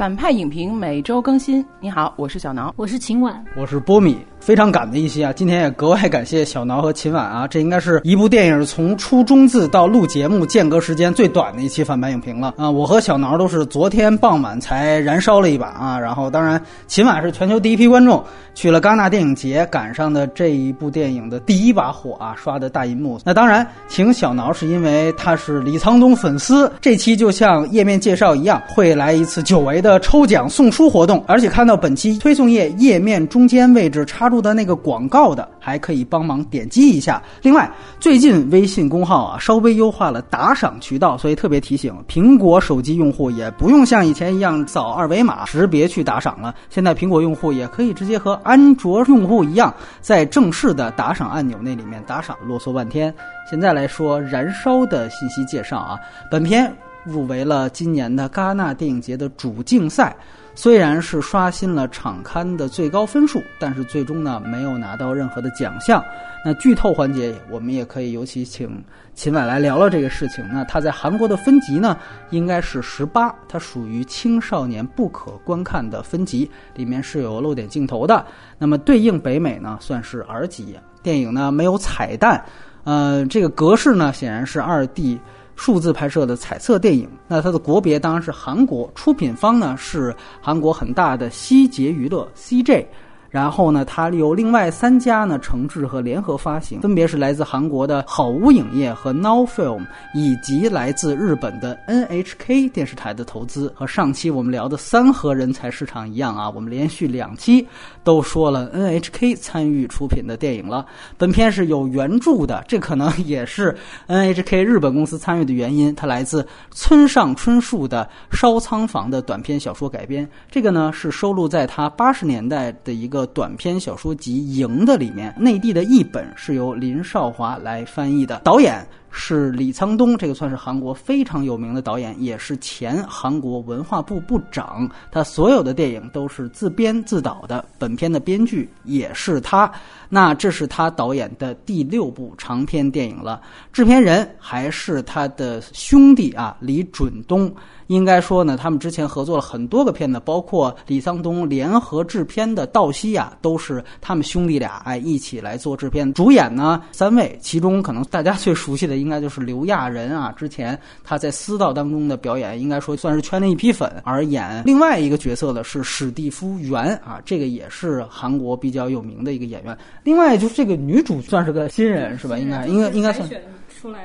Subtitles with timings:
[0.00, 1.62] 反派影评每周更新。
[1.78, 4.16] 你好，我是小囊，我是秦婉，我是波米。
[4.40, 12.68] 非常赶的一期啊，今天也格外感谢小挠和秦晚啊，这应该是一部电影从出中字到录节目间隔时间最短的一期反派影评了啊。
[12.68, 18.24] 我和小挠都是昨天傍晚才燃烧了一把啊，然后当然秦晚是全球第一批观众
[18.54, 23.20] 去了戛纳电影节赶上的这一部电影的第一把火啊，刷的大银幕。
[23.22, 34.29] 那当然请小挠是因为他是李沧东粉丝，这期就像页面介绍一样，会来一次久违的抽奖送书活动，而且看到本期推送页页面中间位置插。
[34.30, 37.20] 入的那个广告的，还可以帮忙点击一下。
[37.42, 46.54] 另外，最近微信公号啊稍微优化了打赏渠道，所以特别提醒苹果手机用户也不用像以前一样扫二维码识别去打赏了。
[46.68, 52.36] 现在苹果用户也可以直接和安卓用户一样，在正式的打赏按钮那里面打赏。
[52.46, 53.12] 啰嗦半天，
[53.50, 55.98] 现在来说燃烧的信息介绍啊，
[56.30, 56.72] 本片
[57.04, 60.16] 入围了今年的戛纳电影节的主竞赛。
[60.62, 66.04] 虽然是刷新了场刊的最高分数，但是最终呢没有拿到任何的奖项。
[66.44, 70.46] 那剧透环节，我们也可以尤其请秦晚来聊聊这个事情。
[70.52, 71.96] 那他在韩国的分级呢，
[72.28, 78.26] 应该是十八，它属于青少年不可观看的分级，里面是有露点镜头的。
[78.58, 82.44] 那么对应北美呢，算是 R 级电影呢，没有彩蛋。
[82.84, 85.18] 呃，这个格式呢，显然是二 D。
[85.60, 92.86] 数字拍摄的彩色电影，那它的国别当然是韩国，出品方呢是韩国很大的希捷娱乐 CJ。
[93.30, 103.72] 然后呢，它由另外三家呢承制和联合发行，分别是来自韩国的好屋影业和 Now Film，以及来自日本的 NHK 电视台的投资。
[103.76, 107.64] 和上期我们聊的三和人才市场一样啊，我们连续两期
[108.02, 110.84] 都说了 NHK 参与出品的电影了。
[111.16, 113.72] 本片是有原著的，这可能也是
[114.08, 115.94] NHK 日本公司参与的原因。
[115.94, 123.19] 它来自村上春树的《烧仓房》的短篇小说改编，这个呢是收录在他八十年代的一个。
[123.26, 134.88] 短篇小说集《赢》的里面，内地的译本是由林少华来翻译的，导演是李沧东，这个算是韩国非常有名的导演，也是前韩国文化部部长。
[135.10, 139.70] 他所有的电影都是自编自导的，本片的编剧也是他。
[140.08, 143.40] 那这是他导演的第六部长篇电影了，
[143.72, 147.52] 制片人还是他的兄弟啊，李准东。
[147.86, 156.12] 应该说呢，他们之前合作了很多个片子，包括李沧东联合制片的《道西亚》，都是他们兄弟俩哎一起来做制片。
[156.14, 163.90] 主演呢三位，其中可能大家最熟悉的应该就是刘亚仁啊，之前他在《私道》当中的表演，应该说算是圈了一批粉。
[164.04, 169.76] 而演另外一个角色的是史蒂夫·元啊，这个也是韩国比较有名的一个演员。
[170.04, 172.36] 另外就是这个女主算是个新人是吧？
[172.38, 173.28] 应该应该应该算。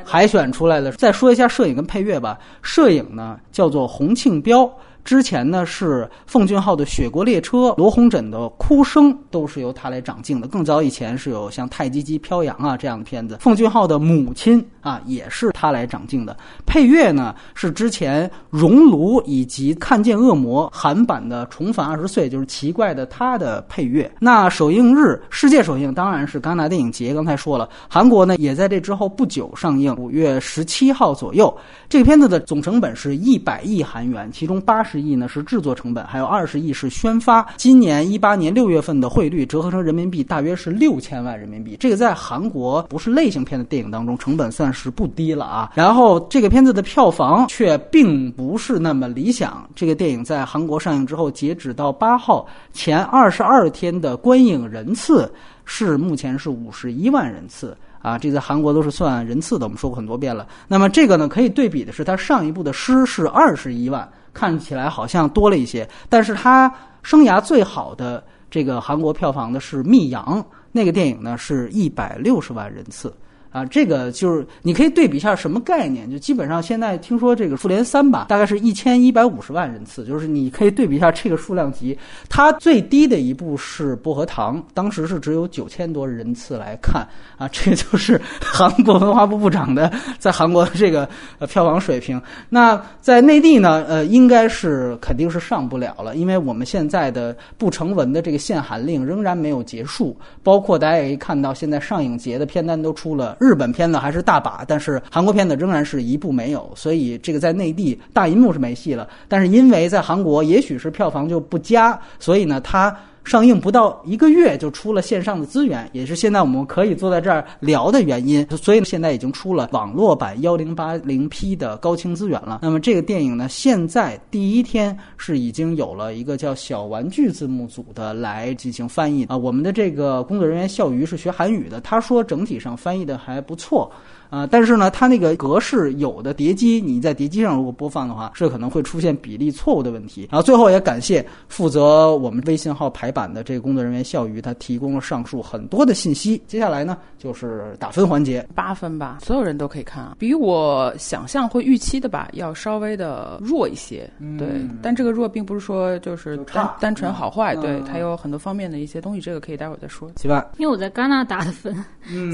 [0.05, 0.91] 海选出来的。
[0.93, 2.39] 再说一下摄影跟配乐吧。
[2.61, 4.71] 摄影呢叫做洪庆彪。
[5.03, 10.47] 之前呢是奉俊昊的《雪国列车》，罗红枕的《哭声》都是由他来掌镜的。
[10.47, 16.35] 更早以前是有像《太极鸡飘扬》啊这样的片子，奉俊昊的母亲啊也是他来掌镜的。
[16.65, 24.11] 配乐呢是之前《熔炉》以及《看见恶魔》韩版的《重返二十岁》，就是奇怪的他的配乐。
[24.19, 27.13] 那首映日，世界首映当然是戛纳电影节。
[27.13, 31.55] 刚才说了，韩国呢也在这之后不久上映，五月十七号左右。
[31.87, 35.05] 这个片子的总成本是一百亿韩元，其中八十。
[35.05, 37.45] 亿呢是制作成本，还有二十亿是宣发。
[37.57, 41.77] 今年一八年六月份的汇率折合成人民币大约是六千万人民币。
[41.79, 45.71] 这个在韩国不是类型片的电影当中，成本算是不低了啊。
[45.73, 49.67] 然后这个片子的票房却并不是那么理想。
[49.73, 55.33] 这个电影在韩国上映之后，截止到八号前二十二天的观影人次
[55.63, 57.75] 是目前是五十一万人次。
[58.01, 60.45] 啊，这在韩国都是算人次的，我们说过很多遍了。
[60.67, 65.89] 那么这个呢，可以对比的是，他上一部的《诗》是二十一万，看起来好像多了一些。
[66.07, 66.71] 但是他
[67.01, 70.23] 生涯最好的这个韩国票房的是《密阳》，
[70.71, 73.11] 那个电影呢是一百六十万人次。
[73.55, 76.11] 啊，这个就是你可以对比一下什么概念？
[76.11, 81.97] 就基本上现在听说这个《复联三》吧，大概是一千一百五十万人次，就是你可以对比一下这个数量级。
[82.27, 87.07] 它最低的一部是《薄荷糖》，当时是只有九千多人次来看
[87.37, 91.07] 啊，这就是韩国文化部部长的在韩国的这个
[91.39, 92.21] 呃票房水平。
[92.49, 100.13] 那在内地呢，呃，应该是肯定是上不了了，因为我们现在的不成文的这个限韩令仍然没有结束，
[100.43, 103.37] 包括大家也可以看到，现在上影节的片单都出了。
[103.45, 109.07] 日本片子还是大把，但是韩国片子仍然是一部没有，所以这个在内地大银幕是没戏了。
[109.27, 112.95] 但是因为在韩国，也许是票房就不佳，所以呢，它
[113.25, 118.47] 上映不到一个月就出了线上的资源，也是现在我们可以坐在这儿聊的原因。
[118.55, 122.59] 所以现在已经出了网络版幺零八零 P 的高清资源了。
[122.61, 129.35] 那么这个电影呢，现在第一天是已经有了一个叫小玩具字幕组的来进行翻译啊。
[129.35, 133.91] 我们的这个工作人员笑鱼是学韩语的，他说整体上翻译的还不错。
[134.29, 140.27] 啊，但是呢，它那个格式有的碟机，你在碟机上如果播放的话，是可能会出现比例错误的问题。
[140.31, 146.41] 然后最后也感谢负责我们微信号排版的这个工作人员笑鱼，他提供了上述很多的信息。
[146.47, 154.09] 接下来呢，就是打分环节，八分吧，所有人都可以看啊，比我想象会预期的吧要稍微的弱一些。
[154.37, 154.47] 对，
[154.81, 160.09] 但这个弱并不是说就是单单纯好坏，对，它有很多方面的一些东西，这个可以待会儿再说。
[160.15, 161.75] 七万，因为我在戛纳打的分，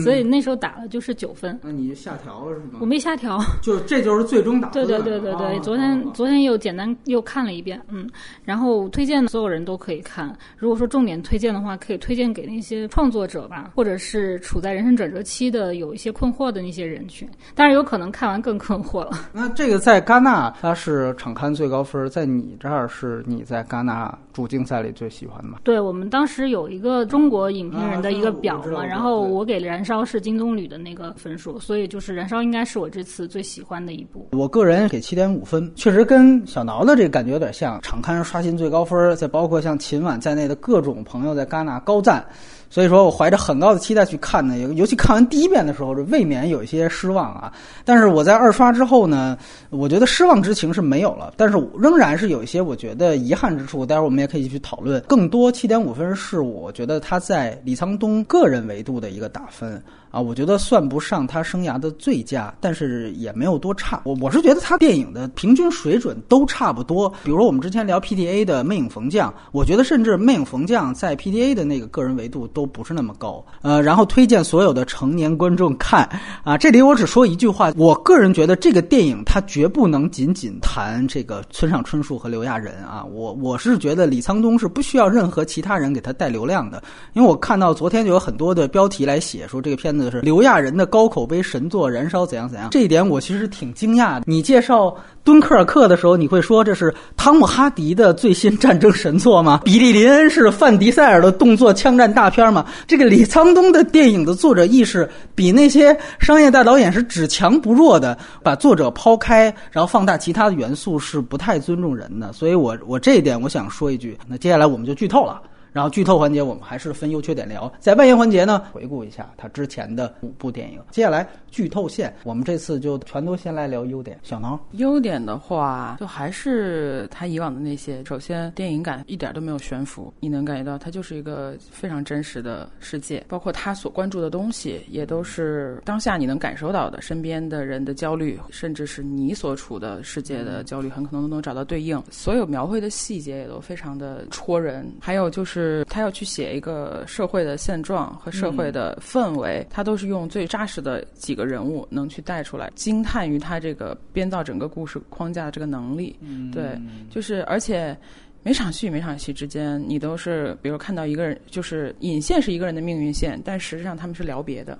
[0.04, 1.60] 所以那时候打了就是九分。
[1.82, 2.80] 你下调了是吗？
[2.80, 8.08] 我没下调， 就这就是最终打对对对对对，昨天昨天又简单又看了一遍，嗯，
[8.44, 10.36] 然后推荐所有人都可以看。
[10.58, 17.28] 如果说重点推荐的话，可以推荐给那些创作者吧，或者是处在人生转折期的有一些困惑的那些人群。
[17.56, 19.12] 当然有可能看完更困惑了。
[19.34, 25.58] 那这个在戛纳它是场刊最高分，在你这儿是你在戛纳主竞赛里最喜欢的嘛？
[25.64, 34.30] 对我们当时有一个中国影评人的一个表嘛，然后我给《燃烧》是金棕榈的那个分数，所以就是《燃烧》应该是我这次最喜欢的一部。
[34.32, 37.80] 我个人给七点五分，确实跟小挠的这个感觉有点像。
[37.82, 42.26] 场刊刷新最高分，再包括像秦晚在内的各种朋友在戛纳高赞。
[42.72, 47.52] 所以说我怀着很高的期待去看呢，尤其看完第一遍的时候，这未免有一些失望啊。
[47.84, 49.38] 但是我在二刷之后呢，
[49.70, 53.86] 我觉得失望之情是没有了，但是仍然是有一些我觉得遗憾之处。
[53.86, 55.02] 待会儿我们也可以去讨论。
[55.02, 64.02] 更多七点五分是我觉得他在李沧东个人维度的一个打分啊，我觉得算不上他生涯的最佳，但是也没有多差。
[64.06, 67.08] 我我是觉得他电影的平均水准都差不多。
[67.24, 72.72] 比如说我们之前聊 PDA 的《魅影逢将》，我觉得甚至《魅影逢将》在 PDA 的那个个人维度都。
[72.72, 76.08] 不是那么高，呃，然后推荐所有的成年观众看
[76.42, 76.58] 啊。
[76.58, 83.04] 这里我只说一句话，我个人觉得这个电影它绝不能仅仅谈这个村上春树和刘亚仁啊。
[83.04, 86.82] 我我是觉得李沧东是不需要任何其他人给他带流量的，
[87.12, 94.24] 因为我看到昨天就有很多的标题来写说这个片子就是刘亚仁的高口碑神作《燃烧》怎样怎样，这一点我其实挺惊讶的。
[94.26, 94.96] 你介绍。
[95.24, 99.62] 敦刻尔克的时候，你会说这是汤姆哈迪的最新战争神作吗？
[99.64, 102.66] 比利林恩是范迪塞尔的动作枪战大片吗？
[102.88, 112.34] 这个李沧东的电影的作者意识比那些商业大导演是只强不弱的，把作者抛开，然后放大其他的元素是不太尊重人的。
[112.34, 115.40] 所以我我这一点我想说一句，那接下来我们就剧透了。
[115.72, 120.80] 然后剧透环节我们还是分优缺点聊，在外延环节呢，回顾一下他之前的五部电影。
[120.92, 124.20] 接下来剧透线，我们这次就全都先来聊优点。
[124.22, 128.04] 小挠，优点的话，就还是他以往的那些。
[128.04, 142.02] 首先，电影感一点都没有悬浮，你能感觉到它就是一个非常真实的世界，包括他所关注的东西，也都是当下你能感受到的，身边的人的焦虑，甚至是你所处的世界的焦虑，很可能都能找到对应。
[142.10, 144.86] 所有描绘的细节也都非常的戳人。
[145.00, 145.61] 还有就是。
[145.62, 156.18] 是他要去写一个社会的现状和社会的氛围，他都是用最扎实的几个人物能去带出来，惊叹于他这个编造整个故事框架的这个能力。
[156.52, 157.96] 对，就是而且
[158.44, 164.78] 每场戏每场戏之间，你都是比如看到一个人，就是引线是一个人的命运线，但实际上他们是聊别的。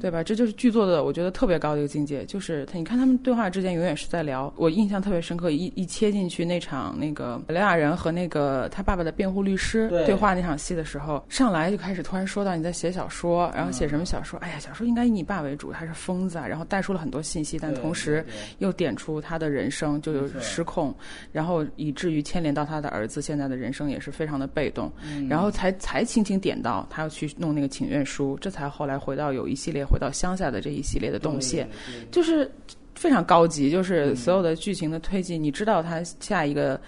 [0.00, 0.22] 对吧？
[0.22, 2.24] 这就是剧作的，我觉得特别高的一个境界。
[2.26, 4.52] 就是他，你看他们对话之间永远是在聊。
[4.56, 14.38] 我印象特别深刻，一一切进去那场那个雷亚人和那个他爸爸的辩护律师对话那场戏的时候，上来就开始突然说到你在写小说，然后写什么小说？
[14.40, 16.46] 哎呀，小说应该以你爸为主，他是疯子啊！
[16.46, 18.24] 然后带出了很多信息，但同时
[18.58, 20.94] 又点出他的人生就有失控，
[21.32, 24.92] 然后以至于牵连到他的儿子现在的人生也是非常的被动，
[25.28, 29.55] 然后才才轻轻点到他要去弄那个请愿书，这才后来回到有一。
[29.56, 31.68] 系列回到乡下的这一系列的动线，
[32.12, 32.50] 就是
[32.94, 36.80] 非常高级，就是所有的剧情的推进，你知道他下一个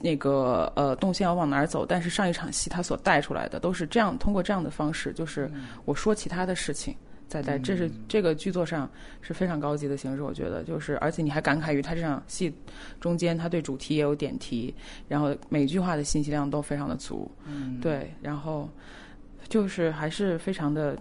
[0.00, 5.50] 那个呃动线要往哪儿走，但是上一场戏他所带出来的都是这样，通过这样的方式，就是
[5.84, 6.94] 我说其他的事情
[7.28, 8.88] 再带，这是这个剧作上
[9.22, 12.52] 是非常高级的形式，我觉得就是而且你还感慨于他这场戏
[13.00, 14.74] 中间他对主题也有点题，
[15.08, 17.30] 然后每句话的信息量都非常的足，
[17.80, 18.68] 对，然后
[19.48, 20.94] 就是还是非常的。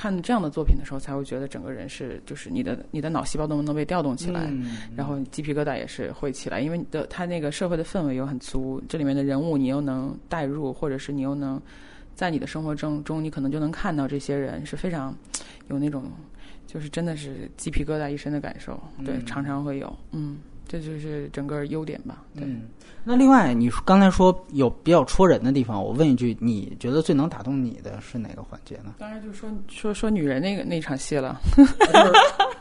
[0.00, 4.50] 看这样的作品的时候，才会觉得整个人是，就是你的你的脑细胞都能被调动起来，
[4.96, 11.60] 然后鸡皮疙瘩也是会起来，因为你的他那个社会的氛围又很足，这里面的人物你又能代入，或者是你又能
[12.14, 15.14] 在你的生活中中，你可能就能看到这些人是非常
[15.68, 16.04] 有那种，
[16.66, 20.38] 就是真的是鸡皮疙瘩一身的感受，对，常常会有，嗯。
[20.70, 22.24] 这就是整个优点吧。
[22.32, 22.62] 对，嗯，
[23.02, 28.94] 那另外你刚才说有比较戳人的地方，我问一句，你觉得最能打动你的是哪个环节呢？
[28.98, 32.12] 当然就是说说说女人那个那场戏了， 就是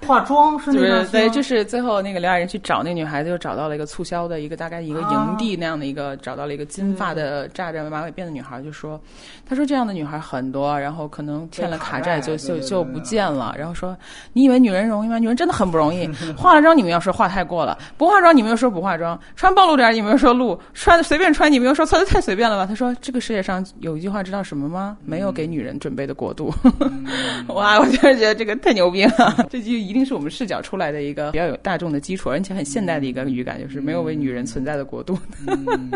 [0.08, 9.00] 化妆是就那个是对，就是最后那个刘亚仁去找那个女孩子，又找到了一个促销的一个大概一个营地那样的一个，找到了一个金发的扎着马尾辫的女孩，就说，
[9.46, 13.96] 他说这样的女孩很多，然后可能欠了卡债就就就不见了，然后说
[14.34, 15.20] 你以为女人容易吗？
[15.20, 22.66] 女人真的很不容易， 化了妆你们要说化太过了，不化妆你们又说不化妆，穿暴露点儿你们又说露，穿随便穿你不用说穿的太随便了吧？
[22.66, 24.98] 他说这个世界上有一句话知道什么吗？
[25.06, 26.54] 没有给女人准备的国度。
[27.50, 35.18] 哇，我就是觉得这个太牛逼了， 这句一定是我们视角出来的一个比较有大众的基础，而且很现代的一个语感，就是没有为女人存在的国度。
[35.48, 35.92] 嗯，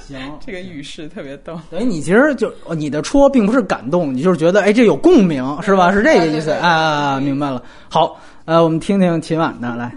[0.00, 1.58] 行， 这个语势特别逗。
[1.70, 5.92] 等于你其实就哦你的戳并不是感动，你就是觉得哎这有共鸣是吧？
[5.92, 7.62] 是这个意思啊，明白了。
[7.88, 9.92] 好，呃，我们听听秦晚的来。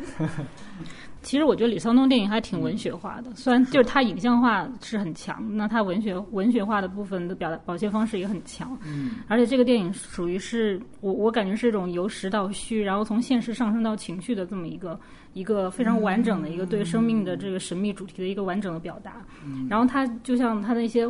[1.30, 8.76] 其实我觉得李沧东电影还挺文学化的，虽然就是他影像化是很强，那他文学文学化的部分的表达表现方式也很强。
[8.84, 15.00] 嗯，而且这个电影属于是我我感觉是一种由实到虚，然后从现实上升到情绪的这么一个
[15.34, 19.24] 一个非常完整的一个对生命的这个神秘主题的一个完整的表达。
[19.70, 21.08] 然后他就像他的一些。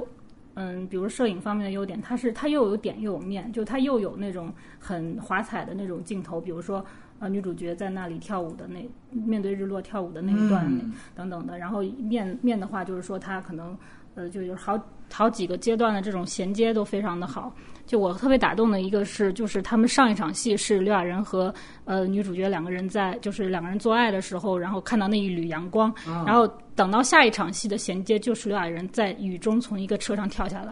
[0.55, 6.83] 嗯，比如摄影方面的优点，它是它又有点又有面，就它又有那种很华彩的那种镜头，比如说
[7.19, 10.93] 呃女主角在那里跳舞的那面对日落跳舞的那一段、嗯。
[11.15, 13.77] 等等的，然后面面的话就是说他可能
[14.15, 14.79] 呃就有好
[15.11, 17.53] 好几个阶段的这种衔接都非常的好。
[17.85, 21.51] 就我特别打动的一个是，就是他们上一场戏是刘亚仁和
[21.85, 30.71] 呃女主角两个人在就是两个人做爱的时候，然后看到那一缕阳光，然后等到下一场戏的衔接就是刘亚仁在雨中从一个车上跳下来，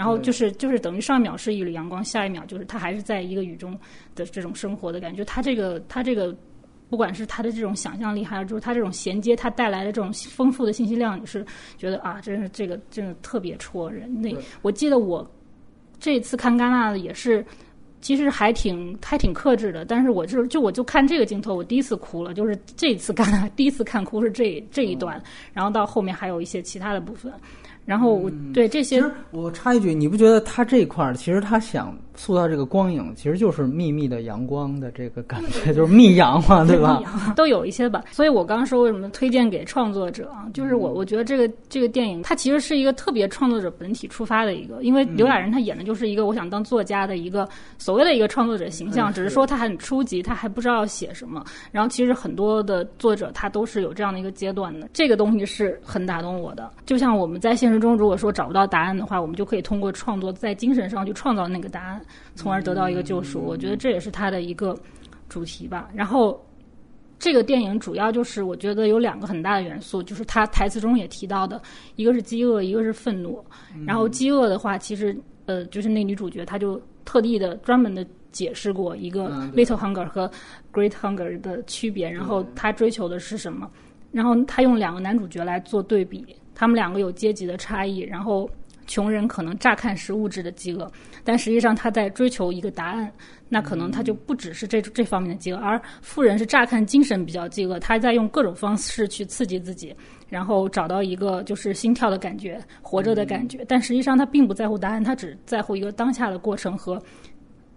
[0.00, 3.78] 然后就是就是等于上一秒是一缕阳光，下一秒就是他还是在一个雨中
[4.14, 5.22] 的这种生活的感觉。
[5.26, 6.34] 他这个他这个。
[6.88, 11.46] 不管是他的这种想象力，还有就是他这种衔接，他带来的这种丰富的信息量，你是
[11.78, 14.20] 觉得啊，真是这个真的特别戳人。
[14.20, 15.24] 那我记得我
[16.00, 17.46] 这次看戛纳的也是，
[18.00, 27.32] 其实还挺还挺克制的，但是我就就我就看这个镜头，我第一次哭了，就是这次戛纳 第一次看哭是这这一段，然后到后面还有一些其他的部分，
[27.84, 37.00] 然后我对这些其实我插一句，你不觉得他这一块儿，其实他想塑造这个光影，其实就是秘密的阳光的这个感觉，就是密阳嘛，对吧？
[37.34, 38.04] 都有一些吧。
[38.10, 47.48] 所以我刚刚说为什么推荐给创作者啊，就是我我觉得这个这个电影它其实是一个特别创作者本体出发的一个，因为刘亚仁他演的就是一个我想当作家的一个
[47.78, 51.42] 所谓的一个创作者形象，只是说他很初级，他还不知道要写什么。
[51.72, 56.70] 然后其实很多的作者他都是有这样的一个阶段的，这个东西是很打动我的。
[56.84, 62.00] 就像我们在现实中如果说找不到答案的话，我们就可以通过创作在精神上去创造那个答案，
[62.34, 63.40] 从而得到一个救赎。
[63.40, 64.76] 我觉得这也是他的一个
[65.28, 65.88] 主题吧。
[65.94, 66.44] 然后
[67.18, 71.60] 这个电影主要就是我觉得有两个很大的元素，就是他台词中也提到的，
[71.96, 73.44] 一个是饥饿，一个是愤怒。
[73.86, 75.14] 然后饥饿的话，其实
[75.46, 80.30] 呃，就是那女主角她就特地的专门的解释过一个 little hunger 和
[80.72, 83.70] great hunger 的区别，然后她追求的是什么？
[84.12, 86.24] 然后她用两个男主角来做对比，
[86.54, 88.48] 他们两个有阶级的差异，然后。
[88.90, 90.90] 穷人可能乍看是物质的饥饿，
[91.22, 93.10] 但实际上他在追求一个答案，
[93.48, 99.94] 那可能他就不只是这这方面的饥饿，而富人是乍看精神比较饥饿，他在用各种方式去刺激自己，
[100.28, 107.00] 然后找到一个就是心跳的感觉、活着的感觉，但实际上他并不在乎答案，他只在乎一个当下的过程和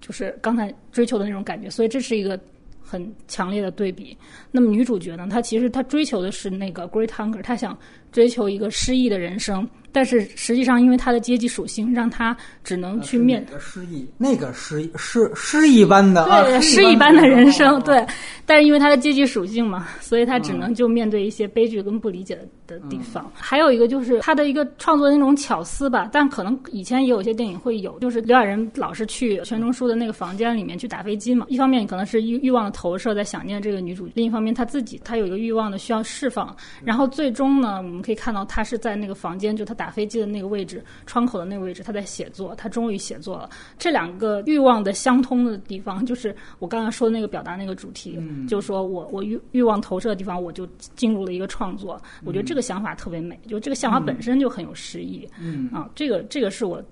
[0.02, 2.40] 就是刚才追求的那种感觉，所以这是一个
[2.82, 4.18] 很强烈的对比。
[4.50, 7.78] 那么女主角呢，她其实她追求的是那个 great hunger，她想
[8.12, 18.06] 追求一个诗意的人生，但是实际上因为他的阶级属性，让他只能去面哪个诗意，那个诗诗诗一般的啊，对诗诗一般的人生，哦对。
[18.46, 23.32] 但是因为他的阶级属性嘛，所以他只能就面对一些悲剧跟不理解的的地方。
[23.34, 31.46] 还有一个就是他的一个创作的那种巧思吧，但可能以前也有一些电影会有，就是刘亚仁老是去全钟书的那个房间里面去打飞机嘛。
[31.48, 36.54] 一方面可能是欲欲望的投射，在想念这个女主；另一方面他自己他有一个欲望的需要释放。
[36.84, 43.50] 然后最终呢，我们可以看到他是在那个房间，就他打飞机的那个位置，窗口的那个位置，他在写作，他终于写作了。
[43.78, 52.02] 这两个欲望的相通的地方，就是我刚刚说的那个表达那个主题，就是说我我欲欲望投射的地方，我就进入了一个创作。
[52.24, 55.28] 我觉得这个想法特别美，就这个想法本身就很有诗意。
[55.40, 56.84] 嗯啊，这个这个是我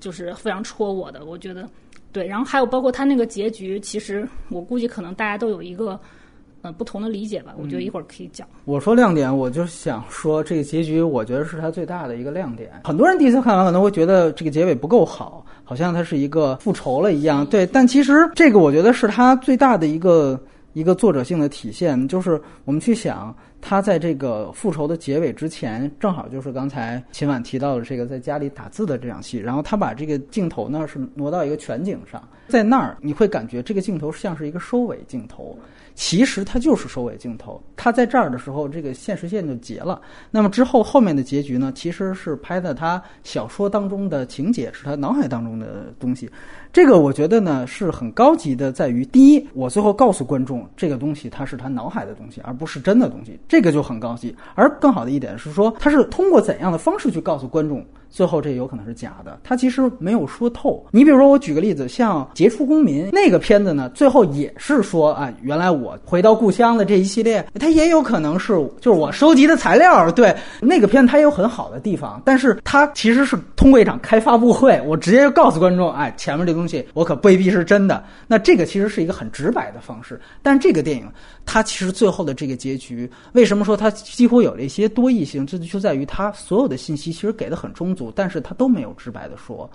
[0.00, 1.68] 就是非常戳我的，我觉得
[2.12, 2.26] 对。
[2.26, 5.98] 然后还有包括他那个结局，其实我估计可能大家都有一个
[6.62, 7.54] 呃不同的理解吧。
[7.58, 8.48] 我觉得一会儿可以讲。
[8.64, 12.70] 我说亮点，我就想说这个结局，我觉得是它最大的一个亮点。
[12.84, 17.44] 很多人第一次看完可能会觉得这个结尾不够好，好像它是一个复仇了一样。
[17.44, 20.40] 对，但其实这个我觉得是它最大的一个
[20.72, 35.58] 一个作者性的体现，就是我们去想，他在这个复仇的结尾之前，正好就是刚才秦晚提到的这个在家里打字的这场戏，然后他把这个镜头呢是挪到一个全景上，在那儿你会感觉这个镜头像是一个收尾镜头。
[35.94, 40.00] 其实它就是收尾镜头，它在这儿的时候，这个现实线就结了。
[40.30, 46.30] 那么之后后面的结局呢，其实是拍的他小说当中的情节，是他脑海当中的东西。
[46.72, 54.34] 这个我觉得呢是很高级的，在于第一，我最后告诉观众这个东西它是他脑海的东西，而不是真的东西，这个就很高级。
[54.54, 57.84] 而更好的一点是说，他是通过怎样的方式去告诉观众。
[58.14, 60.84] 最后这有可能是假的，他其实没有说透。
[60.90, 68.52] 你比如说，我举个例子，像《杰出公民》那个片子呢，最后也是说啊，原来我回到故乡的这一系列，它也有可能是
[68.82, 70.12] 就是我收集的材料。
[70.12, 78.04] 对， 那个片它有很好的地方，但是它其实是通过一场开发布会，我直接告诉观众，哎，前面这东东西我可未必是真的。
[78.28, 81.10] 那这个其实是一个很直白的方式，但这个电影。
[81.44, 85.44] 它其实最后的这个结局，为什么说它几乎有了一些多义性？
[85.44, 89.68] 这就在于它所有的信息其实给的很充足，但是它都没有直白的说。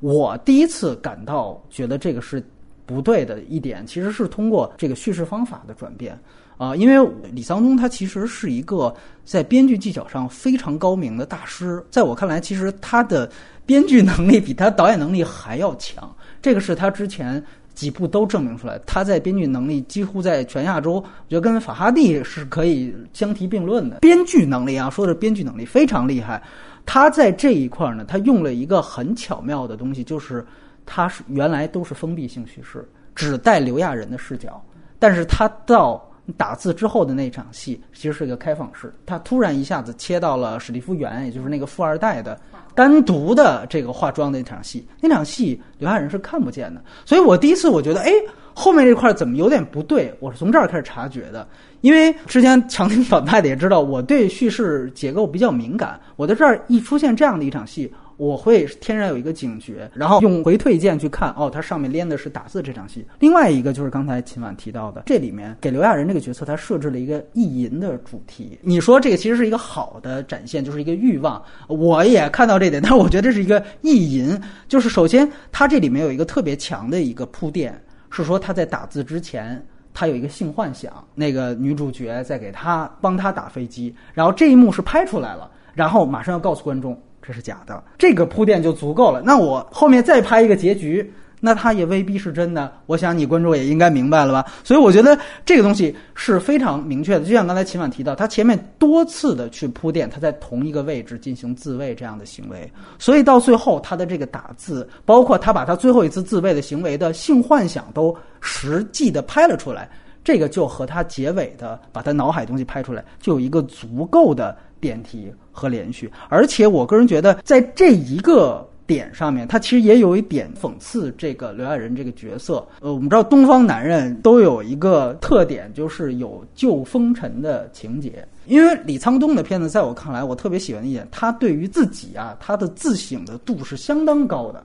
[0.00, 2.44] 我第一次感到觉得这个是
[2.84, 6.18] 不对的一点，其实是通过这个叙事方法的转变
[6.58, 13.30] 啊，因为李沧东他其实是一个在编剧技巧上非常高明的大师，在我看来，其实他的
[13.64, 17.42] 编剧能力比他导演能力还要强，这个是他之前。
[17.74, 23.98] 几部都证明出来，他在编剧能力几乎在全亚洲，我觉得跟法哈蒂是可以相提并论的。
[23.98, 26.40] 编剧能力啊，说的编剧能力非常厉害。
[26.86, 30.46] 他在这一块呢，他用了一个很巧妙的东西，就是
[30.86, 34.64] 他是原来都是封闭性叙事，只带刘亚仁的视角，
[35.00, 36.08] 但是他到。
[36.36, 42.40] 打字之后的那场戏其实是一个开放式，他突然一下子切到了史蒂夫·元，也就是那个富二代的
[42.74, 44.86] 单独的这个化妆的那场戏。
[45.00, 48.10] 那场戏刘亚仁是看不见的，所以我第一次我觉得，哎，
[48.54, 50.14] 后面这块怎么有点不对？
[50.18, 51.46] 我是从这儿开始察觉的，
[51.82, 57.92] 因为之前强听反派的也知道我对叙事结构比较敏感，我在这儿一出现这样的一场戏。
[58.16, 63.04] 我会天然有一个警觉，然后用回退键去看，哦，它上面连的是打字这场戏。
[63.18, 68.58] 另外一个就是刚才秦晚提到的，这里面给刘亚仁这个角色，他设置了一个意淫的主题。
[68.62, 71.42] 你说这个其实是一个好的展现，就是一个欲望。
[71.68, 74.40] 我也看到这点，但是我觉得这是一个意淫。
[74.68, 77.78] 就是首先，他这里面有一个特别强的一个铺垫，
[78.10, 79.60] 是说他在打字之前，
[79.92, 86.96] 他有一个性幻想，那个女主角在给他帮他打飞机，然后这一幕是拍出来了，然后马上要告诉观众。
[87.26, 89.22] 这是假的，这个铺垫就足够了。
[89.22, 91.10] 那我后面再拍一个结局，
[91.40, 92.70] 那它也未必是真的。
[92.84, 94.44] 我想你观众也应该明白了吧？
[94.62, 97.24] 所以我觉得这个东西是非常明确的。
[97.24, 109.88] 就像刚才秦晚提到，他前面多次的去铺垫，他在同一个位置进行自卫这样的行为，所以到最后他的这个打字，包括他把他最后一次自卫的行为的性幻想都实际的拍了出来，
[110.24, 115.32] 这个就和他结尾的把他脑海东西拍出来，就有一个足够的点题。
[115.56, 122.66] 和连续，而且我个人觉得，在这一个点上面，他其实也有一点讽刺这个刘亚仁这个角色。
[122.80, 128.26] 呃，我们知道东方男人都有一个特点，就是有旧风尘的情节。
[128.46, 134.60] 因为李沧东的片子，在我看来，我特别喜欢的一点，他对于自己啊，他的自省的度是相当高的。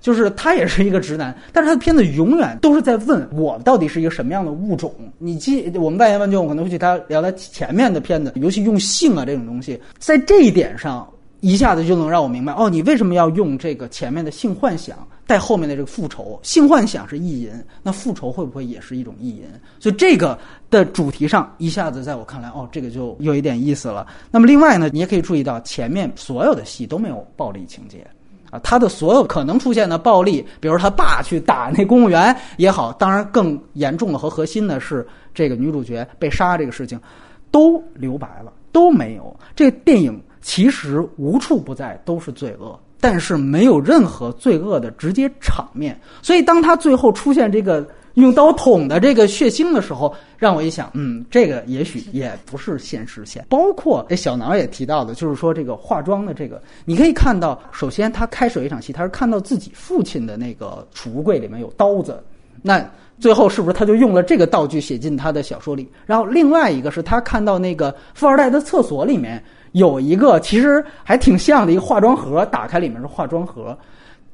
[0.00, 4.92] 就是他也是一个直男，但是他的片子永远都是在问我到底是一个什么样的物种。
[5.18, 11.06] 你记我们外言万卷，我可能会去他聊他前面的片子，尤其用性啊这种东西，在这一点上
[11.40, 16.38] 一下子就能让我明白哦，你为什么要用这个前面的性幻想带后面的这个复仇？
[16.42, 17.50] 性幻想是意淫，
[17.82, 19.44] 那复仇会不会也是一种意淫？
[19.78, 20.38] 所以这个
[20.70, 24.06] 的主题上一下子在我看来，哦，这个就有一点意思了。
[24.30, 28.06] 那么另外呢，你也可以注意到前面所有的戏都没有暴力情节。
[28.50, 37.00] 啊，他的所有可能出现的暴力，比如他爸去打那公务员也好，当然更严重的和核心的是这个女主角被杀这个事情，
[37.50, 39.34] 都留白了，都没有。
[39.54, 45.98] 这电影其实无处不在都是罪恶，但是没有任何罪恶的直接场面。
[46.20, 47.86] 所以当他最后出现这个。
[48.14, 53.46] 用刀捅的这个血腥的时候，让我一想，嗯，这个也许也不是现实线。
[53.48, 62.22] 包括这小南也提到的，就是说这个化妆的这个，你可以看到，首先他开始有一场戏，他是看到自己父亲的那个储物柜里面有刀子，
[62.62, 62.84] 那
[63.18, 65.88] 最后是不是他就用了这个道具写进他的小说里？
[66.04, 69.42] 然后另外一个是他看到那个富二代的厕所里面
[69.72, 73.76] 有一个其实还挺像的一个化妆盒，打开里面是化妆盒。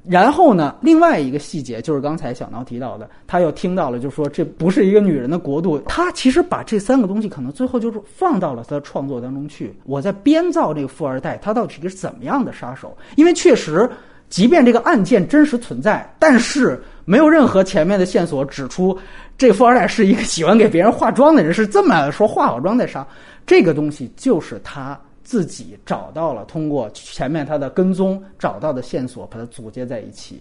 [0.08, 5.78] 然后呢，另外一个细节就是刚才小挠提到的，他又听到了，就说这不是一个女人的国度。
[5.86, 9.74] 他其实把这三个东西可能最后就是放到了他的创作当中去。
[9.84, 12.96] 我在编造这个富二代，他到底是怎么样的杀手？
[13.16, 13.88] 因为确实，
[14.28, 18.96] 即便这个案件真实存在，但是没有任何前面的线索指出
[19.36, 23.06] 这富二代是一个喜欢给别人化妆的人，是这么说化好妆再杀。
[23.44, 30.40] 这个东西就是他自己找到了，通过前面他的跟踪找到的线索，把它组接在一起。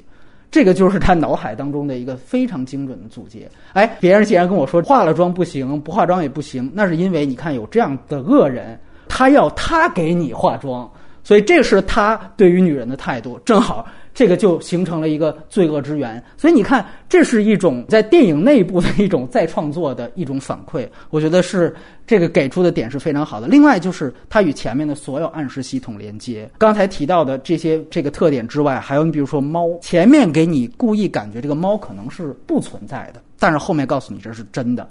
[0.51, 3.49] 这个就是他脑海当中的一个非常精准的组接。
[3.73, 10.87] 哎，别人既然跟我说化了妆不行，不化妆也不行，那是因为你看有这样的恶人，他要他给你化妆，
[11.23, 13.87] 所以这是他对于女人的态度，正好。
[14.15, 20.87] 这个就形成了一个罪恶之源，所以你看，这是一种在电影内部的一种再创作的一种反馈。
[21.09, 21.75] 我觉得是
[22.07, 23.47] 这个给出的点是非常好的。
[23.49, 34.89] 另外就是它与前面的所有暗示系统连接，刚才提到的这些这个特点之外，还有你比如说猫，前面给你故意感觉这个猫可能是不存在的，但是后面告诉你这是真的。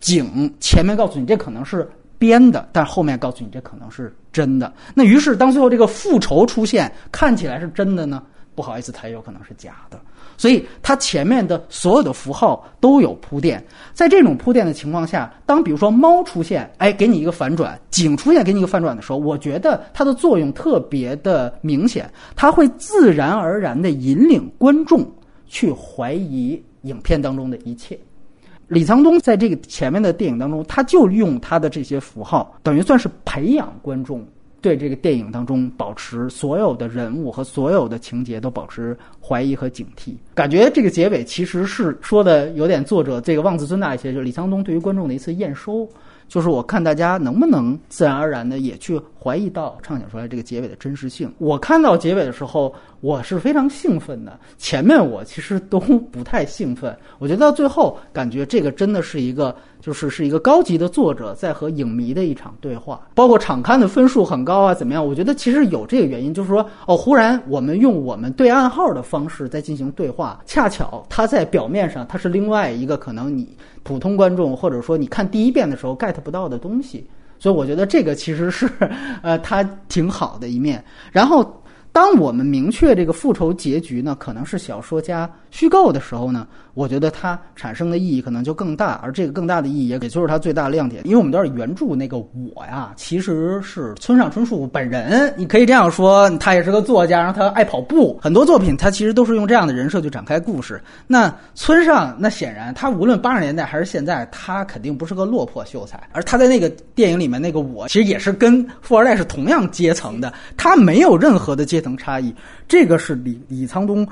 [0.00, 4.72] 井前面告诉你这可能是编的，但后面告诉你这可能是真的。
[4.92, 8.20] 那于是当最后这个复仇出现，看起来是真的呢？
[8.56, 10.00] 不好意思，它也有可能是假的，
[10.38, 13.62] 所以它前面的所有的符号都有铺垫。
[13.92, 25.06] 在这种铺垫的情况下，当比如说猫出现，哎，给你一个反转；井出现，给你一个反转的时候，我觉得它的作用特别的明显，它会自然而然的引领观众
[25.46, 27.98] 去怀疑影片当中的一切。
[28.68, 34.26] 李沧东在这个前面的电影当中，他就用他的这些符号，等于算是培养观众。
[34.60, 45.88] 对这个电影当中保持所有的人物和所有的情节都保持怀疑和警惕，感觉这个结尾其实是说的有点作者这个妄自尊大一些，就是李沧东对于观众的一次验收。
[46.28, 51.32] 就是我看大家能不能自然而然的也去怀疑到畅想出来这个结尾的真实性。
[51.38, 54.36] 我看到结尾的时候，我是非常兴奋的。
[54.58, 56.98] 前面我其实都不太兴奋。
[57.20, 59.54] 我觉得到最后，感觉这个真的是一个，
[59.86, 63.06] 就是是一个高级的作者在和影迷的一场对话。
[63.14, 65.06] 包括场刊的分数很高啊，怎么样？
[65.06, 73.56] 我觉得其实有这个原因，就是说，哦，忽然我们用我们对暗号的方式在进行对话，恰巧它在表面上它是另外一个可能你。
[73.84, 77.06] 普通观众或者说你看第一遍的时候 get 不到的东西，
[77.38, 78.68] 所以我觉得这个其实是，
[79.22, 80.84] 呃，它挺好的一面。
[81.12, 86.46] 然后，当我们明确这个复仇结局呢，可能是小说家虚构的时候呢。
[86.76, 91.00] 我觉得它产生的意义可能就更大，而这个更大的意义也也就是它最大的亮点。
[91.06, 95.32] 因为我们都是原著那个我呀，其实是村上春树本人。
[95.38, 100.78] 你可以这样说，他也是个作家，然后他爱跑步，很多作品他其实都是用这样的人设去展开故事。
[101.06, 105.98] 那村上，那显然他无论八十年代还是现在，他肯定不是个落魄秀才。
[106.12, 112.34] 而他在那个电影里面那个我，其实也是跟富二代是同样阶层的，他没有任何的阶层差异。
[112.68, 114.06] 这个是李李沧东。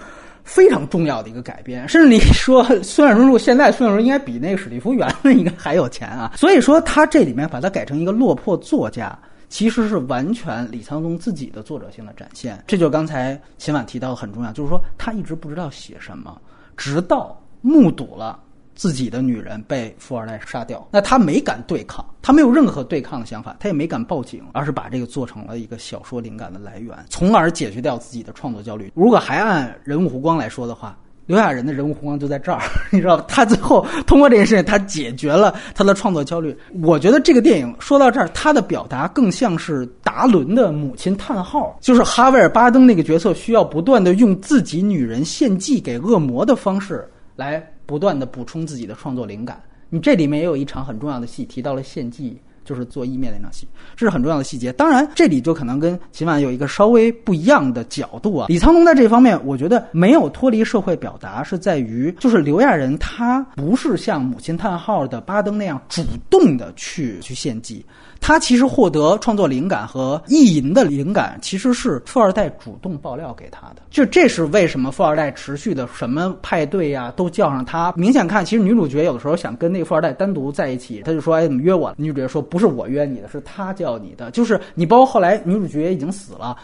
[0.44, 6.32] 非常重要的一个改编，甚至你说 孙尚树现在孙尚荣应该比那个史蒂夫·元应该还有钱啊！
[6.36, 12.62] 所以说他这里面把它改成一个落魄作家，其实是完全李沧东自己的作者性的展现。
[12.66, 16.38] 这就刚才秦晚提到的很重要，就是说他一直不知道写什么，
[16.76, 18.38] 直到目睹了。
[18.74, 28.92] 自己的女人被富二代杀掉，那他没敢对抗，他没有任何对抗的想法，他也没敢报警，而是把这个做成了一个小说灵感的来源，从而解决掉自己的创作焦虑。
[28.94, 32.60] 如果还按人物弧光来说的话，刘亚仁的人物弧光就在这儿，
[32.92, 33.24] 你知道吧？
[33.26, 36.54] 他最后通过这件事情，他解决了他的创作焦虑。
[36.82, 47.66] 我觉得这个电影说到这儿，他的表达更像是达伦的母亲叹号，就是哈维尔巴登那个角色需要不断的用自己女人献祭给恶魔的方式来。
[47.86, 49.62] 不断的补充自己的创作灵感。
[49.90, 54.72] 你这里面也有一场很重要的戏，提到了献祭，就是做意面那场戏，这是很重要的细节。
[54.72, 58.46] 当然，这里就可能跟秦晚有一个稍微不一样的角度啊。
[58.48, 67.84] 李沧东在这方面，我觉得没有脱离社会表达，是在于就是刘亚仁他不是像母亲叹号的巴登那样主动的去去献祭。
[68.26, 73.82] 他其实获得创作灵感和意淫的灵感，其实是富二代主动爆料给他的。
[73.90, 77.92] 就这是为什么富二代持续的什么派对呀，都叫上他。
[77.94, 86.56] 明显看，其实女主角有的时候想跟那个富二代单独在一起，他就说：“哎，怎么约我？”女主角说：“不是我约你的，是他叫你的。”就是你，包括后来女主角已经死了，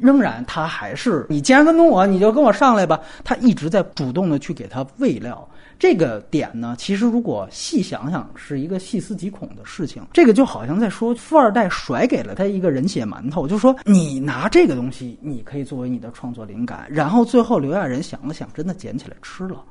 [0.00, 1.40] 仍然他还是你。
[1.40, 2.98] 既然跟踪我，你就跟我上来吧。
[3.22, 5.48] 他一直在主动的去给他喂料。
[5.78, 10.02] 这个点呢，其实如果细想想，是一个细思极恐的事情。
[10.12, 16.86] 这个就好像在说，富二代甩给了他一个人血馒头，就说你拿这个东西，你可以作为你的创作灵感。
[16.88, 19.62] 然后最后刘亚仁想了想，真的捡起来吃了。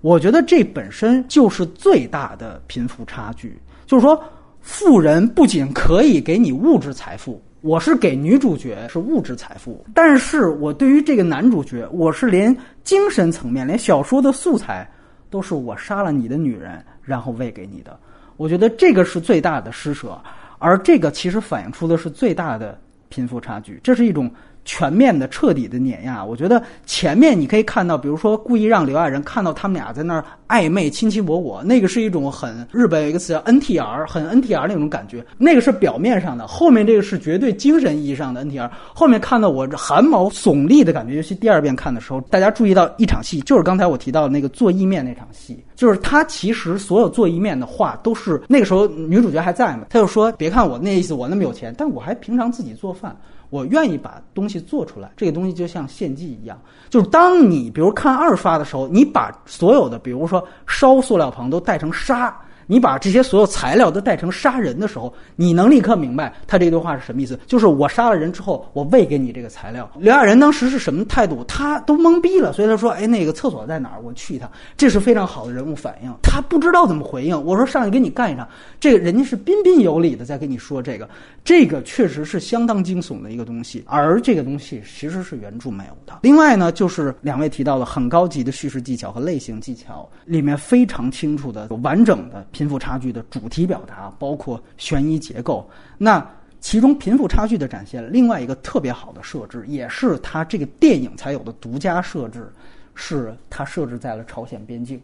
[0.00, 3.56] 我觉得这本身就是最大的贫富差距。
[3.86, 4.20] 就是说，
[4.60, 14.90] 富人不仅可以给你物质财富，我是给女主角是物质财富，但是我对于这个男主角，我是连精神层面，连小说的素材。
[15.32, 17.98] 都是我杀了你的女人，然后喂给你的。
[18.36, 20.20] 我觉得这个是最大的施舍，
[20.58, 23.80] 而这个其实反映出的是最大的贫富差距。
[23.82, 24.30] 这是一种
[24.64, 26.24] 全面的、彻底的碾压。
[26.24, 35.24] 我觉得前面你可以看到，比如说故意让刘亚仁看到他们俩在那儿暧昧、卿卿我我，那个是一种很日本有一个词叫 NTR，很 NTR 那种感觉。
[35.38, 38.70] 那个是表面上的，后面这个是绝对精神意义上的 NTR。
[38.94, 53.16] 后面看到我这汗毛耸立的感觉，尤其第二遍看的时候，大家注意到一场戏，就是刚才我提到的那个做意面那场戏，就是他其实所有做意面的话都是那个时候女主角还在嘛，他就说：“别看我那意思，我那么有钱，但我还平常自己做饭。”
[53.52, 56.58] 我愿意把东西做出来，这个东西就像献祭一样。
[56.88, 62.34] 就是当你比如看二刷的时候，你把所有的，比如说烧塑料棚都带成沙。
[62.72, 67.38] 你把这些所有材料都带成杀人的时候，你能立刻明白他这段话是什么意思？
[67.46, 69.90] 就是我杀了人之后，我喂给你这个材料。
[69.98, 71.44] 刘亚仁当时是什么态度？
[71.44, 74.00] 他都懵逼了，所以他说：“哎，那个厕所在哪儿？
[74.02, 76.10] 我去一趟。”这是非常好的人物反应。
[76.22, 77.44] 他不知道怎么回应。
[77.44, 78.48] 我说：“上去跟你干一场。”
[78.80, 81.06] 这个人家是彬彬有礼的在跟你说这个，
[81.44, 83.84] 这个确实是相当惊悚的一个东西。
[83.86, 86.20] 而这个东西其实是原著没有的。
[86.22, 92.46] 另外呢，就是两位提到的很高级的叙事技巧和类型技巧，里面非常清楚的、完整的。
[92.62, 95.68] 贫富差距的主题表达，包括悬疑结构。
[95.98, 96.24] 那
[96.60, 102.52] 其中贫富差距的展现，另外一个特别好的设置，也是它这个电影才有的独家设置，
[102.94, 105.02] 是它设置在了朝鲜边境。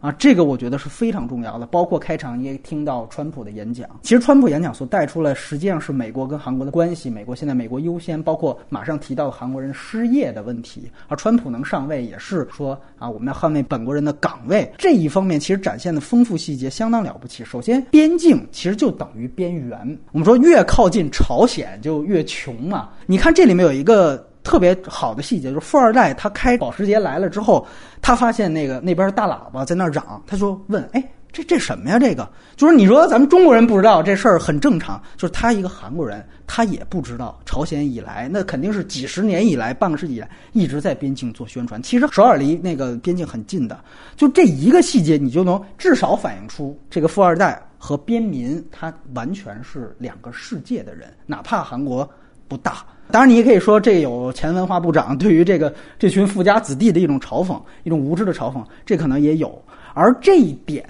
[0.00, 1.66] 啊，这个我觉得是非常重要的。
[1.66, 7.10] 包括开场你也听到川普的演讲，其实川普演讲所带出来，实际上是美国跟韩国的关系。
[7.10, 10.90] 美国现在美国优先，包括马上提到韩国人失业的问题。
[11.08, 14.70] 而川普能上位，也是说啊，我们要捍卫本国人的岗位。
[14.78, 17.44] 这一方面其实展现的丰富细节相当了不起。
[17.44, 19.98] 首先，边境其实就等于边缘。
[20.12, 22.90] 我们说越靠近朝鲜就越穷嘛。
[23.06, 24.24] 你看这里面有一个。
[24.42, 27.66] 特别好的细节就是富二代他开保时捷来了之后，
[28.00, 31.98] 他发现那个那边大喇叭在那嚷，他说问哎这这什么呀？
[31.98, 41.82] 这个就是你说咱们中国人不知道这事儿很正常，就是他一个韩国人他也不知道朝鲜以来那肯定是几十年以来半个世纪以来一直在边境做宣传。
[41.82, 43.78] 其实首尔离那个边境很近的，
[44.16, 52.08] 就这一个细节你就能至少反映出这个富二代和边民他完全是两个世界的人，哪怕韩国
[52.48, 52.84] 不大。
[53.10, 59.60] 当然，你也可以说这有前文化部长 对于这个这群富家子弟的一种嘲讽，一种无知的嘲讽，这可能也有。
[59.94, 60.84] 而这一点，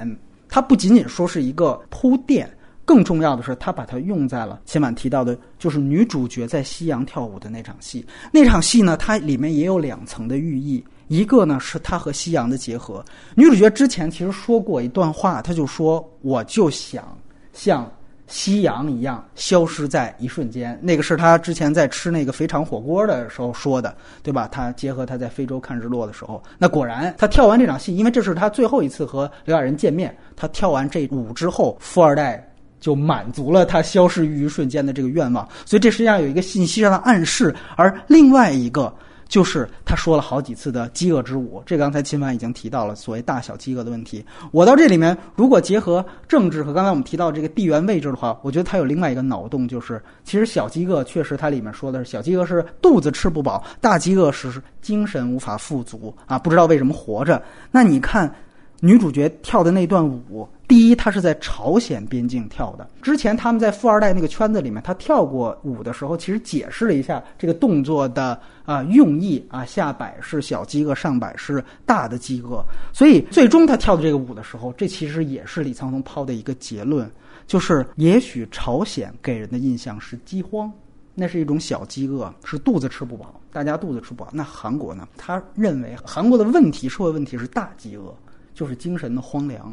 [0.49, 2.51] 它不仅仅说是一个铺垫，
[2.85, 8.05] 更重要的是，他把它用在了前晚提到的，就是女主角在夕阳跳舞的那场戏。
[8.33, 13.05] 那场戏呢，它里面也有两层的寓意，一个呢是她和夕阳的结合。
[13.35, 17.17] 女主角之前其实说过一段话，她就说：“我就想
[17.53, 17.91] 像。”
[18.29, 24.47] 夕阳一样消失在一瞬间，那个是他之前在吃那个肥肠火锅的时候说的，对吧？
[24.53, 32.47] 他结合他在非洲看日落的时候，那果然他跳完这场戏，因为这是他最后一次和刘亚仁见面，他跳完这舞之后，富二代
[32.79, 38.95] 就满足了他消失于一瞬间的这个愿望，所以这实际上有一个信息上的暗示，而另外一个。
[39.29, 44.25] 就是他说了好几次的饥饿之舞，这刚才秦晚已经提到了所谓大小饥饿的问题。
[44.51, 57.43] 我到这里面，如果结合政治和刚才我们提到这个地缘位置的话，我觉得它有另外一个脑洞，就是其实小饥饿确实它里面说的是小饥饿是肚子吃不饱，大饥饿是精神无法富足啊，不知道为什么活着。
[57.71, 58.35] 那你看。
[58.81, 62.87] 女主角跳的那段舞，第一，他是在朝鲜边境跳的。
[63.01, 72.63] 之前他们在富二代那个圈子里面，他跳过舞的时候，其实解释了一下这个动作的啊用意啊，下摆是小饥饿，上摆是大的饥饿。
[72.93, 77.11] 所以最终他跳的这个舞的时候，这其实也是李沧东抛的一个结论，
[77.47, 80.71] 就是也许朝鲜给人的印象是饥荒，
[81.15, 84.29] 那是一种小饥饿，是肚子吃不饱，大家肚子吃不饱。
[84.35, 85.09] 那韩国呢？
[85.17, 88.15] 他认为韩国的问题，社会问题是大饥饿。
[88.55, 89.73] 就是精神的荒凉，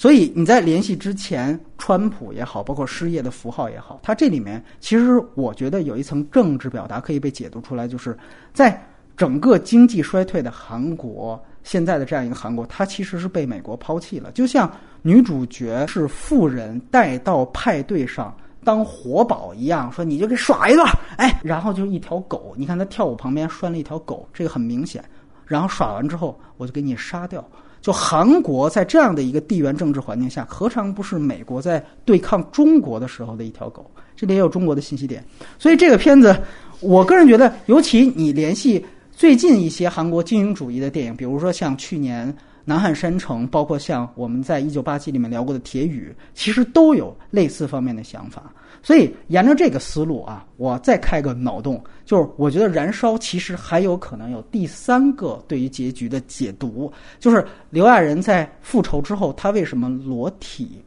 [0.00, 8.16] 所以你在联系之前，川普也好，包括失业的符号也好，它这里面其实我觉得有一层政治表达可以被解读出来，就是
[8.54, 8.82] 在
[9.14, 14.32] 整个经济衰退的韩国，现在的这样一个韩国，它其实是被美国抛弃了。
[14.32, 18.34] 就像女主角是富人带到派对上
[18.64, 25.04] 当活宝一样，说你就给耍一段，哎，然后就一条狗，你看他跳舞旁边拴了一条狗，这个很明显，
[25.44, 27.46] 然后耍完之后我就给你杀掉。
[27.80, 33.90] 就韩国在这样的一个地缘政治环境下，何尝不是美国在对抗中国的时候的一条狗？
[34.14, 35.24] 这里也有中国的信息点。
[35.58, 36.36] 所以这个片子，
[36.80, 42.34] 我个人觉得，尤其你联系最近一些韩国精英主义的电影，比如说像去年。
[42.62, 48.52] 南汉山城，包括像我们在一九八七里面聊过的铁雨，其实都有类似方面的想法。
[48.82, 60.82] 所以沿着这个思路啊，我再开个脑洞，就是我觉得燃烧其实还有可能有第三个对于结局的解读，就是刘亚仁在复仇之后，他为什么裸体？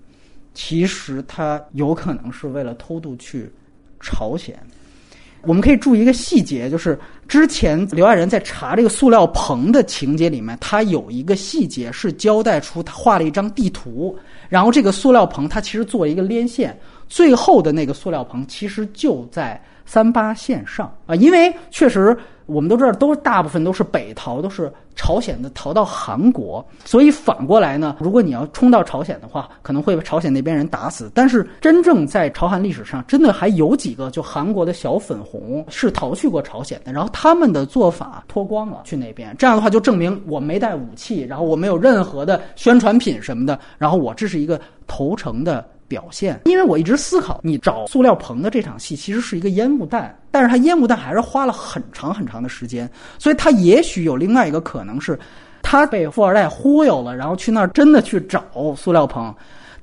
[0.56, 3.52] 其实他有可能是为了偷渡去
[4.00, 4.56] 朝鲜。
[5.46, 22.18] 我们可以注意一个细节，就是之前刘亚仁在查这个塑料棚的情节里面，他有一个细节是交代出他画了一张地图，然后这个塑料棚它其实做一个连线，最后的那个塑料棚其实就在三八线上啊，因为确实。
[22.46, 31.10] 我们都知道，都大部分都是北逃，都是朝鲜的逃到韩国，所以反过来呢，如果你要冲到朝鲜的话，可能会被朝鲜那边人打死。
[31.16, 45.66] 但是真正在朝韩历史上，真的还有几个就韩国的小粉红是逃去过朝鲜的，然后他们的做法脱光了去那边，这样的话就证明我没带武器，然后我没有任何的宣传品什么的，然后我这是一个投诚的。
[45.88, 55.20] 表现，因为我一直思考，你找塑料棚的这场戏其实是一个烟雾弹，但是他烟雾弹还是花了很长很长的时间，所以他也许有另外一个可能是，
[55.62, 58.44] 他被富二代忽悠了，然后去那儿真的去找
[58.76, 59.34] 塑料棚，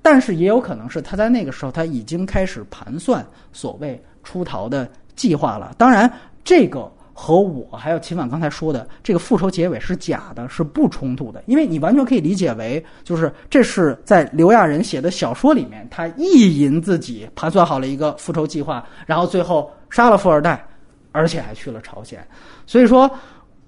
[0.03, 5.75] 但是也有可能是他在那个时候他已经开始盘算所谓出逃的计划了。
[5.77, 6.11] 当然，
[6.45, 6.91] 这个。
[7.23, 20.67] 和我还有秦晚刚才说的这个复仇结尾是假的，是不冲突的，因为你完全可以理解为，就是这是在刘亚仁写的小说里面，他意淫自己盘算好了一个复仇计划，然后最后杀了富二代，
[21.13, 22.27] 而且还去了朝鲜。
[22.67, 23.09] 所以说，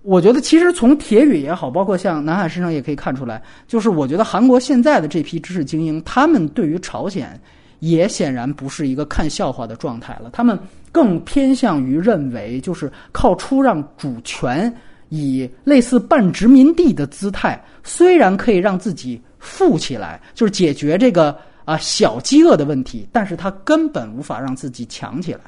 [0.01, 7.39] 我觉得其实从铁宇也好，包括像南海身上也可以看出来，就是我觉得韩国现在的这批知识精英，他们对于朝鲜
[7.83, 10.59] 也显然不是一个看笑话的状态了，他们。
[10.93, 14.71] 更偏向于认为，就是靠出让主权，
[15.09, 25.41] 以类似半殖民地的姿态，虽然可以让自己富起来，就是解决这个啊小饥饿的问题，但是他根本无法让自己强起来。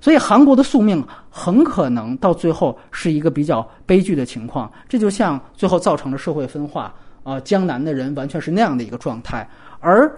[0.00, 4.72] 所以韩国的宿命很可能到最后是一个比较悲剧的情况。
[4.88, 9.46] 这就像最后造成了社会分化啊，江南的人完全是那样的一个状态，
[9.80, 10.10] 而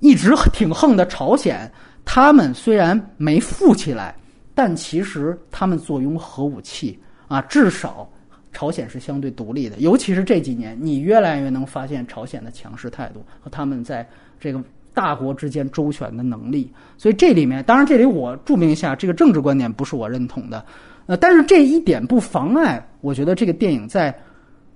[0.00, 1.70] 一直挺横的朝鲜。
[2.04, 4.14] 他们虽然没富起来，
[4.54, 8.08] 但其实他们坐拥核武器啊，至少
[8.52, 9.76] 朝鲜是相对独立的。
[9.78, 14.62] 尤其是这几年，你越来越能发现朝鲜的强势态度和他们在这个
[14.94, 16.72] 大国之间周旋的能力。
[16.96, 20.64] 所以这里面，当然这里我注明一下，这个政治观点不是我认同的，
[21.06, 24.16] 呃，但是这一点不妨碍，我觉得这个电影在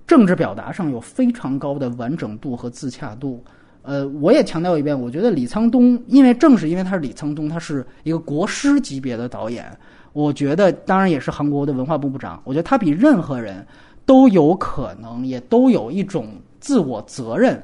[0.05, 3.41] 政治表达上有非常高的完整度和自洽度。
[3.83, 9.65] 呃，我也强调一遍，我觉得李沧东，因为正是因为他是李沧东，他是一个国师级别的导演，
[10.13, 13.65] 我觉得当然也是韩国的文化部部长，我觉得他比任何人
[14.05, 16.27] 都有可能，也都有一种
[16.59, 17.61] 自我责任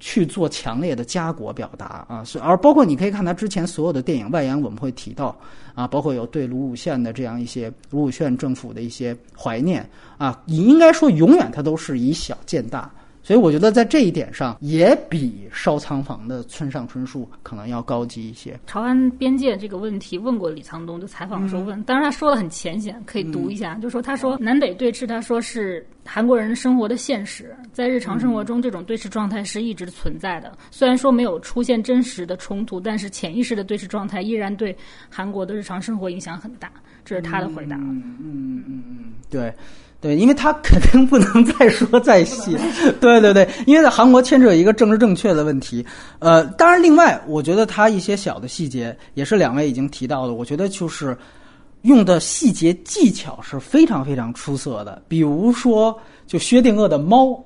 [0.00, 2.24] 去做强烈的家国表达啊。
[2.24, 5.36] 所以而包括你可以看他之前所有的电影外延，我们会提到
[5.74, 12.90] 啊，包括有对卢武铉的这样一些卢武铉政府的一些怀念啊，你应该说永远他都是以小见大。
[13.24, 18.60] 所以我觉得在这一点上，也比烧仓房的村上春树可能要高级一些。
[18.66, 30.52] 朝安边界这个问题问过李沧东，就采访的时候问，当然他说的很浅显，可以读一下，就说他说南北对峙，他说是韩国人生活的现实，在日常生活中这种对峙状态是一直存在的。
[30.70, 34.76] 虽然说没有出现真实的冲突，但是潜意识的对峙状态依然对
[35.08, 36.70] 韩国的日常生活影响很大。
[37.06, 37.76] 这是他的回答。
[37.76, 39.52] 嗯嗯嗯嗯，对。
[40.04, 42.54] 对，因为他肯定不能再说再细。
[43.00, 45.82] 对对对，因为在韩国牵扯一个政治正确的问题。
[46.18, 50.34] 呃，当然，另外，我觉得他一些小的细节也是两位已经提到的。
[50.34, 51.16] 我觉得就是
[51.82, 55.02] 用的细节技巧是非常非常出色的。
[55.08, 57.42] 比如说，就薛定谔的猫，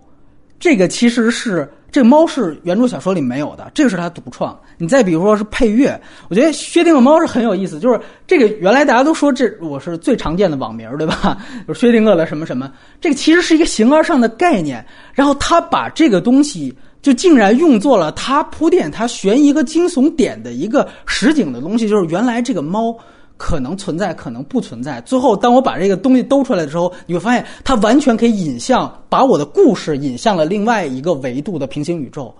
[0.58, 1.72] 这个其实是。
[1.90, 4.58] 这猫是原著小说里没有的，这个是他独创。
[4.76, 7.80] 你再比如说是配乐，我觉得薛定谔猫是很有意思。
[7.80, 11.38] 就是这个原来大家都说这我是最常见的网名，对吧？
[11.66, 12.70] 就薛定谔的什么什么，
[13.00, 14.84] 这个其实是一个形而上的概念。
[15.14, 22.96] 然后他把这个东西就竟然用作了他铺垫他悬疑和惊悚点的一个实景的东西，就是原来这个猫。
[23.38, 25.00] 可能存在，可能不存在。
[25.00, 32.34] 最后，当我把这个东西兜出来的时候，你会发现它完全可以引向，把我的故事引向了另外一个维度的平行宇宙。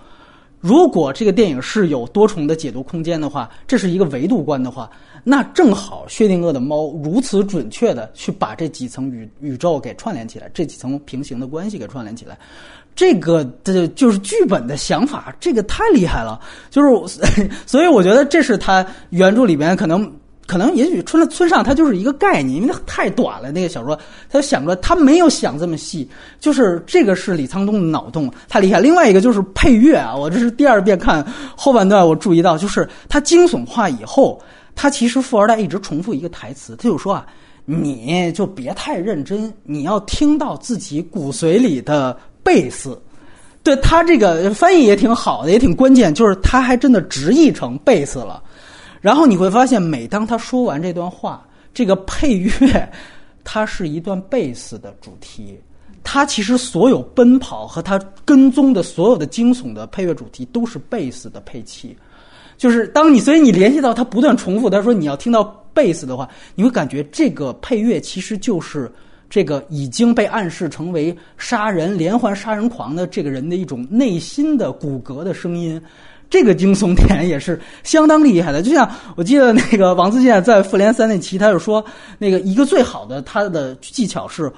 [0.61, 4.91] 如果这个电影是有多重的解读空间的话，这是一个维度观的话，
[5.23, 12.37] 那正好薛定谔的猫如此准确的去把这几层宇宇宙给串联起来，这几层平行的关系给串联起来，
[12.97, 16.41] 这个的就是剧本的想法，这个太厉害了。
[16.71, 20.13] 就是， 所以我觉得这是他原著里边可能。
[20.49, 23.53] 可能也许村村上他就是一个概念，因为他太短了。
[23.53, 23.97] 那个小说，
[24.31, 26.09] 他想着他没有想这么细，
[26.41, 28.81] 就是这个是李沧东的脑洞太厉害。
[28.81, 31.23] 另外一个就是配乐啊，我这是第二遍看
[31.55, 34.41] 后半段，我注意到就是他惊悚化以后，
[34.75, 37.27] 他其实富二代一直重复一个台词，他就说啊，
[37.67, 42.99] 你就别太认真，你要听到自己骨髓里的贝斯。
[43.63, 48.43] 对他这个翻译也挺好的，也挺关键，就是他还真的直译成贝斯了。
[49.01, 52.93] 然后你会发现，每当他说完这段话，这个配乐，
[53.45, 55.59] 它是一段贝斯的主题。
[56.03, 61.97] 它其实所有奔跑和它跟踪的所有的惊悚的配乐主题都是贝斯的配器。
[62.57, 68.91] 就是当你所以你联系到它不断重复，他说你要听到贝斯的话，你会感觉这个配乐其实就是
[69.29, 75.81] 这个已经被暗示成为杀人连环杀人狂的这个人的一种内心的骨骼的声音。
[76.31, 81.83] 这个惊悚点也是相当厉害的，就像我记得那个王自健在《复联三》那期，他就说
[82.19, 84.53] 那个一个最好的他的技巧是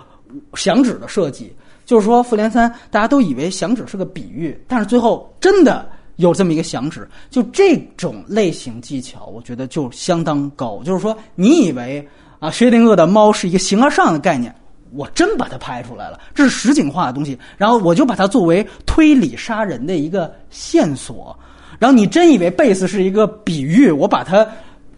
[0.55, 1.55] 响指的设计，
[1.87, 10.83] 就是说《复联三》大家都以为响指是个比喻，但是最后真的有这么一个响指，就这种类型技巧，我觉得就相当高。
[10.85, 12.05] 就是说，你以为
[12.41, 14.53] 啊薛定谔的猫是一个形而上的概念，
[14.93, 21.39] 我真把它拍出来了，这是实景化的东西，然后我就把它作为推理杀人的一个线索。
[21.81, 24.47] 然后你真以为贝斯是一个比喻，我把它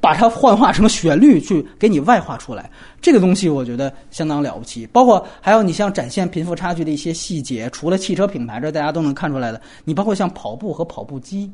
[0.01, 2.69] 把它幻化成旋律去给你外化出来，
[3.01, 4.85] 这个东西我觉得相当了不起。
[4.89, 9.63] 包括还有你像展现贫富差距的一些细节，除了汽车品牌，这大家都能看出来的。
[9.85, 11.49] 你包括像跑步和跑步机，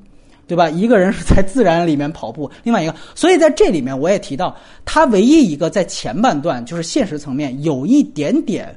[0.46, 0.70] 对吧？
[0.70, 4.56] 一个人是在自然里面跑步，另外一个，所以在这里面我也提到，
[4.86, 8.74] 他唯一一个在前半段就是现实层面有一点点，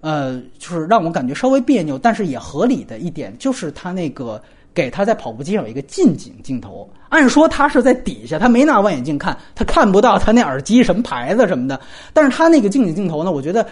[0.00, 4.40] 呃，就是让我感觉稍微别扭，但是也合理的一点，就是他那个。
[4.74, 11.80] 给他在跑步机上有一个近景镜头，按说他是在底下，他没拿望远镜看，他看不到他那耳机什么牌子什么的。
[12.12, 13.66] 但是他那个近景镜头呢，我觉得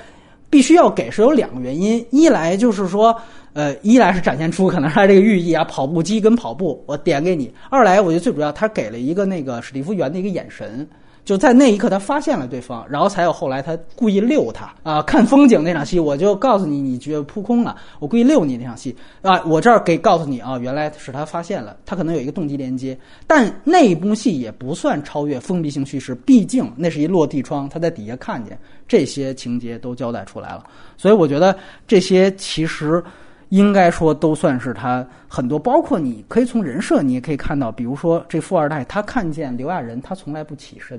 [0.50, 3.14] 必须要给，是有两个原因：一来就是说，
[3.52, 10.88] 呃，一来是展现出可能他这个寓意啊，跑步机跟跑步，我点给你；二来，我觉得最主要，他给了一个那个史蒂夫·元的一个眼神。
[11.28, 14.72] 就在那一刻，他发现了对方，然后才有后来他故意溜他。
[14.82, 18.96] 啊，看风景那场戏，我就告诉你，你觉得扑空了，我故意溜你那场戏。
[19.20, 28.58] 啊，我这儿给告诉你啊，原来是他发现了，他可能有一个动机连接，但那一部戏也不算超越封闭性叙事，毕竟那是一落地窗，他在底下看见
[28.88, 30.64] 这些情节都交代出来了，
[30.96, 31.54] 所以我觉得
[31.86, 33.04] 这些其实
[33.50, 40.98] 应该说都算是他很多，包括你可以从人设你也可以看到，比如说这富二代他看见刘亚仁，他从来不起身。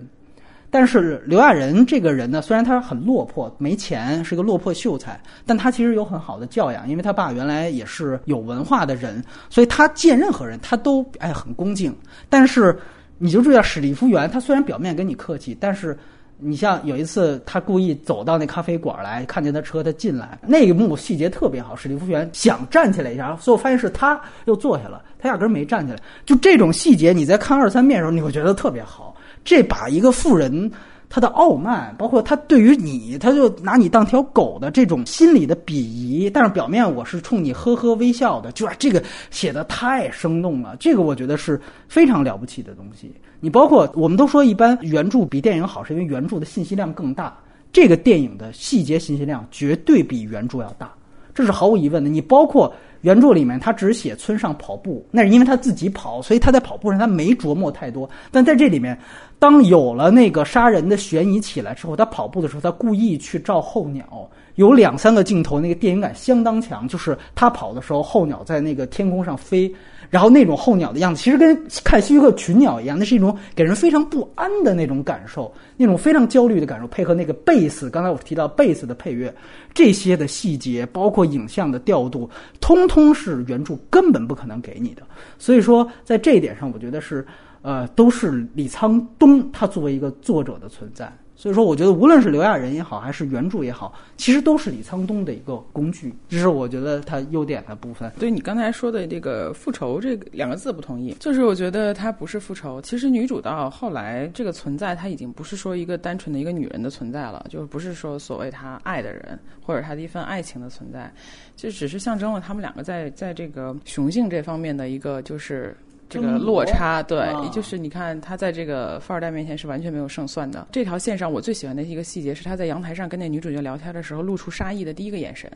[0.71, 11.95] 但是刘亚仁这个人呢，虽然他很落魄，没钱，是个落魄秀才，但他其实有很好的教养，因为他爸原来也是有文化的人，所以他见任何人他都哎很恭敬。
[12.29, 12.77] 但是
[13.17, 15.97] 你就注意到史蒂夫元，他虽然表面跟你客气，但是
[16.37, 21.75] 你像有一次他故意走到那咖啡馆来，看见他车，他进来，那一幕细节特别好。
[21.75, 25.99] 史蒂夫园想站起来一下，最后发现是他又坐下了，他压根儿没站起来。
[26.25, 29.15] 就这种细节，你在看二三遍的时候，你会觉得特别好。
[29.43, 30.71] 这把一个富人
[31.09, 40.75] 他的傲慢，包括他对于你，他就拿你当条狗的这种心理的鄙夷，但是表面我是冲你呵呵微笑的，就这个写的太生动了。
[40.79, 43.11] 这个我觉得是非常了不起的东西。
[43.39, 47.35] 你包括我们都说一般原著比电影好，是因为原著的信息量更大。
[47.73, 50.93] 这个电影的细节信息量绝对比原著要大，
[51.33, 52.09] 这是毫无疑问的。
[52.09, 52.71] 你包括。
[53.01, 58.09] 原著里面他只写村上跑步，那是因为他自己跑，所以他在跑步上他没琢磨太多。
[58.31, 58.97] 但在这里面，
[59.39, 66.87] 当有了那个杀人的悬疑起来之后，他跑步的时候，他故意去照候鸟，有两三个镜头，那个电影感相当强。
[66.87, 69.73] 就是他跑的时候，候鸟在那个天空上飞。
[70.09, 79.33] 然后那种候鸟的样子，其实跟看希区柯群鸟一样，那是一种给人非常不安的那种感受，那种非常焦虑的感受，配合那个贝斯，刚才我提到贝斯的配乐，
[79.73, 82.29] 这些的细节，包括影像的调度，
[82.59, 85.03] 通通是原著根本不可能给你的。
[85.37, 87.25] 所以说，在这一点上，我觉得是，
[87.61, 91.11] 呃，都是李沧东他作为一个作者的存在。
[91.39, 96.13] 所以说，我觉得无论是刘亚仁也好，还是原著也好，其实都是李沧东的一个工具。
[96.27, 98.11] 这是我觉得他优点的部分。
[98.19, 102.81] 对你刚才说的这个复仇这个两个字不同意，就是我觉得他不是复仇。
[102.81, 111.09] 其实女主到后来这个存在，她已经不是说一个单纯的一个女人的存在了，就不是说所谓她爱的人或者她的一份爱情的存在，
[111.55, 115.73] 就只是象征了他们两个在在这个雄性这方面的一个就是。
[116.09, 120.67] 这个落差，对，就是你看他在这个富二代面前是完全没有胜算的。
[120.71, 125.49] 这条线上，我最喜欢的一个细节是他在阳台上跟那女主角聊天的时候露出杀意的第一个眼神，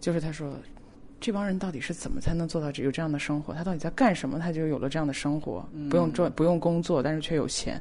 [0.00, 0.54] 就是他说。
[1.20, 3.52] 这帮人到底是怎么才能做到有这样的生活？
[3.52, 4.38] 他到底在干什么？
[4.38, 7.80] 他就有了这样的生活，不用赚，不用工作，但是却有钱。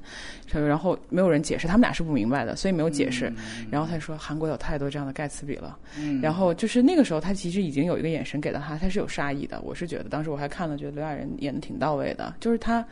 [0.52, 3.32] 然后没有人解释，他们俩是不明白的，所以没有解释。
[3.70, 5.78] 然后他说：“韩国有太多这样的盖茨比了。”
[6.22, 9.62] 然后就是那个时候，他其实已经有一个眼神给到他，他是有杀意的。
[9.62, 12.84] 我是觉得，当时我还看了，觉得刘亚仁演的挺到位的，就是他。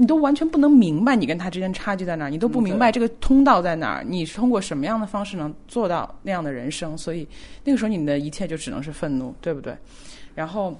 [0.00, 6.96] 你都完全不能明白你跟他之间差距在哪儿，你都不明白这个通道在哪儿，你是通过什么样的方式能做到那样的人生？
[6.96, 7.26] 所以
[7.64, 9.76] 那个时候你的一切就只能是愤怒，对不对？
[10.38, 10.72] 然后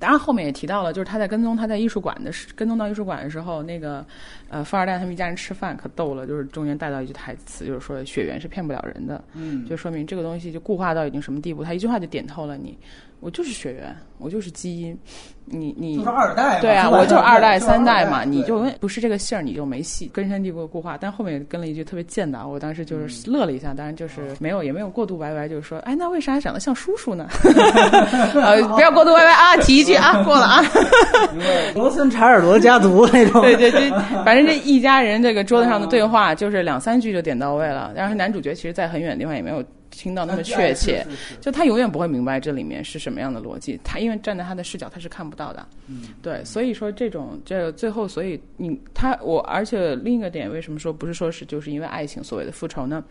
[0.00, 4.04] 当然后面也提到了，就是他在跟踪他在艺术馆的时跟踪到艺术馆的时候，那个
[4.48, 12.76] 呃富二代他们一家人吃饭可逗了，就是中间带到一句台词，就是说血缘是骗不了人的，嗯，就说明这个东西就固化到已经什么地步，他一句话就点透了你，
[13.20, 14.96] 我就是血缘，我就是基因，
[15.46, 20.98] 你你就是二代，对啊，我就是二代三代嘛，你就不是这个姓儿，你就没戏，根深蒂固的固化。
[21.00, 27.26] 但后面跟了一句特别贱的，我当时就是乐了一下，当然就是没有也没有过度歪歪，就是说，哎，那为啥长得像叔叔呢？
[28.34, 30.62] 呃，不要过度歪歪啊，提一句啊，过了啊。
[31.74, 33.90] 罗森查尔罗家族那种，对对对，
[34.24, 39.64] 反正这一家人这个桌子上的对话就是两三句就点到位了，然后男主角其实，在很远的地方也没有
[39.96, 41.04] 听到那么确切，
[41.40, 53.02] 就他永远不会明白这里面是什么样的逻辑，他因为站在他的视角他是看不到的，嗯，对，所以说这种这最后，所以你他我，而且另一个点，为什么说不是说是就是因为爱情所谓的复仇呢？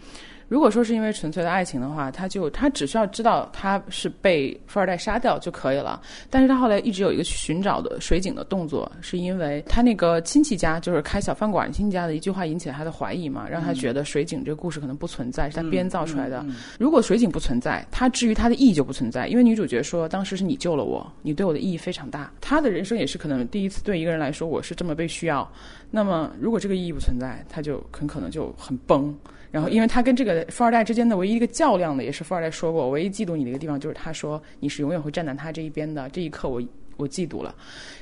[0.48, 6.00] 如果说是因为纯粹的爱情的话，他就他只需要知道他是被富二代杀掉就可以了。
[6.30, 16.40] 但是他后来一直有一个寻找的水井的动作，是因为他那个亲戚家就是开小饭馆亲戚家的一句话引起了他的怀疑嘛，让他觉得水井这个故事可能不存在，是他编造出来的。
[16.42, 22.32] 嗯嗯如果水井不存在，他至于他的意义就不存在，因为女主角说当时是你救了我，你对我的意义非常大。
[22.40, 25.50] 他的人生也是可能第一次对一个人来说我是这么被需要，
[25.90, 29.12] 那么如果这个意义不存在，他就很可能就很崩。
[29.52, 36.10] 然后，因为他跟这个富二代之间的唯一一个较量的，也是富二代说过，我唯一嫉妒你的一个地方就是他说你是永远会站在他这一边的。
[36.10, 36.62] 这一刻我
[36.98, 37.54] 我嫉妒了，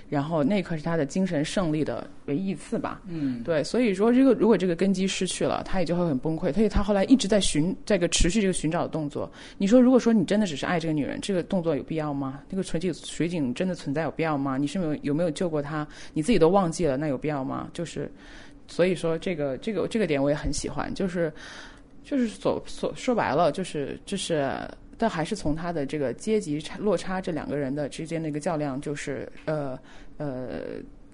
[0.08, 3.02] 然后那一刻是他的精神胜利的唯一一次吧。
[3.08, 6.54] 嗯，对，所以说这个如果这个根基失去了，他也就会很崩溃。
[6.54, 9.32] 所以他后来一直在寻这个持续这个寻找的动作。
[9.58, 12.42] 你说，如果说你真的只是爱这个女人，这个动作有必要吗？
[12.50, 14.58] 那个水井水井真的存在有必要吗？
[14.58, 15.88] 你是没有有没有救过他？
[16.14, 17.68] 你自己都忘记了，那有必要吗？
[17.74, 18.12] 就是，
[18.68, 21.34] 所以说这个这个这个点我也很喜欢，就是
[22.04, 24.50] 就是所所说白了，就是就是。
[24.96, 29.78] 但还是从他的这个阶级差落差，这两个人的之间的一个较量，就是呃
[30.18, 30.62] 呃，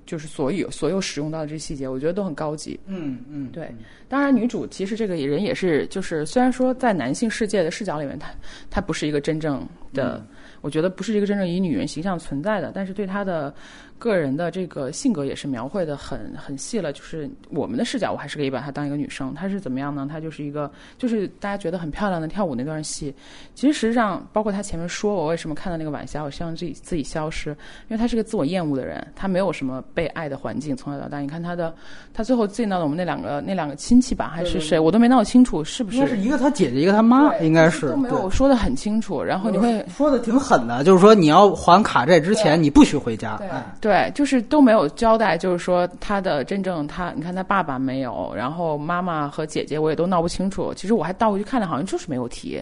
[0.05, 2.77] 就是所有所有使用到的这些细节，我觉得都很高级。
[2.85, 3.73] 嗯嗯，对，
[4.07, 8.29] 当然女主其实这个人也是，就是虽然说在男性世界的视角里面，她
[8.69, 10.23] 她不是一个真正的，
[10.61, 13.51] 我觉得不是一个真正以女人形象存在的，但是对她的
[13.99, 16.91] 个人的这个性格也是描绘的很很细了。
[16.91, 19.31] 就是我们的视角，我还是可以把她当一个女生。
[19.35, 20.07] 她是怎么样呢？
[20.09, 23.13] 她就是一个，就是大家觉得很漂亮的跳舞那段戏，
[23.53, 31.19] 其实实际上包括她前面说我为什么看到那个晚霞，我希望自己自己消失，因为她是个自我厌恶的人，她没有什么被爱的环境，从小到大。
[31.19, 31.75] 你看她的，
[32.13, 39.21] 她最后见到了我们那两个那两个亲戚吧，还是谁，我都没闹清楚是不应该是一个她姐姐，一个她妈，应该是都没有对说的很清楚。
[39.21, 43.37] 然后你会说的挺狠的，就是说你要还卡债之前，你不许回家。
[43.81, 50.71] 对哎对，就是都没有交代，就是说他的真正他，你看他爸爸没有，然后妈妈和姐姐我也都闹不清楚。
[50.75, 52.61] 其实我还倒回去看了，好像就是没有提。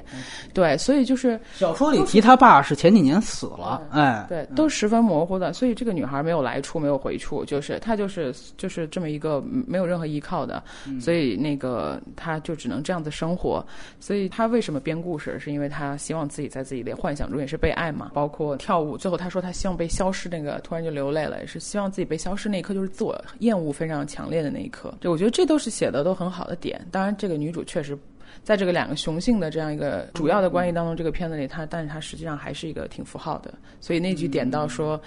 [0.54, 5.52] 对，所以就是小说里提他爸是前几年死了，哎，对，都十分模糊的。
[5.52, 10.64] 所以这个女孩没有来处，没有回处，就是她就是就是这么一个嗯没有任何依靠的，
[11.02, 13.62] 所以那个她就只能这样子生活。
[14.00, 18.12] 所以她为什么编故事，是因为她希望自己在自己的幻想中也是被爱嘛。
[18.14, 24.94] 包括跳舞，最后她说她希望被消失，那个突然就流泪了，也是希望自己被消失那一刻，就是自我厌恶非常强烈的那一刻。
[25.00, 26.80] 对，我觉得这都是写的都很好的点。
[26.92, 27.98] 当然，这个女主确实。
[28.44, 35.02] 在这个两个雄性的这样一个主要的关系当中，这个片子里，她但是她实际上还是一个挺符号的，所以那句点到说，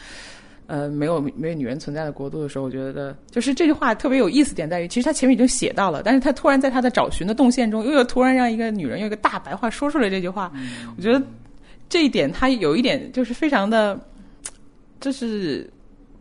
[0.66, 10.52] 呃，没有没有女人存在的国度的时候，我觉得就是这句话特别有意思点在于，其实他前面已经写到了，但是他突然在他的找寻的动线中，又又突然让一个女人用一个大白话说出来这句话，
[10.96, 11.22] 我觉得
[11.88, 13.98] 这一点他有一点就是非常的，
[15.00, 15.70] 就是。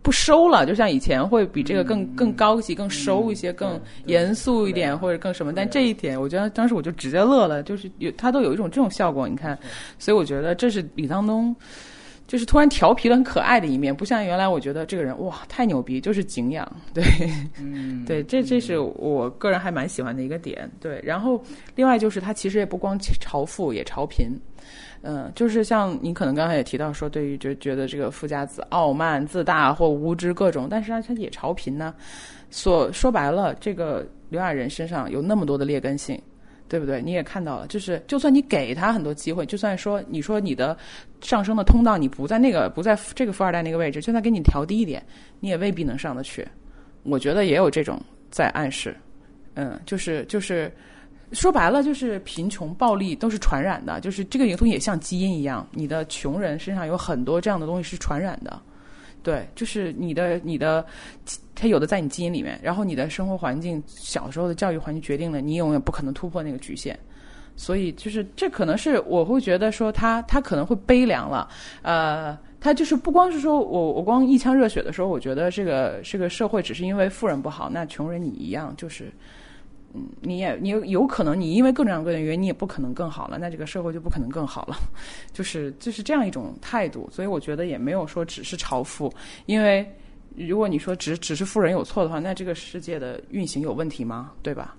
[0.02, 5.54] 不收了，就像以前会比这个更更高级、更收一些、更严肃一点，或者更什么。
[5.54, 9.58] 但这一点，我觉得当时我就直接乐了，就是有他都有一种这种效果，你看，
[9.98, 11.56] 所以我觉得这是李沧东，
[12.28, 17.04] 就是突然调皮了、很可爱的一面，不像原来我觉得这个人哇太牛逼，就是敬仰，对，
[17.60, 21.02] 嗯， 对，这这是我个人还蛮喜欢的一个点，对。
[21.04, 21.44] 然后
[21.76, 24.30] 另外就是他其实也不光嘲富，也嘲贫。
[25.02, 31.94] 嗯，就是像你可能刚才也提到说，对于就觉得这个富家子傲慢自大或无知各种，但是他他也朝贫呢。
[32.50, 36.22] 所说白了，这个刘亚仁身上有那么多的劣根性，
[36.68, 37.02] 对不对？
[37.02, 40.78] 你也看到了，就是就算你给他很多机会，就算说你说你的
[41.22, 45.02] 上升的通道你不在那个不在这个富二代那个位置，就算给你调低一点，
[45.40, 46.46] 你也未必能上得去。
[47.04, 48.94] 我觉得也有这种在暗示，
[49.54, 50.70] 嗯，就是就是。
[51.32, 58.60] 说白了就是贫穷、暴力都是传染的，就是这个东西也像基因一样，你的穷人身上有很多这样的东西是传染的，
[59.22, 60.84] 对，就是你的你的，
[61.54, 66.98] 它有的在你基因里面，然后你的生活环境、小时候的教育环境决定了你永远不可能突破那个局限，
[67.56, 71.48] 所以就是这可能是我会觉得说他他可能会悲凉了，
[71.84, 79.12] 呃，他就是不光是说我我光一腔热血的时候，我觉得这个这个社会只是因为富人不好，那穷人你一样就是。
[79.94, 84.78] 嗯，你也你有有可能，你因为各种各样的原因，你也不可能更好了，那这个社会就不可能更好了，
[85.34, 87.10] 就是就是这样一种态度。
[87.12, 89.12] 所以我觉得也没有说只是嘲富，
[89.48, 89.84] 因为
[90.36, 94.32] 如果你说只只是富人有错的话，那这个世界的运行有问题吗？
[94.44, 94.76] 对吧？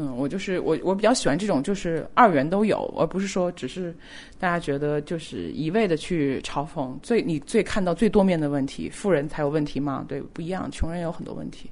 [0.00, 3.92] 嗯，我就是我我比较喜欢这种就是二元都有，而不是说只是
[4.38, 10.04] 大家觉得就是一味的去嘲讽最你最看到最多面的问题，富人才有问题吗？
[10.06, 11.68] 对，不一样，穷人有很多问题。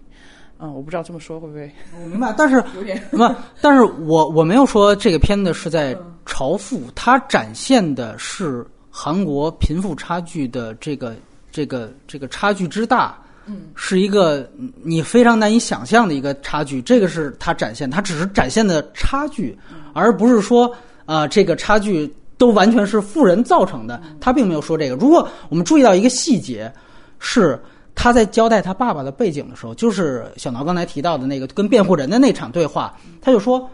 [0.59, 1.70] 嗯，我不知道这么说会不会
[2.02, 3.18] 我明白，但是有点不，
[3.61, 11.14] 但是我我没有说这个片子是在嘲富，它展现的是韩国贫富差距的这个
[11.50, 14.50] 这个这个差距之大，嗯，是一个
[14.82, 16.80] 你非常难以想象的一个差距。
[16.80, 19.57] 这个是它展现，它只是展现的差距，
[19.92, 20.66] 而不是说
[21.04, 24.00] 啊、呃这个差距都完全是富人造成的。
[24.20, 24.94] 他并没有说这个。
[24.96, 26.72] 如果我们注意到一个细节，
[27.18, 27.59] 是
[28.07, 33.68] 他在交代他爸爸的背景的时候，就是小挠刚才提到的那个跟辩护人的那场对话，他就说：“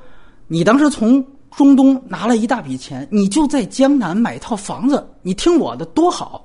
[0.48, 6.42] 你当时从中东拿了一大笔钱，你就在江南买一套房子，你听我的多好。”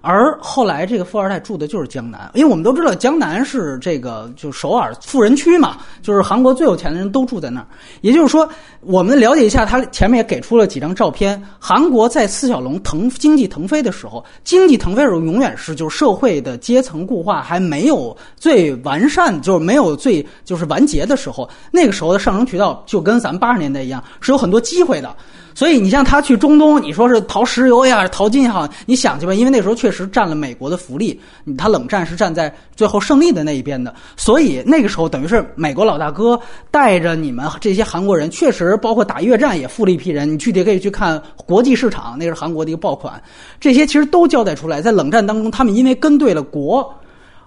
[0.00, 7.66] 而后来这个富二代住的就是江南，因为我们都知道江南是这个就首尔富人区嘛，就是韩国最有钱的人都住在那儿。
[8.00, 8.48] 也就是说，
[8.80, 11.42] 我们了解一下，他前面也给出了几张照片。
[11.58, 25.14] 韩国在四小龙腾经济腾飞的时候，经济腾飞的时候永远是就是社会的阶层固化还没有最完善，就是没有最就是完结的时候，那个时候的上升渠道就跟咱们八十年代一样，是有很多机会的。
[25.58, 31.20] 所以你像他去中东，你说是淘石油呀、淘金也好，你想去吧，因为那时候确实占了美国的福利，
[31.56, 36.40] 他冷战是站在最后胜利的那一边的，所以那个时候等于是美国老大哥
[36.70, 43.20] 带着你们这些韩国人，确实包括打越战也富了一批人，你具体可以去看国际市场，那是韩国的一个爆款，
[43.58, 46.88] 这些其实都交代出来，在冷战当中，他们因为跟对了国，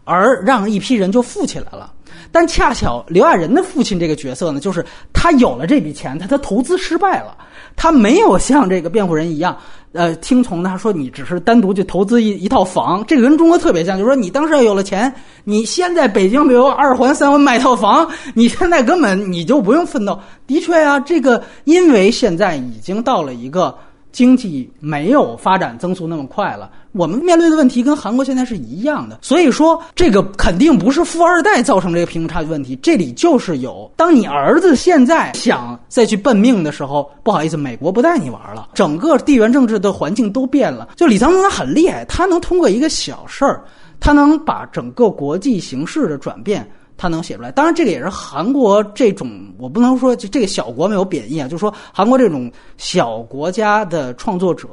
[0.04, 1.90] 而让一批人就富起来了。
[2.32, 7.36] 但恰巧刘亚仁的父亲这个角色呢，就是他有了这笔钱，他他投资失败了，
[7.76, 9.58] 他没有像这个辩护人一样，
[9.94, 20.20] 呃，听从他说你只是单独去投资一一套房，这个跟中国特别像，就是说你当时要有了钱，你先在北京比如二环三环买套房，你现在根本你就不用奋斗。
[20.48, 23.78] 的确啊，这个因为现在已经到了一个。
[24.12, 40.90] 经济没有发展增速那么快了，我们面对的问题跟韩国现在是一样的，所以说这个肯定不是富二代造成这个贫富差距问题，这里就是有，当你儿子现在想再去奔命的时候，不好意思，美国不带你玩了，整个地缘政治的环境都变了。
[40.96, 43.64] 就李沧东他很厉害，他能通过一个小事儿，
[44.00, 46.70] 他能把整个国际形势的转变。
[47.02, 49.28] 他能写出来，当然这个也是韩国这种，
[49.58, 54.68] 我不能说这个小国没有贬义啊，就是说韩国这种小国家的创作者，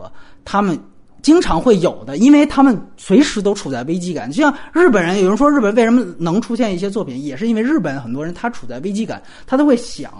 [0.44, 0.78] 他们
[1.22, 4.30] 经常会有的，因为他们随时都处在危机感。
[4.30, 10.12] 就像日本人，有人说日本为什么能出现一些作品，也是因为日本很多人他处在危机感，他都会想。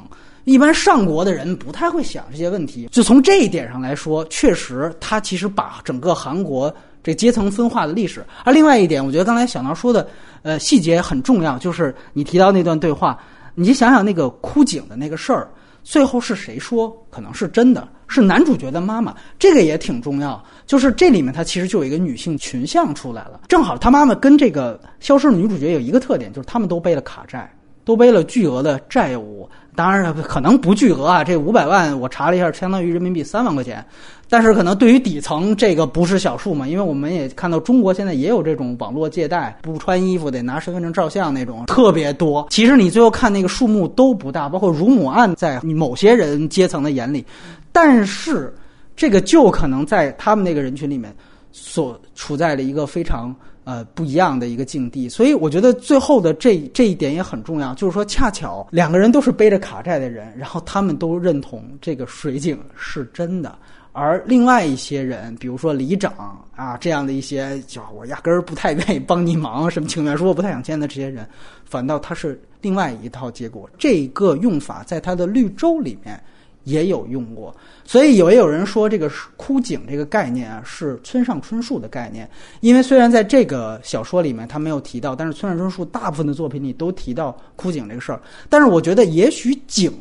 [0.44, 6.74] 一般上国的人不太会想这些问题，就从这一点上来说，确实他其实把整个韩国
[7.08, 8.22] 这阶层分化的历史。
[8.44, 10.06] 而另外一点，我觉得刚才小挠说的，
[10.42, 13.18] 呃，细节很重要，就是你提到那段对话，
[13.54, 15.48] 你想想那个枯井的那个事儿，
[15.82, 17.88] 最后是谁说可能是真的？
[18.08, 20.42] 是男主角的妈妈，这个也挺重要。
[20.66, 27.50] 就是这里面它其实就有一个女性群像出来了，正好他妈妈跟这个消失的女主角有一个特点，就是他们都背了卡债，
[27.84, 29.48] 都背了巨额的债务。
[29.74, 33.84] 当然可能不巨额啊，这五百万我查了一下，相当于人民币三万块钱。
[34.28, 42.46] 但是可能对于底层这个不是小数嘛，因为我们也看到中国现在也有这种网络借贷，不穿衣服得拿身份证照相那种特别多。
[42.50, 47.24] 其实你最后看那个数目都不大，包括乳母案在某些人阶层的眼里，
[47.72, 48.54] 但是
[48.96, 51.14] 这个就可能在他们那个人群里面
[51.50, 53.34] 所处在了一个非常。
[53.64, 63.58] 呃，不一样的一个境地，所以我觉得最后的这这一点也很重要，就是说，恰巧两个人都是背着卡债的人，然后他们都认同这个水井是真的，
[63.98, 71.28] 而另外一些人，比如说里长啊这样的一些，就我压根儿不太愿意帮你忙，什么请愿书我不太想签的这些人，
[71.64, 73.68] 反倒他是另外一套结果。
[73.76, 76.22] 这个用法在他的绿洲里面
[76.62, 77.54] 也有用过。
[77.84, 82.28] 所以有也有人说，这个枯井这个概念啊，是村上春树的概念。
[82.60, 88.20] 因为虽然在这个小说里面他没有提到，但是村上春树大部分的作品里都提到枯井这个事儿。
[88.48, 89.92] 但是我觉得，也许井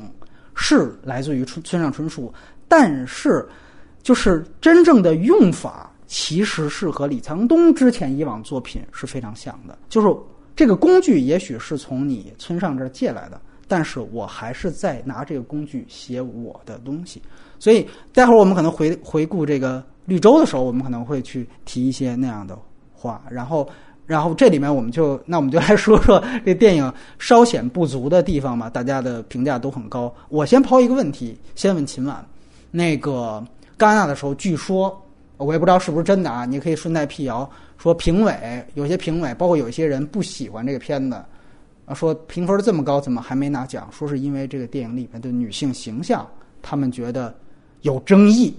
[0.53, 2.33] 是来自于村村上春树，
[2.67, 3.47] 但是
[4.07, 9.77] 就是真正的用法，其实是和李沧东之前以往作品是非常像的。
[9.89, 10.07] 就是
[10.55, 13.37] 这个工具，也许是从你村上这儿借来的。
[13.67, 17.21] 但是我还是在拿这个工具写我的东西，
[17.59, 22.57] 所以待会儿我们可能回回顾这个绿洲的时候，我们可能会去提一些那样的
[22.93, 23.67] 话，然后。
[24.05, 30.15] 然后这里面我们就那我们就来说说这电影稍显不足的地方吧，大家的评价都很高。
[30.29, 32.25] 我先抛一个问题，先问秦晚，
[32.71, 33.45] 那个
[33.77, 35.01] 戛纳的时候，据说
[35.37, 38.33] 我也不知道是不是真的啊，你可以顺带辟谣，说评委
[38.73, 41.15] 有些评委，包括有一些人不喜欢这个片子，
[41.85, 43.87] 啊，说评分这么高，怎么还没拿奖？
[43.91, 46.27] 说是因为这个电影里面的女性形象，
[46.61, 47.33] 他们觉得
[47.81, 48.55] 有争议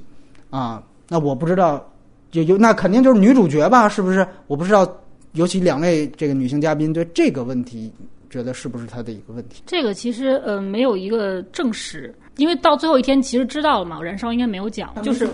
[0.50, 0.82] 啊。
[1.08, 1.86] 那我不知道，
[2.32, 3.88] 有有那肯定就是女主角吧？
[3.88, 4.26] 是不是？
[4.46, 4.90] 我不知道。
[5.32, 7.92] 尤其两位这个女性嘉宾对这个问题，
[8.30, 9.62] 觉得是不是他的一个问题？
[9.66, 15.28] 这个其实呃没有一个证实，因为到最后一天其实知道了嘛，燃烧应该没有奖，就是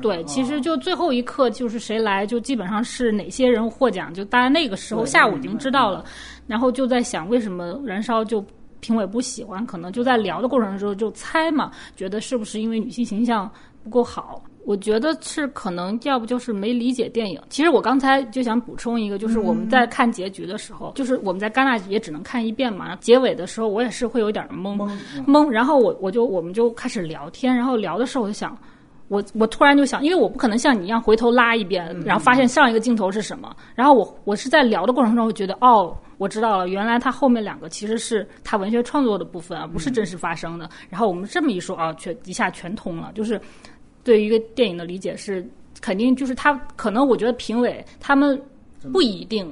[0.00, 6.04] 对，其实就最后一刻就是谁来，就基本上是哪些人获奖，就大家那个时候下午已经知道了，
[6.46, 8.44] 然后就在想为什么燃烧就
[8.80, 13.50] 评委不喜欢，可能就在聊的过程中就猜嘛，觉得是不是因为女性形象
[13.82, 14.42] 不够好。
[14.64, 17.40] 我觉得是可能，要不就是没理解电影。
[17.48, 22.94] 其实我刚才就想补充一个，就是我们在看结局的时候，就是我们在戛纳也只能看一遍嘛。
[22.96, 24.76] 结尾的时候，我也是会有点懵
[25.26, 25.48] 懵。
[25.48, 28.56] 然后我我就我们就开始聊天，然后聊的时候我就想，
[29.08, 33.54] 我我突然就想，因为我不可能像你一样回头拉一遍，然后发现上一个镜头是什么。
[33.74, 40.70] 然后我我是在聊的过程中，我觉得哦，我知道了，原来他后面两个其实是他文学创作的部分，而不是真实发生的。
[40.88, 43.40] 然后我们这么一说啊，全一下全通了，就是。
[44.04, 45.46] 对于一个电影的理解是，
[45.80, 48.40] 肯定就是他可能我觉得评委他们
[48.92, 49.50] 不一定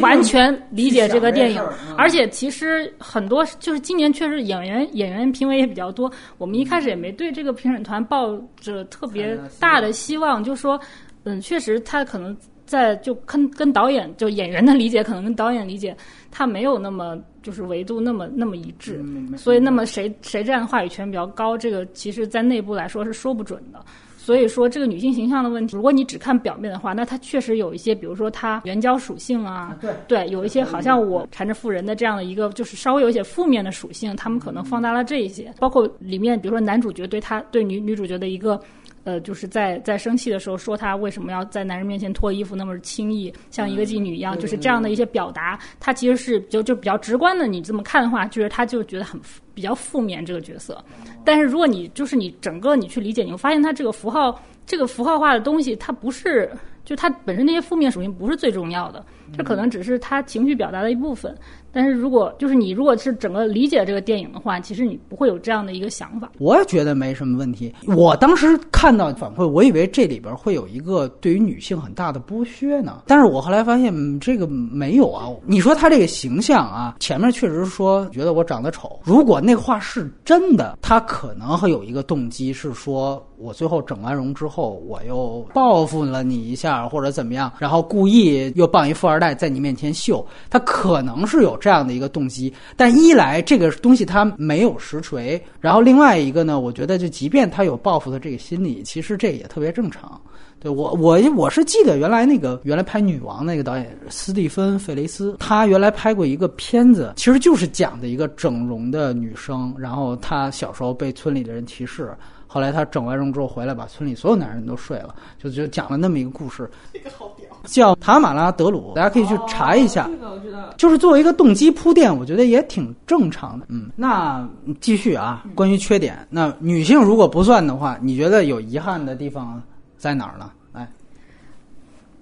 [0.00, 1.62] 完全理解这个电影，
[1.96, 10.80] 而且其实很多就是今年确实演员演员评委也比较多，我们一开始也没对这个评审团抱着特别大的希望，就说
[11.24, 15.96] 嗯，确实他可能在就跟跟导演就演员的理解可能跟导演理解
[16.30, 17.18] 他没有那么。
[17.48, 19.02] 就是维度那么那么一致，
[19.34, 23.80] 所以那么谁谁这样的话语权比较高，这个其实在内部来说是说不准的。
[24.18, 38.60] 所以说这个女性形象的问题，如果你只看表面的话，那它确实有一些，比如说它援交属性啊，对对，有一些好像我缠着妇人的这样的一个，就是稍微有一些负面的属性，他们可能放大了这一些，包括里面比如说男主角对他对女女主角的一个。
[39.08, 47.46] 呃，就是在在生气的时候说她为什么要在男人面前脱衣服那么轻易，像一个妓女一样，就是这样的一些表达，她其实是就就比较直观的。
[47.46, 49.18] 你这么看的话，就是她就觉得很
[49.54, 50.84] 比较负面这个角色。
[51.24, 56.50] 但是如果你就是你整个你去理解，你会发现它这个符号这个符号化的东西，它不是
[56.84, 59.02] 就它本身那些负面属性不是最重要的，
[59.36, 61.34] 这可能只是他情绪表达的一部分。
[61.70, 66.30] 但是如果就是你如果是整个理解这个电影的话，其实你不会有这样的一个想法。
[66.38, 67.72] 我也觉得没什么问题。
[67.86, 73.02] 我当时看到反馈，我以为这里边会有一个对于女性很大的剥削呢。
[73.06, 75.28] 但是我后来发现这个没有啊。
[75.44, 78.98] 你说他这个形象啊，前面确实说觉得我长得丑。
[79.04, 90.26] 如果那话是真的，他可能会有一个动机是说我最后整完容之后，我又报复了你一下或者怎么样，然后故意又傍一富二代在你面前秀。
[90.50, 91.68] 他可能是有这。
[91.68, 100.18] 样的一个动机，但一来这个东西它没有实锤，然后另外一个呢，我觉得就即便他有报复的这个心理，其实这也特别正常。
[100.58, 112.16] 对我我我是记得原来那个原来拍女王那个导演斯蒂芬·费雷斯，他原来拍过一个片子，其实就是讲的一个整容的女生，然后她小时候被村里的人歧视。
[112.50, 116.66] 后来他整完容之后回来，把村里所有男人都睡了，就就讲了那么一个故事。
[116.94, 120.08] 这个好屌，叫塔马拉德鲁，大家可以去查一下。
[120.08, 120.58] 这个我知道。
[120.76, 123.66] 就是作为一个动机铺垫，我觉得也挺正常的。
[123.68, 124.48] 嗯，那
[124.80, 129.60] 继续啊，关于缺点，那女性如果不算的话，你觉得有遗憾的地方
[129.96, 130.50] 在哪儿呢？
[130.72, 130.88] 哎，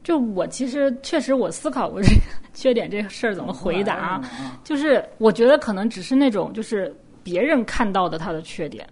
[0.02, 2.20] 就我其实确实我思考过这个
[2.54, 4.20] 缺点这事儿怎么回答啊？
[4.64, 8.88] 就是我觉得可能只是那种就是别人看到的他的缺点。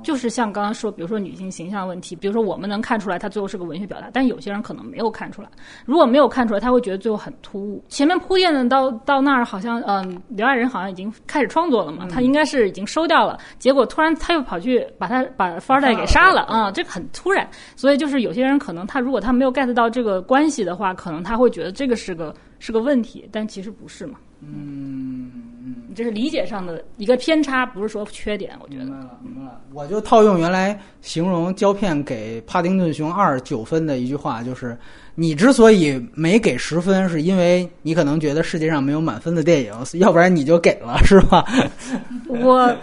[0.00, 0.02] 哦。
[0.04, 5.48] 就是像刚刚说，比如说女性形象问题，比如说我们能看出来，她最后是个文学表达，但有些人可能没有看出来。
[5.84, 7.84] 如果没有看出来，他会觉得最后很突兀。
[7.88, 13.38] 前面铺垫的到到那儿，好像嗯，刘亚仁好像已经开始创作了嘛，他应该是已经收掉了。
[13.58, 17.48] 结果突然他又跑去把他把富二代给杀了啊，这个很突然。
[17.76, 24.18] 所以就是有些人可能他如果他没有 get 到这个关系的话，可能他会觉得这个是个是个问题，但其实不是嘛。
[24.42, 28.52] 嗯嗯，这是理解上的一个偏差，不是说缺点。
[28.62, 29.60] 我觉得，明白了，明白了。
[29.72, 34.76] 我就套用原来形容胶片给《帕丁顿熊二》九分的一句话，就是
[35.14, 41.44] 你之所以没给十分，是因为你可能觉得世界上没有满分的电影，要不然你就给了，是吧？
[42.28, 42.74] 我，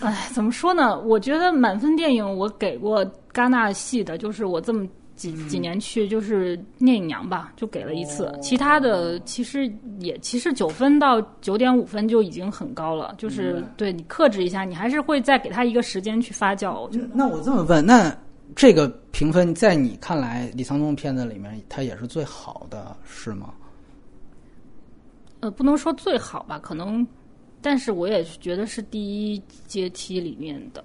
[0.00, 0.98] 哎，怎么说呢？
[1.00, 4.86] 我觉得满分电影我给过戛纳系的，就是我这么。
[5.20, 16.80] 几几年去就是聂隐娘吧，就给了一次，其他的其实也其实九分到九点五分就已经很高了，就是对你克制一下，你还是会再给他一个时间去发酵。
[16.80, 18.16] 我觉得那我这么问，那
[18.56, 23.52] 这个评分在你看来，李沧东片子里面它也是最好的，是吗？
[25.40, 27.06] 呃，不能说最好吧，可能，
[27.60, 30.82] 但是我也觉得是第一阶梯里面的，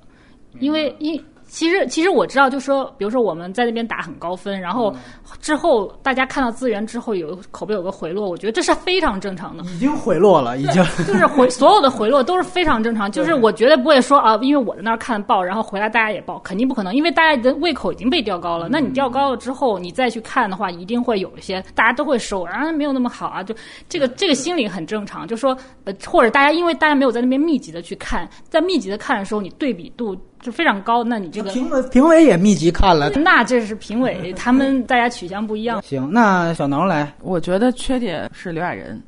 [0.60, 1.24] 因为因。
[1.48, 4.94] 其实，其实我知道，就说，比如说我们在那边打很高分，然后
[5.40, 9.64] 之后大家看到资源之后有口碑有个回落，我觉得这是非常正常的。
[9.66, 13.12] 已经回落了，已经就是回所有的回落都是非常正常。
[13.12, 18.68] 就是我绝对不会说啊，因为我在那儿看报，然后回来大家也报，肯定不可能，因为大家的胃口已经被调高了。
[18.70, 23.42] 那你调高了之后，你再去看的话，一定会有一些大家都会收，然后没有那么好啊。
[23.44, 23.56] 就
[23.88, 25.28] 这个这个心理很正常。
[25.28, 30.18] 就说呃，或者大家因为大家没有在那边密集的去看，在密集的看的时候，你对比度。
[30.46, 35.82] 就非常高，那你这个评委评委也密集看了，那这是评委他们大家取向不一样。
[35.82, 39.02] 行，那小能来，我觉得缺点是刘亚仁。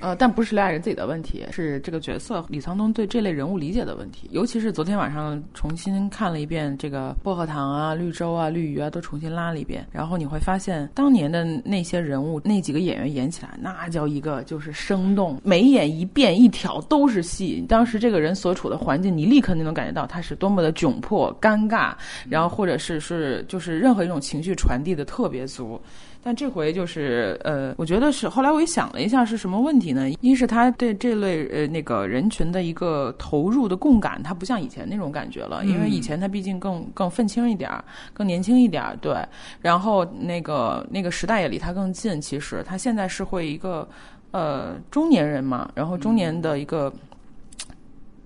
[0.00, 4.28] 呃，但不是刘亚仁自己的问题，是这个角色李沧东对这类人物理解的问题。
[4.32, 17.62] 尤其是昨天晚上重新看了一遍这个薄荷糖啊、绿洲啊、绿鱼啊，都重新拉了一遍，然后你会发现当年的那些人物，那几个演员演起来，那叫一个就是生动，眉眼一变一挑都是戏。
[17.68, 21.92] 当时这个人所处的环境，你立刻就能感觉到他是多么的窘迫、尴尬，
[22.26, 25.78] 然后或者是是就是任何一种情绪传递的特别足。
[26.22, 30.10] 但这回就是呃，我觉得是后来我也想了一下是什么问题呢？
[30.20, 39.16] 一是他对这类呃那个人群的一个投入的共感，他不像以前那种感觉了，因为以前他毕竟更更愤青一点儿，更年轻一点儿，对。
[39.60, 43.88] 然后那个那个时代也离他更近，其实他现在是会一个
[44.30, 46.92] 呃中年人嘛，然后中年的一个。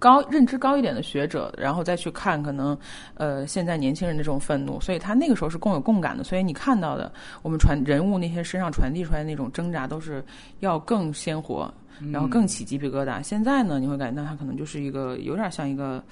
[0.05, 2.77] 高认知高一点的学者，然后再去看可能，
[3.15, 6.23] 呃，现在年轻人的这种愤怒，所以他那个时候是共有共感的。
[6.23, 10.23] 所以你看到的我们传人物那些身上传递出来的那种挣扎，都是
[10.61, 11.73] 要更鲜活，
[12.13, 13.23] 然后更起鸡皮疙瘩。
[13.23, 16.05] 现在呢，你会感觉到他可能就是一个有点像一个。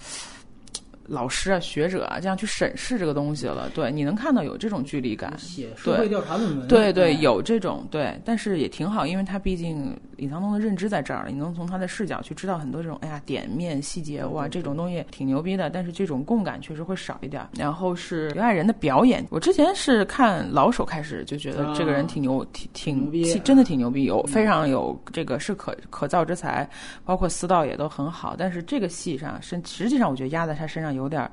[1.13, 17.47] 老师啊，学者啊，这样去审视这个东西了，对，你能看到有这种距离感，写社会调查论文，对对，有这种对，但是也挺好，因为他毕竟李沧东的认知在这儿，你能从他的视角去知道很多这种，哎呀，点面细节哇，这种东西挺牛逼的，但是这种共感确实会少一点。
[17.59, 26.67] 然后是刘爱仁的表演，我之前是看老手开始就觉得这个人挺牛，挺挺真的挺牛逼，有非常有这个是可可造之才，
[27.05, 31.02] 包括思道也都很好，但是这个戏上身实际上我觉得压在他身上有。
[31.03, 31.31] 有点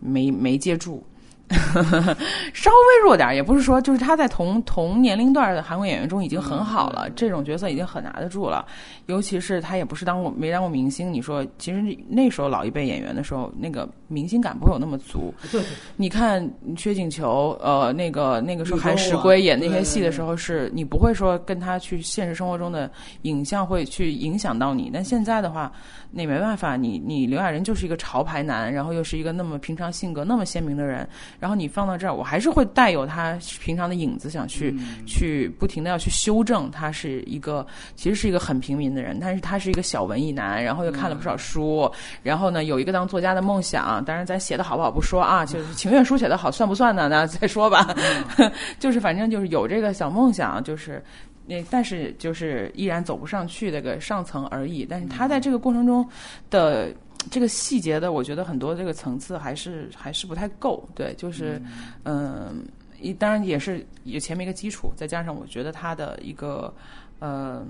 [0.00, 1.04] 没没接住。
[2.54, 8.66] 稍微弱点，也不是说就是他在同同年龄段的韩国演员中已经很好了，这种角色已经很拿得住了。
[9.06, 15.32] 尤其是他也不是当过没当过明星，你说其实那时候老一辈演员的时候，那个明星感不会有那么足。
[15.52, 15.62] 对，
[15.96, 22.90] 你看薛景求，呃，那个那个时候韩石圭演那些戏的时候，是你不会说跟他去现实生活中的
[23.22, 24.90] 影像会去影响到你。
[24.92, 25.70] 但现在的话，
[26.10, 31.06] 那没办法，你你刘亚仁就是一个潮牌男，然后又是一个那么平常性格那么鲜明的人。
[31.44, 34.74] 然后你放到这儿，我还是会带有他平常的影子，想去
[35.04, 36.70] 去不停的要去修正。
[36.70, 37.66] 他是一个
[37.96, 41.92] 其实是一个很平民的人，但是他是一个小文艺男，然后又看了不少书，
[42.22, 44.02] 然后呢有一个当作家的梦想。
[44.06, 47.10] 当然咱写的好不好不说啊，就是情愿书写的好算不算呢？
[47.10, 47.94] 那再说吧。
[48.80, 51.04] 就是反正就是有这个小梦想，就是
[51.44, 54.86] 那但是就是依然走不上去那个上层而已。
[54.88, 56.08] 但是他在这个过程中
[56.48, 56.90] 的。
[57.30, 61.60] 这个细节的，我觉得很多这个层次还是还是不太够，对，就是，
[62.04, 62.64] 嗯，
[63.00, 66.72] 一当然也是有前面一个基础，再加上我觉得他的一个，
[67.20, 67.66] 嗯。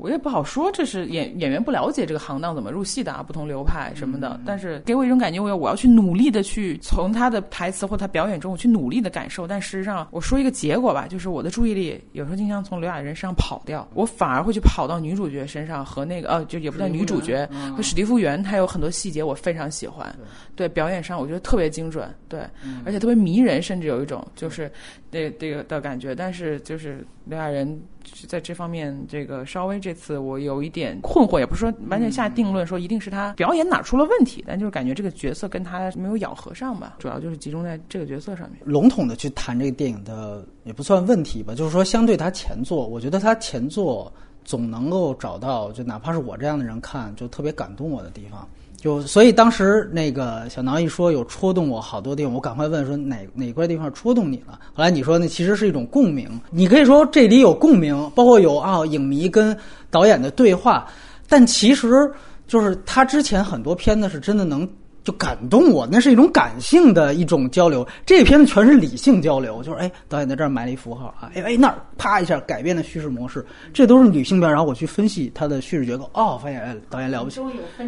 [0.00, 4.40] 我也不好说，这是演演员不了解这个行当怎么入戏的啊，不同流派什么的。
[4.46, 9.46] 但是给我一种感觉，我要我要去努力的去从他的台词或他表演中，我去努力的感受。
[9.46, 17.46] 但事实上，我说一个结果吧，就是我的注意力有时候经常从刘亚仁身上跑掉，我反而会去跑到女主角身上和那个呃，就也不叫女主角
[17.76, 20.10] 和史蒂夫元，他有很多细节我非常喜欢。
[20.56, 22.40] 对表演上，我觉得特别精准，对，
[22.84, 24.70] 而且特别迷人，甚至有一种就是
[25.10, 26.14] 这这个的感觉。
[26.14, 27.80] 但是就是刘亚仁。
[28.26, 38.60] 在这方面，这个稍微这次我有一点困惑，也不是说完全下定论，说一定是他表演哪出了问题，但就是感觉这个角色跟他没有咬合上吧，主要就是集中在这个角色上面。
[38.64, 44.12] 笼统的去谈这个电影的也不算问题吧，就是说相对他前作，我觉得他前作
[44.44, 48.48] 总能够找到，就哪怕是我这样的人看，就特别感动我的地方。
[48.80, 54.58] 就所以当时那个小囊一说有戳动我好多地方，我赶快问说哪哪块地方戳动你了？
[54.72, 59.54] 后来你说那其实是一种共鸣，你可以说这里有共鸣，包括有啊影迷跟
[59.90, 60.86] 导演的对话，
[61.28, 62.10] 但其实
[62.46, 64.66] 就是他之前很多片子是真的能
[65.02, 67.86] 就感动我，那是一种感性的一种交流。
[68.04, 74.50] 这片子全是理性交流，就是哎，导演在这儿埋了一符号啊，哎哎那儿啪一下改变了 叙事模式，这都是女性片。
[74.50, 77.40] 然后我去分析它的叙事结构，哦，发现哎导演了不起，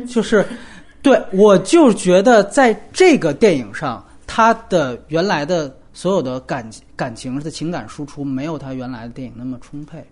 [0.09, 0.45] 就是
[1.03, 10.03] 对我就觉得在这个电影上，他的原来的所有的感感情的情感输出没有他原来的电影那么充沛。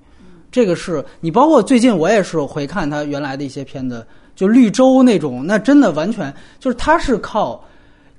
[0.51, 4.07] 这个是你包括最近我也是回看他原来的一些片子。
[4.37, 7.63] 就绿洲那种，那真的完全就是他是靠，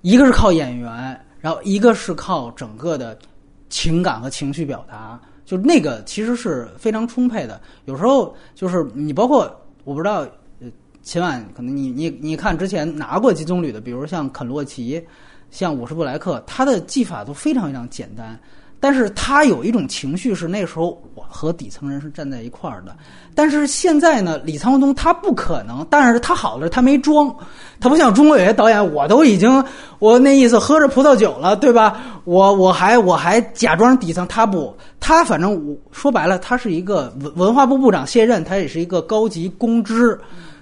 [0.02, 3.18] 一个是靠演员，然后一个是靠整个的
[3.70, 7.60] 情感和情绪表达，就那个其实是非常充沛的。
[7.86, 9.52] 有时候就是你包括
[9.84, 10.24] 我不知道，
[11.04, 15.04] 秦晚可能你你你看之前拿过金棕榈的，比如像肯洛奇，
[15.50, 18.40] 像伍士布莱克，他的技法都非常非常简单。
[18.84, 22.96] 但是他有一种情绪，是那时候我和底层人是站在一块儿的。
[23.36, 27.32] 但是现在呢，李沧东他不可能，但是他好了，他没装，
[27.80, 29.64] 他不像中国有些导演，我都已经
[30.00, 32.02] 我那意思喝着葡萄酒了，对吧？
[32.24, 40.20] 我我还我还假装底层，他不，他反正说白了，他是一个文文化部部长卸任，他也是一个高级公知，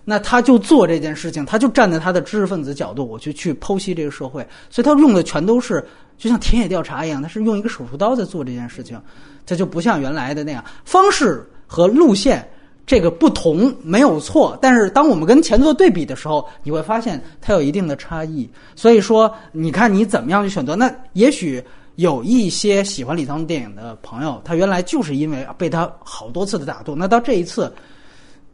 [0.09, 4.41] 那他就做这件事情，他就站在他的知识分子角度，我就去剖析这个社会，
[4.71, 5.85] 所以他用的全都是。
[6.17, 8.99] 就像田野调查一样，他是用一个手术刀在做这件事情，
[9.45, 12.45] 他就不像原来的那样方式和路线
[12.85, 18.49] 这个不同没有错，但是当我们跟前作对比的时候，你会发现它有一定的差异。
[18.75, 20.75] 所以说，你看你怎么样去选择？
[20.75, 21.63] 那也许
[21.95, 27.71] 有一些喜欢李沧电影的朋友，他原来就是因为被他好多次的打动，那到这一次，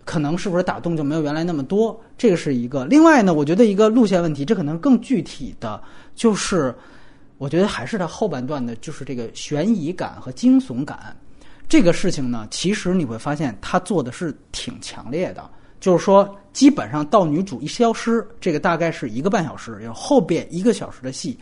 [0.06, 2.00] 可能是不是打动就没有原来那么多？
[2.18, 2.86] 这个是一个。
[2.86, 5.84] 另外呢，我觉得一个路线问题，这可能更具体的
[6.16, 6.74] 就是。
[7.38, 11.14] 我觉得还是他后半段的，就是这个悬疑感和惊悚感，
[11.68, 15.44] 这个事情呢，其实你会发现他做的是挺强烈的。
[15.82, 21.38] 就是说，基本上到女主一消失，这个大概是一个半小时，有后边一个小时的戏，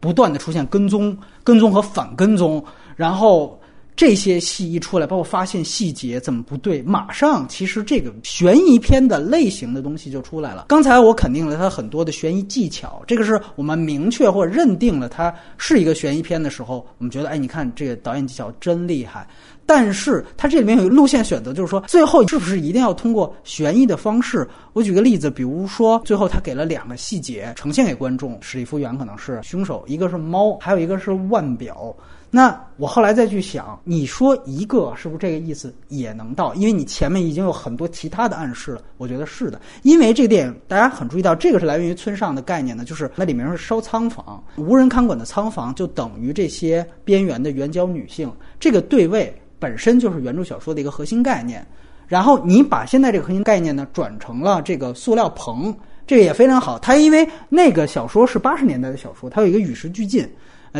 [0.00, 2.62] 不断的出现跟踪、跟踪和反跟踪，
[2.94, 3.58] 然后。
[3.98, 10.66] 这些戏一出来，包括发现细节怎么不对，马上其实这个悬疑片的类型的东西就出来了。
[10.68, 19.26] 刚才我肯定了它很多的悬疑技巧，这个是我们明确或认定了它是一个悬疑片的时候，我们觉得，哎，你看这个导演技巧真厉害。
[19.66, 24.48] 但是它这里面有一个路线选择，就是说最后是不是一定要通过悬疑的方式？
[24.74, 31.92] 我举个例子，比如说最后他给了两个细节呈现给观众，史蒂夫·元可能是凶手，一个是猫，还有一个是腕表。
[32.30, 36.54] 那我后来再去想，你说一个是不是这个意思也能到？
[36.54, 39.58] 因为你前面已经有很多其他的暗示了，我觉得是的。
[39.82, 48.30] 因为这个电影大家很注意到，这个是来源于村上的概念呢，就是那里面是烧仓房，无人看管的仓房，就等于这些边缘的援交女性。
[48.60, 51.66] 这个对位本身就是原著小说的一个核心概念。
[52.06, 55.74] 然后你把现在这个核心概念呢转成了这个塑料棚，
[56.06, 56.78] 这个也非常好。
[56.78, 60.28] 它因为那个小说是八十年代的小说，它有一个与时俱进。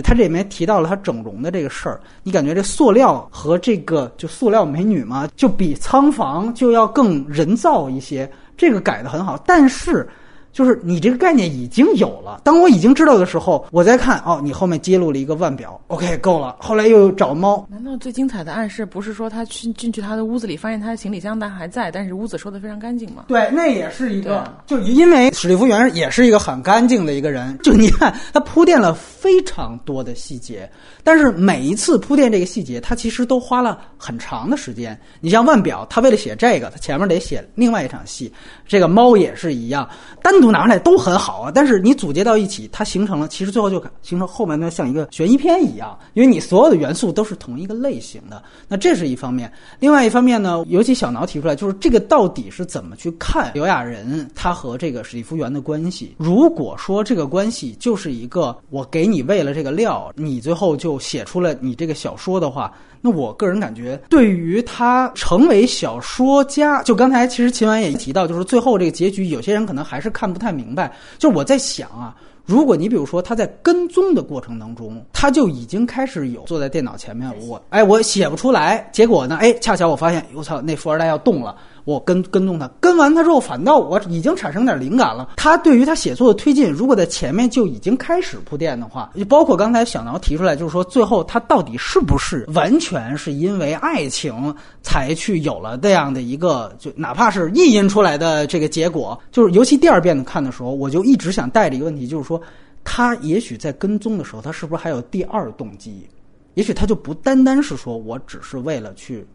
[0.03, 10.09] 他这里面提到了他整容的这个事儿，你感觉这塑料和这个就塑料美女嘛，就比仓房就要更人造一些，这个改的很好，但是。
[10.53, 12.41] 就是你这个概念已经有了。
[12.45, 16.57] 当我已经知道的时候，我再看哦，你后面揭露了一个腕表，OK，够了。
[16.59, 17.67] 后来又找猫。
[17.71, 23.25] 难道最精彩的暗示不是说他去进去他的屋子里，发现他的行李箱但还在，但是屋子收的非常干净吗？
[23.29, 24.53] 对，那也是一个。
[24.67, 27.57] 就因为史蒂夫·原也是一个很干净的一个人。
[27.63, 30.69] 就你看，他铺垫了非常多的细节，
[31.05, 34.99] 但是每一次铺垫这个细节，他其实都花了很长的时间。
[35.21, 38.33] 你像腕表，他为了写这个，他前面得写另外一场戏。
[38.67, 39.89] 这个猫也是一样，
[40.23, 41.53] 单独拿出来都很好啊。
[41.55, 48.43] 但是你组接到一起，它形成了，其实最后就形成后面的像一个悬疑片一样，因为你所有的元素都是同一个类型的。
[48.69, 56.15] 那这是一方面，另外一方面呢，尤其小挠提出来，就是这个到底是怎么去看刘亚仁他和这个史蒂夫·元的关系？
[56.19, 62.73] 如果说这个关系就是一个我给你喂了这个料，你最后就写出了你这个小说的话。
[63.01, 70.93] 那我个人感觉，对于他成为小说家，就刚才其实秦晚也提到，就是最后这个结局，有些人可能还是看不太明白。
[71.19, 81.57] 就我在想啊，如果你比如说他在跟踪的过程当中，他就已经开始有坐在电脑前面，我哎我写不出来，结果呢哎恰巧我发现，我操那富二代要动了。
[81.89, 85.31] 我跟跟踪他，跟完他之后，反倒我已经产生点灵感了。
[85.39, 102.39] 他对于他写作的推进，如果在前面就已经开始铺垫的话，就包括刚才小挠提出来，就是说最后他到底是不是完全是因为爱情才去有了这样的一个，就哪怕是意淫出来的这个结果，就是尤其第二遍看的时候，我就一直想带着一个问题，就是说
[102.85, 106.07] 他也许在跟踪的时候，他是不是还有第二动机？
[106.53, 109.27] 也许他就不单单是说我只是为了去。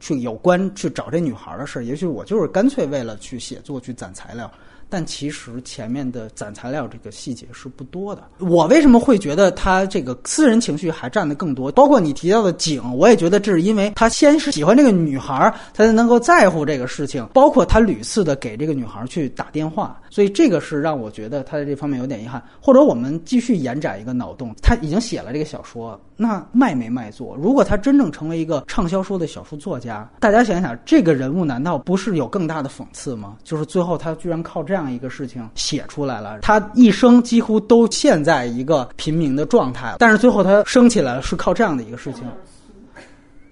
[0.00, 4.50] 去有关去找这女孩的事儿，也许我就是干脆为了去写作去攒材料。
[4.88, 8.22] 但其实前面的攒材料这个细节是不多的。
[8.38, 11.70] 我为什么会觉得他这个私人情绪还占的更多？
[11.72, 17.26] 包括你提到的景，我也觉得这是因为他先是喜欢这个女孩，他才能够在乎这个事情。
[17.32, 22.42] 包括他屡次的给这个女孩去打电话，所以这个是让我觉得他在这方面有点遗憾。
[22.60, 27.36] 或者我们继续延展一个脑洞，他已经写了这个小说，那卖没卖座？
[27.36, 33.36] 如果他真正成为一个畅销书的小说作家，大家想想，这个人物难道不是有更大的讽刺吗？
[33.42, 42.22] 就是最后他居然靠这样一个事情写出来了，他一生几乎都陷在一个平民的状态，但是最后他升起来了，是靠这样的一个事情。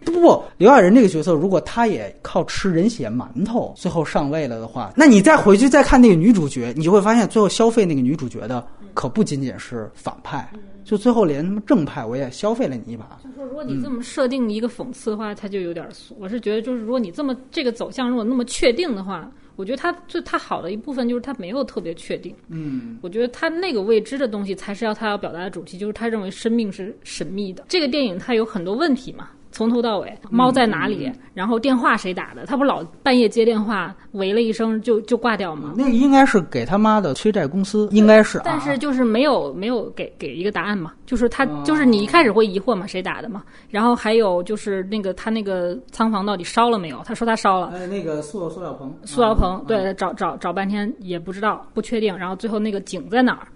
[0.05, 8.63] 不不，刘亚仁这个角色，如果他也靠吃人血馒头最后上位了的话，那你再回去再看那个女主角，你就会发现最后消费那个女主角的
[8.93, 10.47] 可不仅仅是反派，
[10.85, 13.19] 就最后连他妈正派我也消费了你一把。
[13.25, 16.15] 就是说，如果你这么设定一个讽刺的话，他就有点俗。
[16.21, 19.27] 我是觉得，就是如果你这么这个走向如果那么确定的话。
[19.57, 27.65] 我觉得他最他好的一部分就是他没有特别确定，嗯，我觉得他那个未知的东西才是要他要表达的主题，就是他认为生命是神秘的。
[27.69, 35.75] 这个电影它有很多问题嘛，从头到尾，猫在哪里，然后电话谁打的，他不老半夜接电话，喂了一声就就挂掉吗？
[35.77, 43.45] 那应该是给他妈的催债公司，应该是，但是就是没有没有给给一个答案嘛，就是他就是你一开始会疑惑嘛，谁打的嘛？
[43.71, 47.01] 然后还有就是那个他那个仓房到底烧了没有？
[47.05, 53.47] 他说他烧了，哎，那个塑塑料棚，塑料棚，对，找找找半天也不知道，不确定，然后最后那个井在哪儿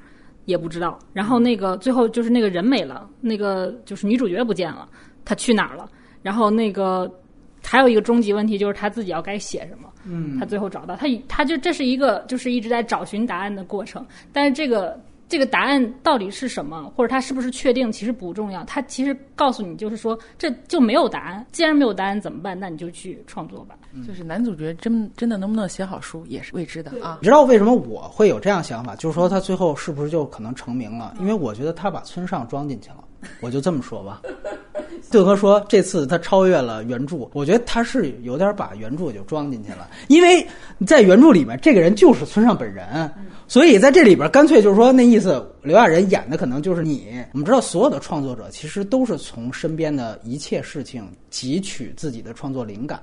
[0.44, 4.88] 也不知道，然后那个最后就是那个人没了，那个就是女主角不见了。
[5.29, 5.87] 他去哪儿了？
[6.22, 7.11] 然后那个
[7.62, 9.93] 还有一个终极问题就是他自己要该写什么。
[10.05, 14.07] 嗯，他最后找到他，他就这是一个就是一直在找寻答案的过程。
[14.33, 14.99] 但是这个
[15.29, 18.64] 这个答案到底是什么，或者他是不是确定，其实不重要。
[18.64, 21.45] 他其实告诉你就是说这就没有答案。
[21.53, 22.59] 既然没有答案怎么办？
[22.59, 23.76] 那你就去创作吧。
[24.07, 27.18] 就是男主角真真的能不能写好书也是未知的啊。
[27.20, 28.97] 你知道为什么我会有这样想法？
[28.97, 31.14] 就是说他最后是不是就可能成名了？
[31.20, 33.05] 因为我觉得他把村上装进去了。
[33.41, 34.22] 我就这么说吧，
[35.11, 40.47] 对哥说这次他超越了原著，我觉得他是有点把原著就装进去了，因为
[40.86, 43.11] 在原著里面这个人就是村上本人，
[43.47, 47.24] 所以在这里边干脆就是说那意思，刘亚仁演的可能就是你。
[47.32, 53.01] 我们知道所有的创作者其实都是从身边的一切事情汲取自己的创作灵感，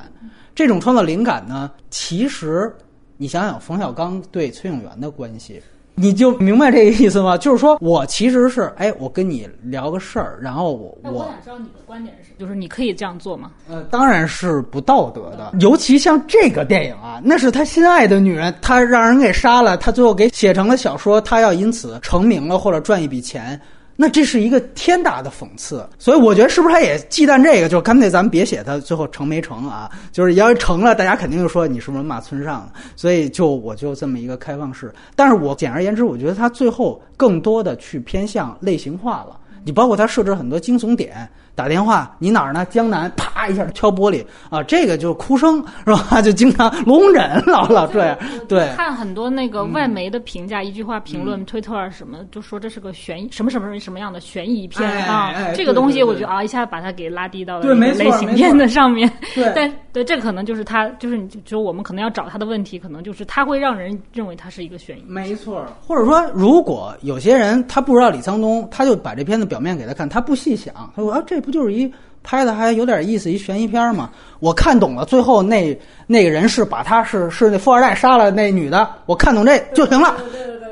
[0.54, 2.74] 这种创作灵感呢，其实
[3.18, 5.62] 你想想冯小刚对崔永元的关系。
[5.96, 7.38] 你就明白这个意思吗？
[7.40, 13.52] 就是说我其实是，哎，我跟你聊个事儿，然后我我想知道你的观点是，就是你可以这样做吗？
[13.70, 23.60] 呃，当然是不道德的，尤其像这个电影啊，那是他心爱的女人，他让人给杀了，他最后给写成了小说，他要因此成名了或者赚一笔钱。
[23.96, 27.70] 那这是一个天大的讽刺，所以我觉得是不是他也忌惮这个？
[27.70, 29.90] 就干脆咱们别写他最后成没成啊？
[30.12, 32.70] 就是要是成了，大家肯定就说你是不是骂村上？
[32.96, 34.94] 所以就我就这么一个开放式。
[35.16, 39.40] 但是我简而言之，我觉得他最后更多的去偏向类型化了。
[39.64, 41.28] 你包括他设置很多惊悚点。
[41.56, 42.66] 打电话，你哪儿呢？
[42.66, 44.62] 江南，啪一下敲玻璃啊！
[44.64, 46.22] 这个就是哭声是吧？
[46.22, 48.18] 就经常聋人老老这样。
[48.48, 55.34] 对，看很多那个外媒的评价，一句话评论，推特什么就说这是个悬疑，什么什么什么样的悬疑片啊？
[55.56, 59.10] 这个东西我觉得啊，一下把它给拉低到了类型片的上面。
[59.34, 65.04] 对，但对这可能就是他，就是你就我们可能要找他的问题，可能就是他会让人认为他是一个悬疑。
[65.08, 71.45] 没错，或者说，如果有些人他不知道李沧东，他就把这片子表面给他看，他不细想，他说啊这。
[71.46, 71.90] 不就是一
[72.24, 74.10] 拍的还有点意思一悬疑片吗？
[74.40, 80.18] 我看懂了，最后那那个人是把他是是那富二代杀了那女的，我看懂这就行了。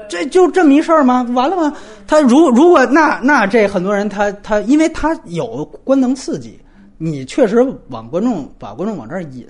[0.09, 1.25] 这就这么一事儿吗？
[1.33, 1.73] 完了吗？
[2.05, 6.59] 他如如果那那这很多人他他因为他有官能刺激，
[6.97, 9.47] 你确实往观众把观众往这儿引，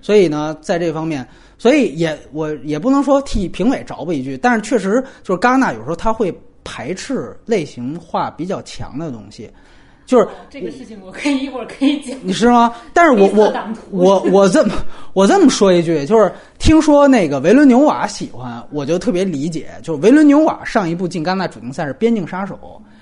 [0.00, 1.26] 所以呢，在这方面，
[1.58, 6.32] 所以也我也不能说替评委着补一句，但是确实就是戛纳有时候他会
[6.64, 9.50] 排斥类型化比较强的东西。
[10.06, 12.16] 就是这个事情，我可以一会儿可以讲。
[12.22, 12.72] 你是吗？
[12.94, 13.52] 但是我我
[13.90, 14.72] 我我这么
[15.12, 19.68] 我这么说一句，就是听说那个维伦纽瓦喜欢，我就特别理解。
[19.82, 22.54] 就是维伦纽瓦上一部进戛纳主竞赛是《边境杀手》，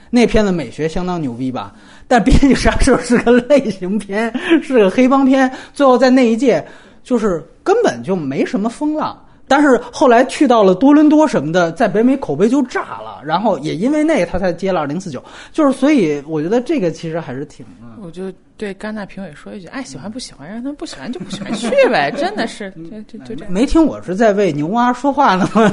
[0.09, 1.75] 那片子美学相当牛逼吧？
[2.09, 4.33] 但《边境杀手》是个类型片，
[4.63, 6.67] 是个黑帮片，最后在那一届
[7.03, 9.21] 就是根本就没什么风浪。
[9.55, 15.23] 但是后来去到了多伦多什么的，在北美口碑就炸了，然后也因为那个他才接了二零四九，
[15.53, 17.65] 就是所以我觉得这个其实还是挺……
[18.03, 23.47] 我就对戛纳评委说一句：爱喜欢不喜欢，让他们不喜欢就不喜欢去呗， 真的是，就就就这。
[23.49, 25.73] 没听我是在为牛蛙说话呢吗？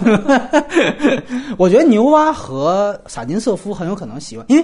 [1.57, 4.63] 我觉得牛蛙和萨金瑟夫很有可能喜欢，因为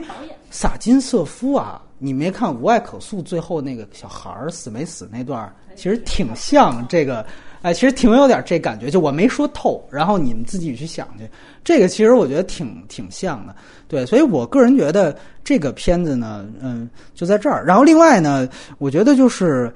[0.52, 7.26] 萨金瑟夫啊，你没看无爱可诉最后那个小孩儿死没死那段，其实挺像这个，
[7.68, 8.90] 哎，其实挺有点这感觉。
[8.90, 11.30] 就我没说透，然后你们自己去想去。
[11.66, 13.54] 这个其实我觉得挺挺像的，
[13.90, 15.14] 对，所以我个人觉得
[15.44, 17.66] 这个片子呢，嗯，就在这儿。
[17.66, 19.70] 然后另外呢，我觉得就是，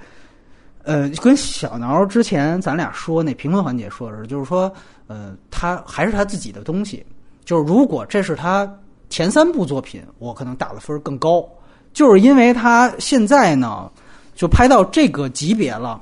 [0.83, 4.71] 呃，跟小挠之前咱俩说那评分环节说的是，就是说，
[5.07, 7.05] 呃，他还是他自己的东西。
[7.43, 8.73] 就是如果这是他
[9.09, 11.45] 前三部作品，我可能打的分更高。
[11.91, 13.91] 就是因为他现在呢，
[14.33, 16.01] 就拍到这个级别了，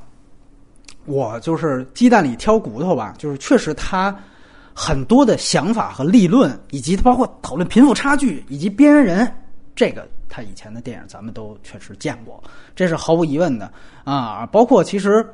[1.05, 4.15] 我就是鸡蛋里挑骨头吧，就是确实他
[4.73, 9.35] 很多的想法和立论，以及包括讨论贫富差距以及边缘人，
[9.75, 12.41] 这个他以前的电影咱们都确实见过，
[12.75, 13.71] 这是毫无疑问的
[14.03, 14.45] 啊。
[14.45, 15.25] 包括其实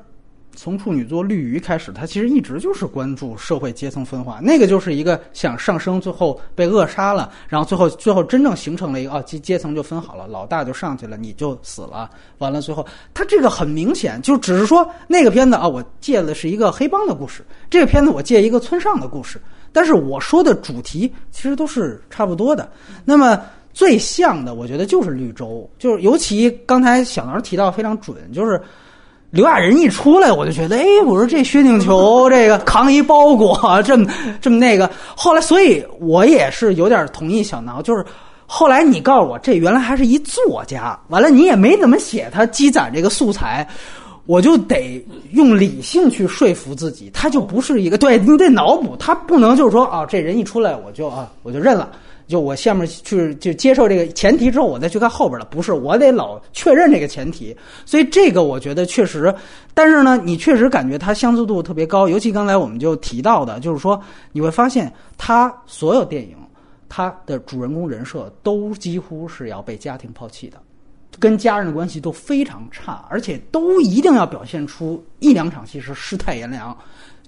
[0.56, 12.10] 从处女座《绿鱼》开始，他其实一直就是关注社会阶层分化，那个就是一个想上升，最后被扼杀了，然后最后最后真正形成了一个啊阶阶层就分好了，老大就上去了，你就死了，
[12.40, 19.40] 完了最后他这个很明显就只是说那个片子啊，我借的是一个黑帮的故事，这个片子我借一个村上的故事，
[19.72, 22.72] 但是我说的主题其实都是差不多的，
[23.03, 23.40] 那么。
[23.76, 28.57] 最像的，我觉得就是绿洲，就是尤其刚才小南提到非常准，就是
[29.36, 34.10] 刘亚仁一出来，我就觉得，哎，我说这薛景求 这个扛一包裹，这么
[34.40, 34.90] 这么那个。
[35.14, 38.06] 后来，所以我也是有点同意小挠，就是
[38.45, 43.68] 后来你告诉我，这原来还是一作家，完了你也没怎么写他积攒这个素材。
[44.26, 51.90] 我就得用理性去说服自己，他就不是一个对你得脑补，他不能就是说啊，这人一出来我就啊我就认了，
[52.28, 59.34] 就我下面去就接受这个前提之后，我再去看后边的，不是我得老确认这个前提，所以这个我觉得确实，
[59.74, 66.36] 但是呢，你确实感觉它相似度特别高，尤其刚才我们就提到的，就是说你会发现他所有电影，
[66.90, 70.58] 他的主人公人设都几乎是要被家庭抛弃的。
[71.18, 76.78] 跟家人的关系都非常差，而且都一定要表现出一两场戏是世态炎凉，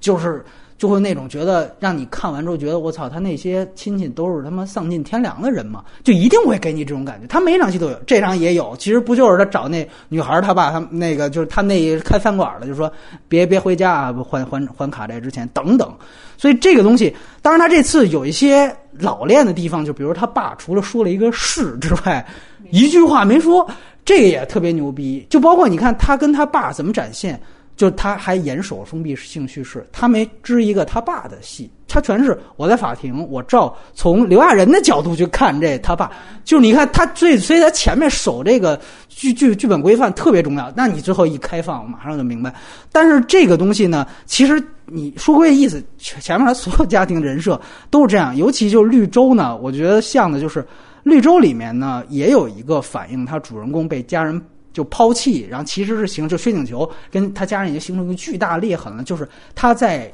[0.02, 0.44] 就是
[0.78, 7.28] 就会那种觉得让你看完之后觉得我操，他那些亲戚都是他妈丧尽天良的人嘛，就一定会给你这种感觉。
[7.28, 12.92] 他每场戏都有，这场也有，其实不就是他找那女孩他爸他那个就是他那开饭馆的，就说
[13.28, 15.92] 别别回家啊，还还还卡债之前等等。
[16.38, 22.26] 所以这个东西，当然他这次有一些老练的地方，就比如他爸除了说了一个是之外。
[22.70, 23.66] 一句话没说，
[24.04, 25.26] 这个也特别牛逼。
[25.30, 27.40] 就包括你看他跟他爸怎么展现，
[27.78, 36.12] 就他还严守封闭性叙事，他没支一个他爸的戏，他全是我在法庭，我照从刘亚仁的角度去看这他爸。
[36.44, 38.78] 就是你看他最所以他前面守这个
[39.08, 40.74] 剧剧剧本规范特别重要。
[40.76, 42.54] 那你最后一开放，马上就明白。
[42.92, 50.66] 但是这个东西呢，其实你说归意思，前面他所有家庭人设都是这样，尤其就是绿洲呢，我觉得像的就是。
[51.04, 54.42] 绿洲里面呢，也有一个反映他主人公被家人
[54.78, 59.04] 就抛弃，然后其实是形就薛景求跟他家人已经形成一个巨大裂痕了。
[59.04, 60.14] 就是他在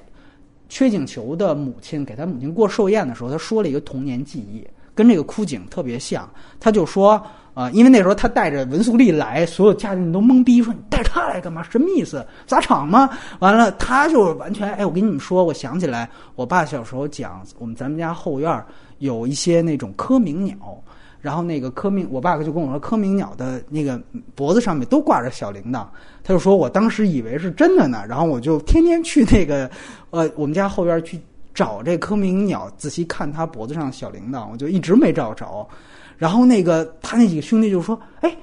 [0.69, 4.65] 薛景求的母亲给他母亲过寿宴的时候，他说了一个童年记忆，
[4.95, 6.29] 跟这个枯井特别像。
[6.61, 7.21] 他就说
[7.53, 11.61] 啊、因为那时候他带着文素丽来，所有家人都懵逼，说你带他来干嘛？
[11.69, 12.25] 什么意思？
[12.47, 13.07] 砸场吗？
[13.39, 18.65] 完了，他就是完全哎，我跟你们说，我想起来，我爸小时候讲，我们咱们家后院
[18.99, 20.55] 有一些那种科鸣鸟。
[21.23, 23.97] 然后那个科明，我爸爸就跟我说，科明鸟的那个
[24.35, 25.87] 脖子上面都挂着小铃铛。
[26.21, 29.71] 他就说我当时以为是真的呢，然后我就天天去那个
[30.09, 31.17] 呃我们家后边去
[31.53, 35.65] 找这科明鸟，仔细看它脖子上小铃铛，我就一直没找着。
[36.17, 38.37] 然后那个他那几个兄弟就说：“哎，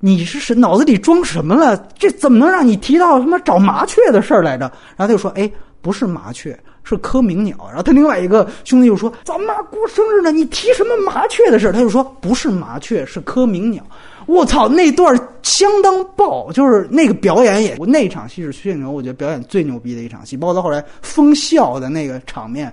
[0.00, 1.76] 你是是脑子里装什么了？
[1.96, 4.64] 这怎么能让你提到什么找麻雀的事儿来着？”
[4.98, 5.48] 然后他就说：“哎，
[5.84, 13.82] 不是麻雀。”是科鸣鸟，然后他另外一个兄弟就说：“咱妈过生日呢，你提什么麻雀的事？”他就说：“不是麻雀，是科鸣鸟。”
[14.28, 22.70] 我操，那段相当爆，就是那个表演也，那场戏是薛景求，我觉得表演最牛逼的一场戏，包括到后来疯笑的那个场面，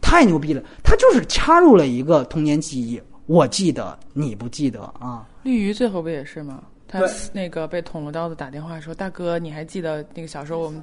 [0.00, 0.62] 太牛逼了。
[0.84, 5.26] 他就是插入了一个童年记忆，我记得，你不记得啊？
[5.42, 6.60] 绿鱼最后不也是吗？
[6.88, 7.00] 他
[7.32, 10.82] 那个被捅了刀子打电话说：“大哥，你还记得那个小时候我们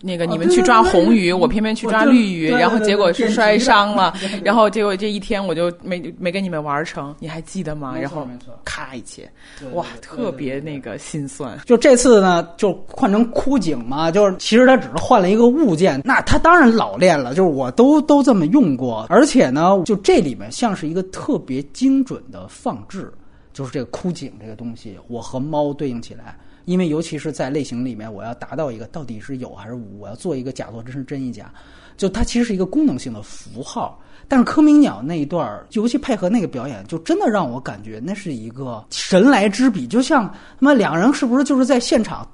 [0.00, 7.94] 那个你们去抓红鱼，我偏偏去抓绿鱼，然后结果是摔伤了，然后结果这一天我就没没跟你们玩成，你还记得吗？
[7.98, 8.26] 然后
[8.64, 9.30] 咔一切，
[9.74, 11.58] 哇，特别那个心酸。
[11.66, 23.12] 就这次呢，就换成枯井嘛，就是其实他只是换了一个物件，那他当然老练了，就是我都都这么用过，而且呢，就这里面像是一个特别精准的放置。
[23.52, 31.52] 就是这个枯井这个东西，我和猫对应起来，因为尤其是在类型里面，我要达到一个到底是有还是无，我要做一个假作真是真亦假，
[31.96, 34.00] 就它其实是一个功能性的符号。
[34.28, 42.26] 但是柯明鸟那一段，尤其配合那个表演，就真的让我感觉那是一个神来之笔，就像他妈两人是不是就是在现场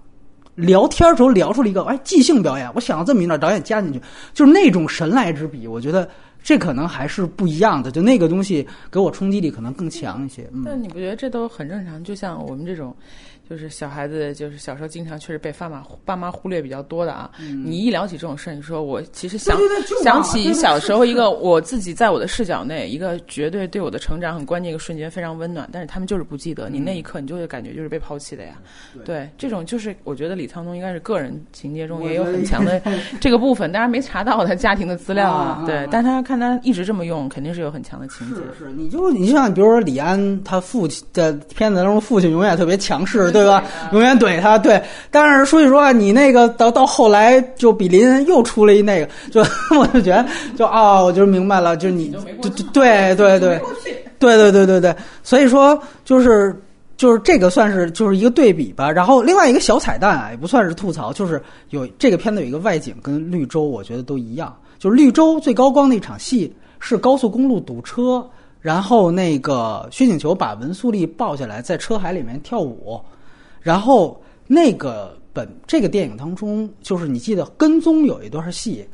[0.55, 2.71] 聊天的时候聊出了一个哎即兴表演？
[2.75, 4.01] 我想了这么一段，导演加进去，
[4.33, 6.09] 就是那种神来之笔，我觉得
[6.49, 10.49] 这可能还是不一样的，就那个东西给我冲击力可能更强一些。
[10.51, 12.03] 嗯，但你不觉得这都很正常？
[12.03, 12.97] 就像我们这种。
[13.49, 17.31] 就是小孩子，就是小时候经常确实被爸妈爸妈忽略比较多的啊。
[17.65, 19.59] 你一聊起这种事儿，你说我其实想
[20.03, 25.67] 想起小时候一个我自己在我的视角内一个绝对对我的成长很关键一个瞬间，非常温暖。
[25.73, 28.55] 但是他们就是不记得你那一刻，你就会感觉就是被抛弃的呀。
[29.05, 32.83] 对，这种就是我觉得李沧东应该是个人情节中也有很强的
[33.19, 35.65] 这个部分，当然没查到他家庭的资料啊。
[35.65, 38.43] 对，但他看他一直这么用，肯定是有很强的情节。
[38.59, 43.31] 是是，你就你像比如说李安他父亲在片子当中，父亲永远特别强势。
[43.38, 43.63] 对吧？
[43.93, 44.83] 永远怼他，对。
[45.11, 49.41] 但是说句实话，你那个到到后来，就比林又出了一那个，就
[49.79, 52.15] 我就觉得，就啊，我就明白了，就你，
[52.73, 53.61] 对对对对，
[54.19, 54.95] 对对对对对。
[55.23, 56.55] 所以说，就是
[56.97, 58.91] 就是这个算是就是一个对比吧。
[58.91, 64.55] 然后另外一个小彩蛋啊，也不算是吐槽，就是有这个片子有一个外景跟绿洲，我觉得都一样。
[64.79, 68.25] 就是绿洲最高光的一场戏是高速公路堵车，
[68.61, 73.01] 然后那个薛景求把文素丽抱下来，在车海里面跳舞。
[73.69, 78.89] 然后那个本这个电影当中，就是你记得跟踪有一段戏，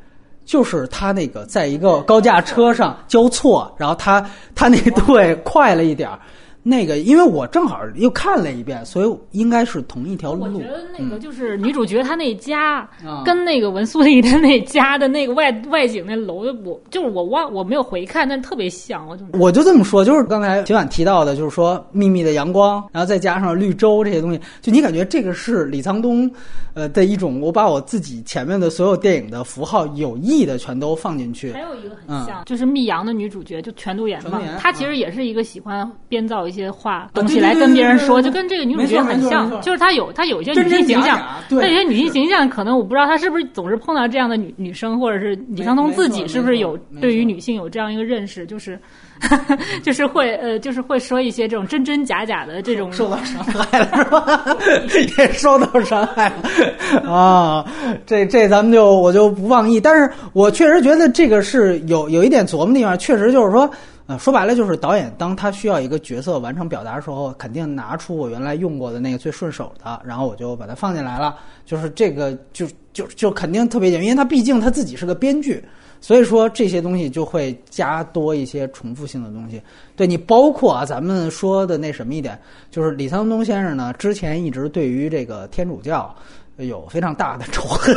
[0.45, 4.77] 就是他那个在一个高架车上交错，然后他他那
[5.07, 6.19] 对快了一点儿。
[6.66, 10.45] 那个，因为我正好又看了一遍，所以应该是同一条路。
[10.45, 12.89] 我觉得那个就是女主角她那家，
[13.23, 19.07] 跟那个文素丽的那家的那个外 外景那楼，我就是我忘我没有回看，但特别像。
[19.07, 26.31] 我就我就这么说，就是刚才秦晚提到的，就是说秘密的阳光，然后再加上绿洲这些东西，就你感觉这个是李沧东，
[26.73, 31.53] 呃的一种，我把我自己前面的所有电影的符号有意的全都放进去。
[31.53, 36.54] 还有一个很像，就是密阳的女主角就全度妍嘛，她其实也是一个喜欢编造一。
[36.55, 41.19] 些话东西来跟别人说，就跟这个女主角很像，就是她有她有一些女性形象，
[41.51, 48.79] 她有些女性形象可能我不知道她是不是总是碰到这样的女女生，或者是李沧东自己是不是有对于女性有这样一个认识，就是
[49.83, 54.57] 就是会呃就是会说一些这种真真假假的这种受到伤害了是吧？
[55.19, 57.65] 也受到伤害了啊！
[58.07, 63.69] 这这咱们就我就不妄议，但是我确实觉得这个是有有一点琢磨地方，确实就是说。
[64.07, 71.37] 呃，说白了就是导演，当他需要一个角色完成表达的时候，肯定拿出我原来用过的那个最顺手的，然后我就把它放进来了。
[71.65, 75.65] 就是这个，就就就肯定特别简，因为他毕竟他自己是个编剧，
[76.03, 79.59] 所以说这些东西就会加多一些重复性的东西。
[79.97, 82.39] 对你，包括啊，咱们说的那什么一点，
[82.71, 86.15] 就是李沧东先生呢，之前一直对于这个天主教
[86.59, 87.97] 有非常大的仇恨。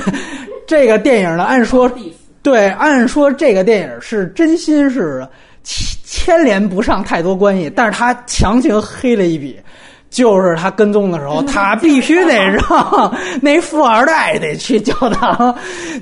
[0.66, 1.90] 这个电影呢，按说。
[2.42, 5.26] 对，按说这个电影是真心是
[5.62, 9.58] 牵牵连不上太多关系，但是他强行黑了一笔，
[10.10, 15.54] 就是他跟踪的时候，他必须得让那富二代得去教堂。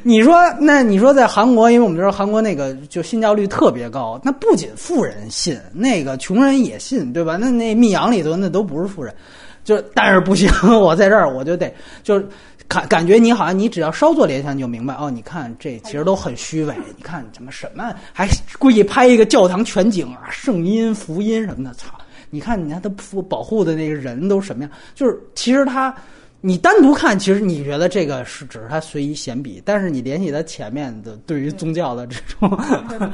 [0.02, 7.36] 你说，那你说在韩国，因为我们知道韩国那个就信教率特别高，那不仅富人信，那个穷人也信，对吧？
[7.40, 9.14] 那那密阳里头那都不是富人，
[9.64, 10.50] 就但是不行，
[10.80, 11.72] 我在这儿我就得
[12.02, 12.26] 就是。
[12.68, 16.74] 感感觉你好像你只要稍作联想你就明白哦，你看这其实都很虚伪。
[16.96, 18.28] 你看怎么什么还
[18.60, 21.88] 故意拍一个教堂全景啊，圣音福音什么的，操！
[22.30, 24.70] 你看你看他保保护的那个人都什么样？
[24.94, 25.92] 就是其实他。
[26.42, 32.48] 你单独看，其实你觉得这个是只是他随意闲笔，但是你联系他前面的对于宗教的这种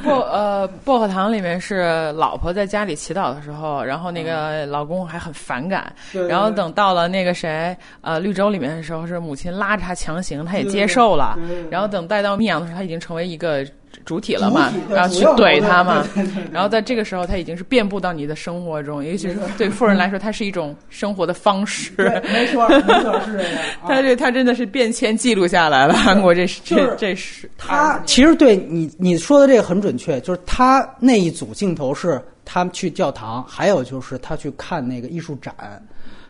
[0.05, 5.93] 薄 呃薄荷糖里面是老婆在家里祈祷的时候，然后那个老公还很反感，
[6.29, 11.37] 然后等到了那个谁呃绿洲里面的时候，是母亲拉着他强行，他也接受了，
[11.69, 13.67] 然后等带到密阳的时候，他已经成为一个。
[14.07, 16.07] 主体了嘛，然后去怼他嘛，
[16.53, 21.93] 然后在这个时候，他已经是遍布到你的生活中，尤其是对富人来说，它是一种生活的方式。
[22.33, 23.63] 没错，没错，是这样。
[23.87, 25.95] 他这他真的是变迁记录下来了。
[25.95, 35.53] 韩国这是这这是他其实对你你说的这个很准确，就是他那一组镜头是他去教堂，还有就是他去看那个艺术展，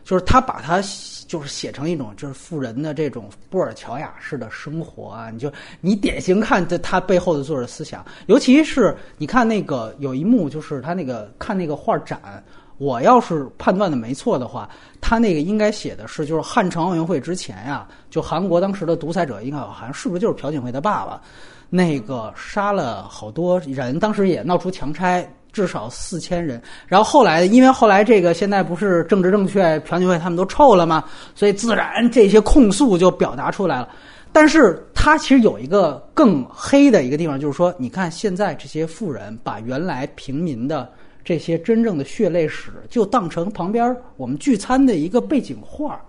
[0.03, 0.81] 就是他把他。
[1.27, 5.51] 就是写成一种就是富人的这种布尔乔亚式的生活啊，你就
[5.81, 12.43] 你典型看这他背后的作者思想，尤其是你看那个有一幕就是他那个看那个画展，
[12.77, 14.69] 我要是判断的没错的话，
[15.01, 21.21] 他那个应该写的是就是汉城奥运会之前呀，就韩国当时的独裁者应该好像是不是就是朴槿惠的爸爸，
[21.69, 25.29] 那个杀了好多人，当时也闹出强拆。
[25.57, 26.61] 至少四千人。
[26.85, 31.03] 然后后来，因为后来这个现在不是政治正确，全运会他们都臭了嘛，
[31.33, 33.89] 所以自然这些控诉就表达出来了。
[34.31, 40.87] 但是他其实有一个更黑的一个地方，就是说，你看现在这些富人把原来平民的
[41.25, 45.99] 这些真正的血泪史，就当成旁边我们聚餐的一个背景画。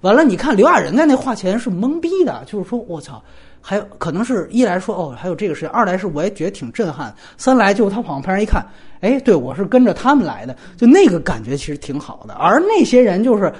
[0.00, 3.22] 完了，你看刘亚仁在那画前是懵逼的，就是说我操，
[3.68, 8.66] 还有可能是一来说哦，还有这个事情；二来是我也觉得挺震撼；三来就他往旁边一看，
[9.00, 12.32] 哎，对我是跟着他们来的，就那个感觉其实挺好的。
[12.32, 13.52] 而那些人就是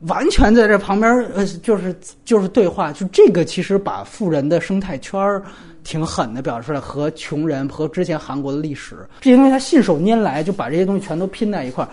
[0.00, 1.94] 完全在这旁边，呃，就是
[2.24, 5.40] 就是对话，就这个其实把富人的生态圈儿
[5.84, 11.88] 挺狠的表示出来，和穷人和之前韩国的历史这些东西，他信手拈来就把这些东西全都拼在一块儿。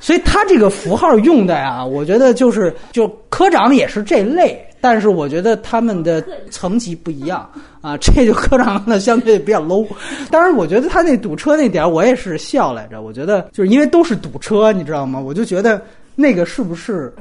[0.00, 7.48] 所以他这个符号用的呀，我觉得就是就科长也是这类，但是我觉得他们的层级不一样
[7.80, 9.86] 啊， 这就科长的相对比较 low。
[10.30, 15.18] 当然，我觉得他那堵车那点我也是笑来着，我觉得就是因为都是堵车，你知道吗？
[15.18, 15.80] 我就觉得
[16.14, 17.12] 那个是不是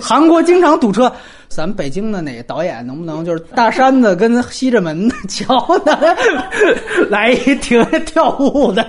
[0.00, 1.10] 韩国经常堵车？
[1.48, 6.16] 咱们北京的哪个导演能不能就是大山子跟西直门的桥的
[7.08, 8.84] 来一停跳舞的？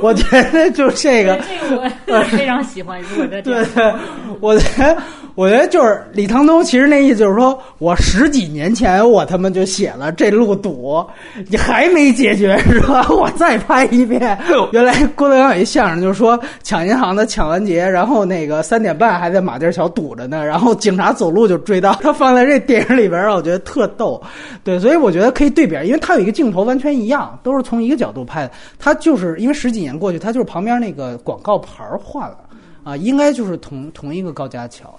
[0.00, 1.82] 我觉得就是这个，这个
[2.16, 3.00] 我非常喜欢。
[3.02, 3.94] 如果这对对，
[4.40, 4.96] 我觉得
[5.34, 11.02] 我觉得就是李唐东，其实那意思就是说我十几年前我他妈就写了这路堵，
[11.48, 13.06] 你还没解决是吧？
[13.08, 14.38] 我再拍一遍。
[14.72, 21.94] 原来郭德纲有一相声，就是说抢银行的抢完劫，然后那个三点半还在马甸桥堵着呢，然后警察走路就追到。
[22.02, 24.22] 他放在这电影里边让我觉得特逗。
[24.62, 28.50] 对，所以我觉得可以对比，因为他有一个镜头完全一样，都是从一个角度拍的。
[28.78, 32.36] 他就是因为十几年过去，他就是旁边那个广告牌换了
[32.84, 34.92] 啊，应该就是同同一个高架桥，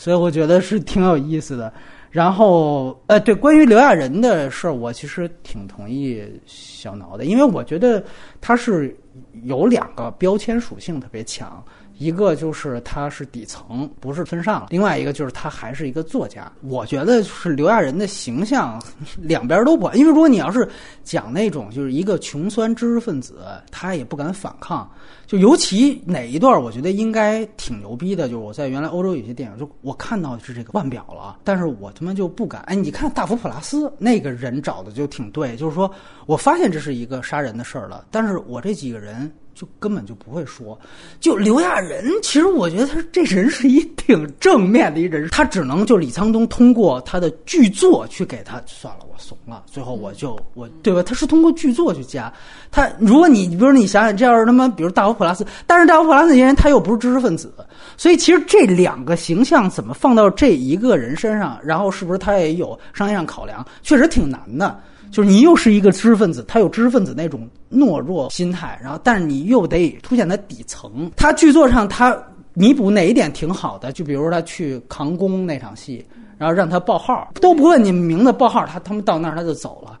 [0.00, 1.70] 所以我觉得是挺有意思的。
[2.10, 8.02] 然后，呃，对，关于刘亚仁的事儿，我其实挺同意小挠的，因为我觉得
[8.40, 8.96] 他是
[9.42, 11.62] 有两个标签属性特别强。
[12.00, 16.50] 一个就是他是底层，不是村上；另外一个就是他还是一个作家。
[16.62, 18.82] 我觉得是刘亚仁的形象
[19.18, 20.66] 两边都不，因为如果你要是
[21.04, 23.40] 讲那种就是一个穷酸知识分子，
[23.70, 24.90] 他也不敢反抗。
[25.26, 28.30] 就尤其哪一段，我觉得应该挺牛逼的。
[28.30, 32.62] 就是我在原来欧洲有些电影，就我看到的是这个腕表了，但是我他妈就不敢。
[32.62, 35.88] 哎，你看大佛普拉斯那个人找的就挺对，就是说
[36.24, 39.30] 我发现这是一个杀人的事儿了，但是我这几个人。
[39.60, 40.78] 就根本就不会说，
[41.20, 51.02] 就刘亚仁，其实我觉得他这人是一挺正面的一人，他只能就李沧东通过他的剧作去给他算了，我怂了，最后我就我对吧？
[51.02, 52.32] 他是通过剧作去加
[52.70, 57.52] 他，如果你比如你想想，这要是他妈比如大佛普拉斯，但是大佛普拉斯这些人他又不是知识分子，
[57.98, 64.80] 所以其实这两个形象怎么放到这一个人身上，然后是不是他也有商业上考量，确实挺难的。
[65.10, 71.10] 就是你又是一个知识分子，他有知识分子那种懦弱心态，然后但是你又得凸显他底层。
[71.16, 72.16] 他剧作上他
[72.54, 73.92] 弥补哪一点挺好的？
[73.92, 76.04] 就比如他去扛工那场戏，
[76.38, 79.98] 然后让他报号，都不问你名字，报号，他他们到那儿他就走了。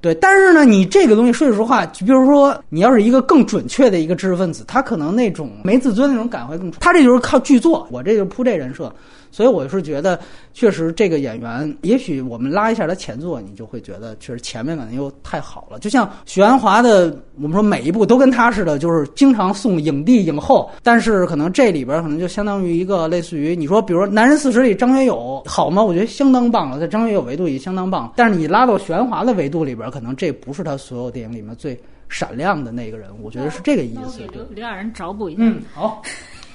[0.00, 6.70] 对，但是呢，你这个东西说句实话，就比如说你要是一个更准确的一个知识分子，他可能那种没自尊那种感会更。
[6.72, 8.94] 他这就是靠剧作，我这就铺这人设。
[9.30, 10.18] 所以我是觉得，
[10.52, 15.78] 确实这个演员，也许我们拉一下他前作，你就会觉得，确实前面可能又太好了。
[15.78, 25.82] 就像许鞍华的，我们说每一部都跟他似的，就是经常送影帝影后，但是可能这里边可能就相当于一个类似于你说，比如说《男人四十》里张学友好吗？
[25.82, 28.12] 我觉得相当棒了，在张学友维度也相当棒。
[28.16, 31.78] 但是你拉到许鞍华的维度里边，可能这不是他所有电影里面最
[32.08, 33.08] 闪亮的那个人。
[33.22, 34.20] 我觉得是这个意思。
[34.32, 35.42] 刘刘亚仁找补一下。
[35.42, 36.02] 嗯，好。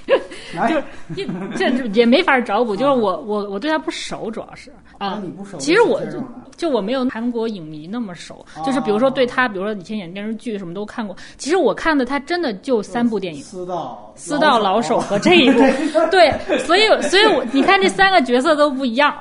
[0.68, 0.84] 就是
[1.58, 5.22] 这这也没法找补，就是我我我对他不熟，主要是啊，
[5.58, 6.22] 其实我就
[6.56, 15.60] 就我没有韩国影迷那么熟，就是比如说对他，比如说以前演电视剧什么都看过，其实我看的他真的就三部电影，《私道》《私道老手》和这一部，
[16.12, 19.16] 对，所以所以我你看这三个角色都不一样。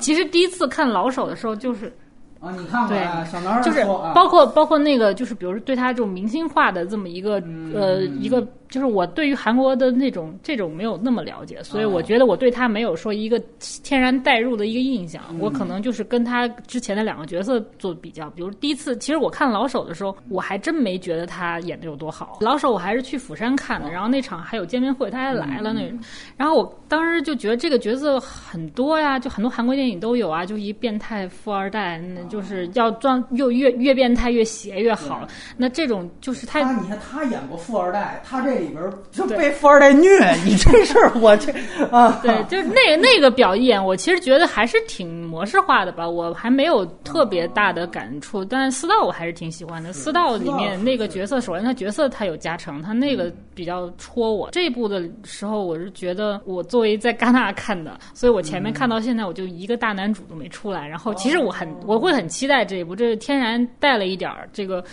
[0.00, 1.94] 其实第一次看老手的时候就是。
[2.38, 3.02] 啊，你看过对，
[3.32, 3.82] 小男就是
[4.14, 7.42] 包括包括那个，就是比如说对他这种明星化的这么一个
[7.74, 13.40] 呃一个，就是我对于韩国的那种这种没有那么了解，所以我觉得我对他没有说一个
[13.82, 15.22] 天然代入的一个印象。
[15.40, 22.36] 我可能就是跟他之前的两个角色做比较，比如第一次，其实我看老手的时候，我还真没觉得他演的有多好。
[22.42, 25.90] 老手我还是去釜山看的，然后那场还有见面会，他还来了那，
[26.36, 32.26] 然后我当时就觉得这个角色很多呀，就很多韩国电影都有啊，就一变态富二代那。
[32.26, 35.26] 就是要装又越越变态越邪越好。
[35.56, 41.52] 那这种就是他，你看他演过富二代，他这里边就被富二代虐，你 这事儿我这
[41.90, 48.44] 啊，对，就是那个那个表演，我其实觉得还是挺模式化的吧，我还没有特别大的感触。
[48.44, 54.50] 但是四道我还是挺喜欢的，四道里面那个角色，首先他角色他有加成，他那个比较戳我。
[54.52, 60.86] 这一部的时候，我是觉得我作为在戛纳看的，所以我前面看到现在，我就一个大男主都没出来。
[60.86, 64.84] 然后其实我很我会很期待这一部，这是天然带了一点儿这个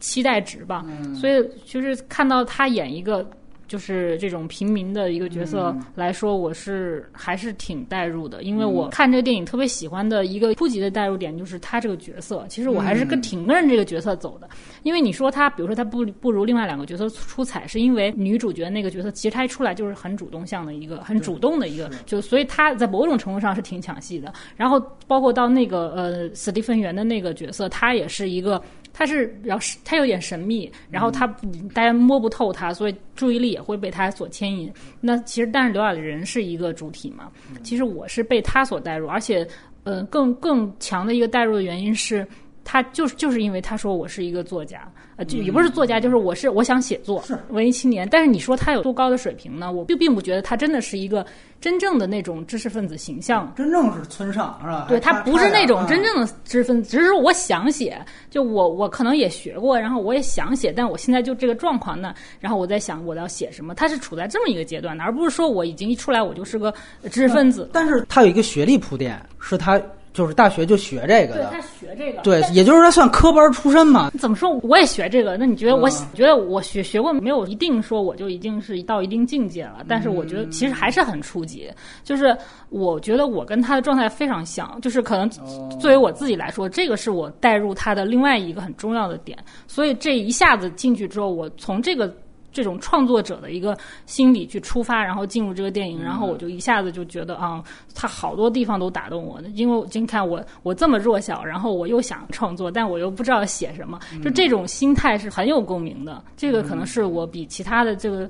[0.00, 0.84] 期待值吧。
[1.14, 3.24] 所以就是看到他演一个。
[3.70, 12.44] 就是这种平民的一个角色来说，我是还是挺代入的，因为我看这个电影特别喜欢的一个初级的代入点就是他这个角色。
[12.48, 14.48] 其实我还是跟挺跟这个角色走的，
[14.82, 24.32] 因为你说他，比如说他不不如另外两个角色出彩，是因为女主角那个角色其实她一出来就是很主动向的一个，很主动的一个，就所以他在某种程度上是挺抢戏的。
[24.56, 28.60] 然后包括到那个呃史蒂芬元的那个角色，他也是一个。
[28.92, 31.26] 他是比较他有点神秘，然后他
[31.72, 34.72] 大家摸不透他，所以注意力也会被他所牵引。
[35.00, 37.30] 那其实，但是刘亚仁是一个主体嘛？
[37.62, 39.46] 其实我是被他所带入，而且，
[39.84, 42.26] 呃，更更强的一个带入的原因是，
[42.64, 44.90] 他就是就是因为他说我是一个作家。
[45.24, 48.08] 就也不是作家，就是我是我想写作，是文艺青年。
[48.10, 49.70] 但是你说他有多高的水平呢？
[49.70, 51.24] 我并并不觉得他真的是一个
[51.60, 53.52] 真正的那种知识分子形象。
[53.56, 54.86] 真正是村上是吧？
[54.88, 57.98] 对他不是那种真正的知识分子，只是我想写。
[58.30, 62.14] 就我我可能也学过，然后我也想写，但我现在就这个状况呢。
[62.38, 63.74] 然后我在想我要写什么。
[63.74, 66.72] 他是处在这么一个阶段的，而不是说我已经一出来我就是个
[67.10, 67.68] 知识分子。
[67.72, 69.80] 但是他有一个学历铺垫，是他。
[70.12, 74.10] 就是大学就学这个的，对他学这个，对，也就是他算科班出身嘛。
[74.18, 74.50] 怎么说？
[74.62, 75.76] 我也学这个，那你觉得？
[75.76, 79.84] 我觉得我学学过，没有一定说我就已经是到一定境界了。
[79.88, 81.70] 但是我觉得其实还是很初级。
[82.02, 82.36] 就是
[82.70, 85.30] 我觉得我跟他的状态非常像，就是可能
[85.78, 89.38] 作为我自己来说，这个是我带入他的另外一个很重要的点。
[89.68, 92.12] 所以这一下子进去之后，我从这个。
[92.52, 97.62] 这种创作者的一个心理去出发，然后进入这个电影，然后我就一下子就觉得啊，
[97.94, 99.40] 他好多地方都打动我。
[99.54, 106.22] 因为今看我我这么弱小，然后我又想创作，但我又不知道写什么，就这种心态是很有共鸣的。
[106.36, 108.28] 这个可能是我比其他的这个。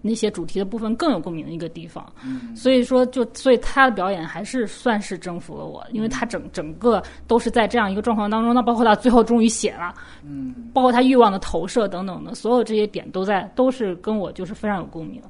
[0.00, 2.06] 那些主题的部分更有共鸣的一个地方，
[2.54, 9.94] 所以说就所以他的表演还是算是征服了我，因为他整整个都是在这样一个状况当中，那包括他最后终于写了，
[10.24, 15.20] 嗯，包括他欲望的投射等等的，所有这些点都在都是跟我就是非常有共鸣。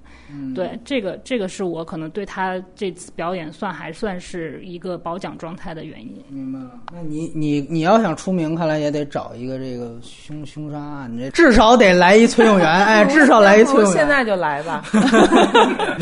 [0.55, 6.23] 对，这个这个是我可能对他这次表演算还算是一个褒奖状态的原因。
[6.29, 13.93] 明白了，那你你你要想出名，看来也得找一个这个凶凶杀案，这至少得来一崔永元，哎， 至少来一崔永元。
[13.93, 14.85] 现在就来吧，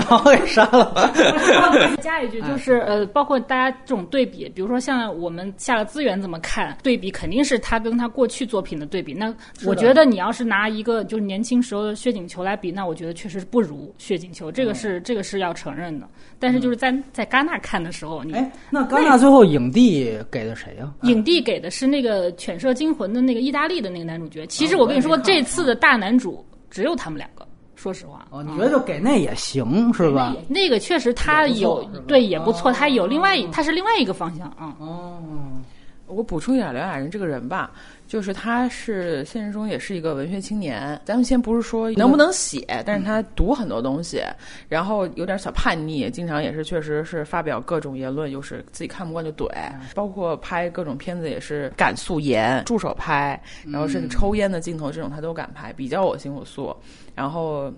[0.08, 1.10] 把我给杀了吧。
[2.02, 9.14] 加一句，就是呃，包括大家这种对比，比如说像我们下了资源怎么看对比，肯定是他跟他过去作品的对比。
[9.14, 9.32] 那
[9.64, 14.15] 我觉得你要是拿一个就是年轻时候的薛景求来比，那我觉得确实是不如薛。
[14.18, 20.92] 锦球，这个是这个是要承认的，但是就是在在戛纳看的时候，你哎，那戛纳最后影帝给的谁呀？
[21.02, 24.46] 影帝给的是那个《犬舍惊魂》的那个意大利的那个男主角。
[24.46, 27.46] 其实我跟你说，这次的大男主只有他们两个。
[27.74, 30.34] 说实话，哦，你觉得就给那也行是吧？
[30.48, 34.74] 那个确实他有对也不错，他有另外他是另外一个方向啊。
[34.80, 35.22] 哦，
[36.06, 37.70] 我补充一下刘亚仁这个人吧。
[38.06, 44.22] 就是他是现实中也是一个文学青年，咱们先不是说能不能写，但是他读很多东西，
[44.68, 49.48] 然后有点小叛逆，经常也是确实是发表各种言论，就是自己看不惯就怼，
[49.94, 56.74] 包括拍各种片子也是敢素颜助手拍，然后甚至抽烟的镜头这种他都敢拍，比较我行我素，
[57.14, 57.72] 然后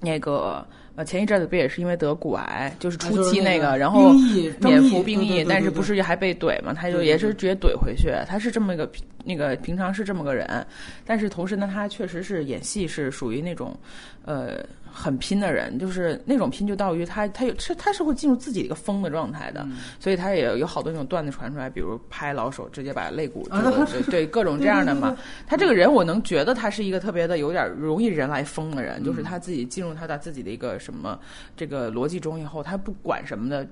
[0.00, 0.66] 那个。
[0.96, 4.12] 呃，前一阵子不也是因为得骨癌，就是初期那个，然后
[4.60, 6.74] 免服兵役，但是不是还被怼嘛？
[6.74, 8.12] 他就也是直接怼回去。
[8.26, 8.90] 他是这么一个
[9.24, 10.66] 那个平常是这么个人，
[11.04, 13.76] 但是同时呢，他确实是演戏是属于那种，
[14.24, 14.64] 呃。
[14.92, 19.66] 很拼的人，就是那种拼，就到于他，他有是他是会进入自己一个疯的状态的，
[19.98, 23.48] 所以他也有好多那种段子传出来，比如拍老手直接把肋骨，
[23.90, 25.16] 对对，各种这样的嘛。
[25.46, 31.18] 他这个人，我能觉得他是一个特别的有点容易人来疯的人，就是他自己进入他的自己的一个什么
[31.56, 33.66] 这个逻辑中以后，他不管什么的。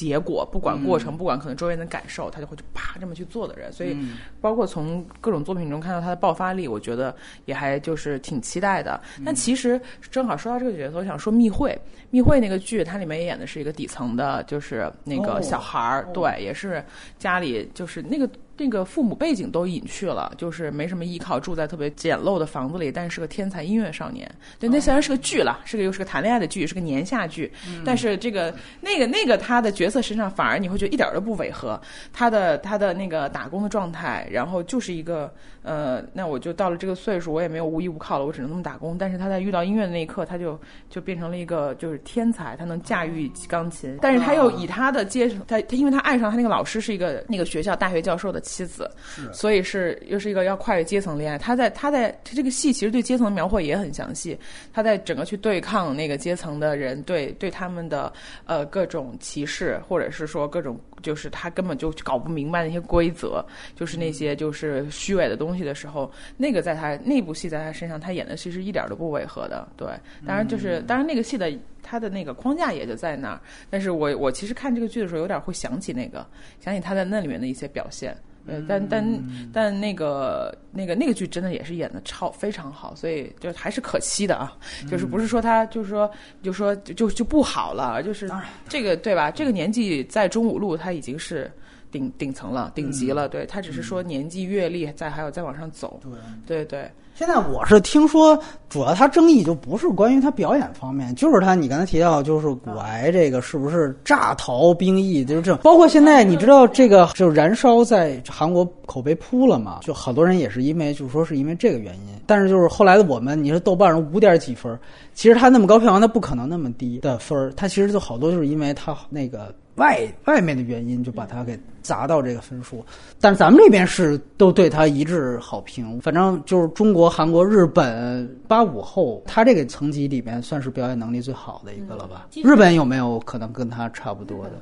[0.00, 3.70] 结果不管过程，不管可能周围人的感受，他就会去啪这么去做的人。
[3.70, 3.94] 所以，
[4.40, 7.14] 包括从各种作品中看到他的爆发力，我觉得
[7.44, 8.98] 也还就是挺期待的。
[9.26, 9.78] 但其实
[10.10, 11.70] 正好说到这个角色，我想说《密会》，
[12.08, 16.82] 《密会》那个剧，它里面也演的是一个底层的，就是那个小孩儿，对，也是
[17.18, 18.26] 家里就是那个。
[18.60, 24.30] 这个父母背景都隐去了，就是没什么依靠，住在特别简陋的房子里，但是是个天才音乐少年。
[24.58, 27.50] 对，那虽然是个剧了，是个又是个谈恋爱的剧，是个年下剧，
[27.86, 31.80] 但是这个那个那个他的角色身上反而你会觉得一点都不违和。
[32.12, 35.32] 他的他的那个打工的状态，然后就是一个
[35.62, 38.98] 呃，那我就到了这个岁数，我也没有无依无靠了，我只能那么打工。
[38.98, 40.60] 但是他在遇到音乐的那一刻，他就
[40.90, 48.38] 就变成了一个就是天才，他能驾驭钢琴，但是他又以他的阶层，他他因为他爱上他那个老师是一个那个学校大学教授的。
[48.50, 48.90] 妻子，
[49.32, 51.38] 所以是又是一个要跨越阶层恋爱。
[51.38, 54.36] 他在他在他这个戏其实对阶层的描绘也很详细。
[54.72, 58.12] 他在整个去对抗那个阶层的人，对对他们的
[58.46, 63.44] 呃各种歧视，或者是说各种就是他根本就搞不明白那些规则，
[63.76, 69.66] 就是那些就是虚伪的东西的时候，那个在他那部戏在他身上，他演的其实一点都不违和的。
[69.76, 69.88] 对，
[70.26, 71.50] 当然就是当然那个戏的。
[71.82, 73.40] 他的那个框架也就在那儿，
[73.70, 76.24] 但是我我其实看这个剧的时候，有点会想起那个，
[76.60, 78.14] 想起他在那里面的一些表现。
[78.46, 84.56] 呃，但但但那个那个那个剧真的也是演的超非常好，所以就还是可惜的啊。
[84.90, 86.08] 就是不是说他就是说
[86.42, 88.30] 就说就就不好了，就是
[88.68, 89.30] 这个对吧？
[89.30, 91.50] 这个年纪在中五路他已经是
[91.90, 93.28] 顶顶层了，顶级了。
[93.28, 96.00] 对他只是说年纪阅历再还有再往上走。
[96.02, 96.90] 对对对。
[97.14, 98.38] 现在我是听说，
[98.70, 105.60] 主要他争议就不是关于他表演方面，就是他你刚才提到，就是骨癌这个是不是诈逃兵役，就是这种。
[105.62, 112.14] 包括现在你知道这个就是燃烧在韩国口碑扑了嘛，就好多人也是因为就是说是因为这个原因。
[112.26, 114.78] 但是就是后来的我们，你说豆瓣上五点几分，
[115.12, 119.54] 其实他那么高票房，他不可能那么低的分儿，他其实就好多就是因为他那个。
[119.76, 122.84] 外外面的原因就把他给砸到这个分数，
[123.20, 126.00] 但是咱们这边是都对他一致好评。
[126.00, 132.26] 反正就是中国、韩国、日本八五后，他这个层级里面算是表演能力最好的一个了吧？
[132.42, 134.52] 日本有没有可能跟他差不多的？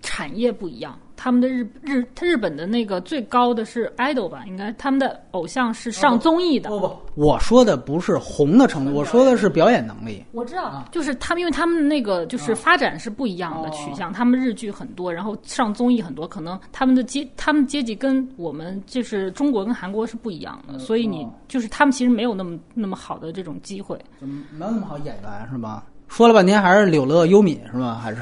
[0.00, 0.98] 产业不一样。
[1.20, 4.44] 他们的日日他日本的那个最高的是 idol 吧？
[4.46, 6.70] 应该他们的偶像是上综艺的。
[6.70, 10.24] 不不，我说的不是红的程度，我说的是表演能力。
[10.30, 14.12] 我知道，就是他们，因为他们那个就是发展是不一样的取向。
[14.12, 25.84] 他们日剧很多，然后上综艺很多，可能他们的阶他们阶级跟我们就是中国跟韩国是不一样的，所以你就是他们其实没有那么那么好的这种机会，没有那么好演员是吧？
[26.08, 27.94] 说了半天还是柳乐优敏是吗？
[28.02, 28.20] 还是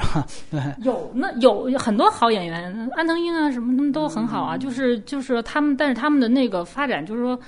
[0.50, 4.58] 对 有那有很多好演员，安藤英啊什么他们都很好啊。
[4.58, 7.38] 就是就是他们，但是他们的那个发展就是说，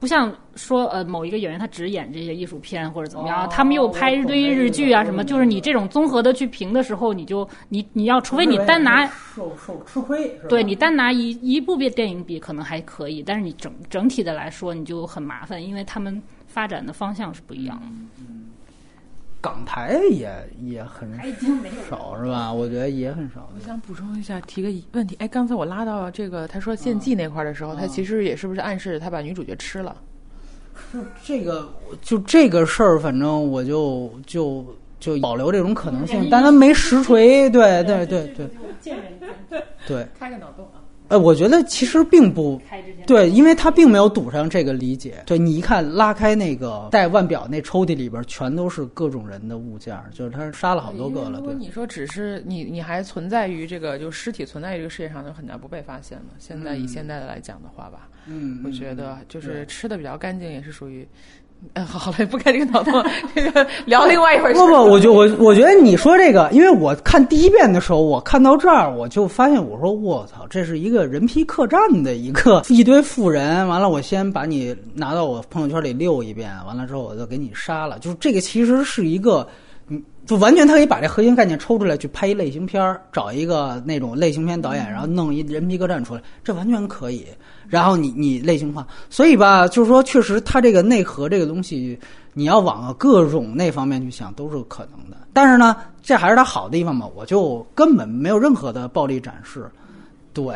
[0.00, 5.22] 不像说呃某一个演员他只演这些艺术片或者怎么样，他们又拍一堆日剧啊什么。
[5.22, 17.86] 就是你这种综合的去评的时候，你就你你要除非你单拿受受吃亏，对你单拿一一部电电影比可能还可以，但是你整整体的来说你就很麻烦，因为他们发展的方向是不一样的。
[19.42, 21.10] 港台也也很
[21.90, 22.50] 少是吧？
[22.52, 23.50] 我觉得也很少。
[23.54, 25.16] 我想补充一下，提个问题。
[25.18, 29.96] 哎，刚才我拉到这个他说献祭那块的时候，他其实也是不是暗示他把女主角吃了？
[30.92, 34.64] 就这个，就这个事儿，反正我就就
[35.00, 37.50] 就保留这种可能性，但他没实锤。
[37.50, 38.48] 对对对对，
[39.86, 40.78] 对，开个脑洞啊。
[41.12, 42.58] 呃，我觉得其实并不
[43.06, 45.22] 对，因为他并没有堵上这个理解。
[45.26, 51.38] 对你一看，拉开那个带腕表那抽屉里边，全都是各种人的物件，就是他杀了好多个了。
[51.38, 56.28] 如果你说只是你，你还存在于这个，就尸体存在于这个世界上，就很难不被发现了。
[56.38, 61.06] 现在以现在的来讲的话吧，嗯，我觉得就是吃的比较干净，也是属于。
[61.74, 63.02] 嗯，好嘞，不开这个脑洞，
[63.34, 64.58] 这个聊另外一回事。
[64.58, 73.66] 不不， 我就我我觉得你说这个，因为我看第一遍的时候，我看到这儿，我就发现，我说我操，这是一个人皮客栈的一个一堆富人。
[73.68, 77.98] 完了，我先把你拿到我朋友圈里溜一遍，完了之后我就给你杀了。
[78.00, 79.46] 就是这个其实是一个，
[79.88, 87.24] 嗯，就完全他可以把这核心概念抽出来去拍一类型片儿，找一个那种类型片导演，然后弄一人皮客栈出来，这完全可以。
[87.72, 91.98] 然后你你类型化，所以吧，就是说，确实它这个内核这个东西，
[92.34, 95.16] 你要往各种那方面去想，都是可能的。
[95.32, 99.70] 但是呢，这还是它好的地方嘛，我就根本没有任何的暴力展示。
[100.34, 100.54] 对，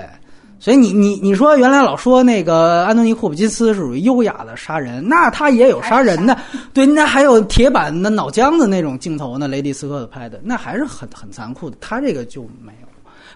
[0.59, 6.37] 所以你你你说原来老说那个安东尼霍普金斯是属于优雅的杀人，那他也有杀人的，
[6.75, 11.79] 对，那还有铁板的脑浆的那种镜头呢，雷迪斯科特拍的，那还是很很残酷的。
[11.81, 12.89] 他这个就没有，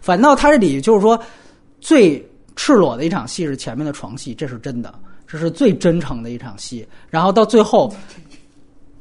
[0.03, 1.19] 反倒他这里就是说
[1.81, 2.23] 最。
[2.57, 4.93] 赤裸的一场戏是前面的床戏，这是真的，
[5.27, 6.87] 这是最真诚的一场戏。
[7.09, 7.95] 然后到最后，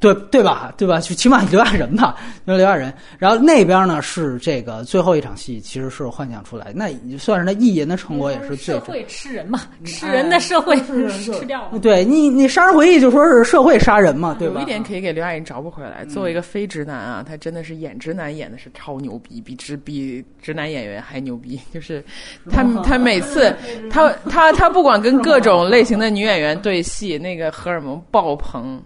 [0.00, 0.72] 对对吧？
[0.78, 0.98] 对吧？
[0.98, 2.16] 就起码留下人吧，
[2.46, 2.92] 留下人。
[3.18, 11.78] 然后那边呢是这个最后一场戏，其实是幻想出来，那算是他意淫的成果，也是最社会吃人嘛，吃人的社会吃掉了。
[11.80, 14.54] 对你，你杀人回忆就说是社会杀人嘛，对吧？
[14.56, 21.60] 有一点可以给刘亚仁找不回来，作为一个非直男啊，他真的是演直男演的是超牛逼，比直比直男演员还牛逼。
[21.74, 22.02] 就是
[22.50, 23.54] 他他每次
[23.92, 28.82] 他他他不管跟各种类型的女演员对戏，那个荷尔蒙爆棚。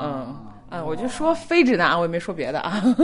[0.00, 0.36] 嗯嗯
[0.70, 2.82] 嗯，我就说非直男，我也没说别的啊。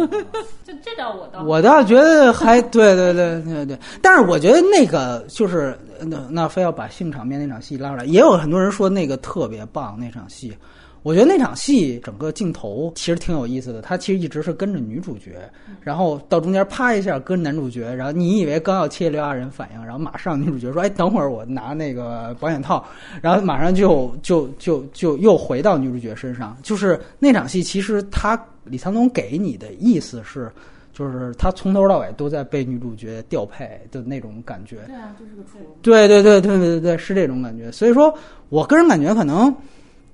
[0.65, 10.57] 就这点我倒我倒觉得还对对对对对，但是我觉得那个就是那那非要把性场面那场戏拉出来，也有很多人说那个特别棒那场戏。
[11.03, 15.39] 我觉得那场戏整个镜头其实挺有意思的，他其实一直是跟着女主角，
[15.81, 22.85] 然后到中间啪一下跟男主角，然后你以为刚要切刘亚仁反应，然后马上女主角说：“哎，等会儿我拿那个保险套。”
[23.23, 26.57] 然后马上就就就就又回到女主角身上。
[26.63, 30.51] 就是那场戏，其实他李沧东给你的意思是，
[30.93, 34.79] 就是他从头到尾都在被女主角调配的那种感觉。
[34.87, 35.59] 对啊，就是个处。
[35.81, 37.71] 对对对对对对对，是这种感觉。
[37.71, 38.13] 所以说
[38.49, 39.55] 我个人感觉可能。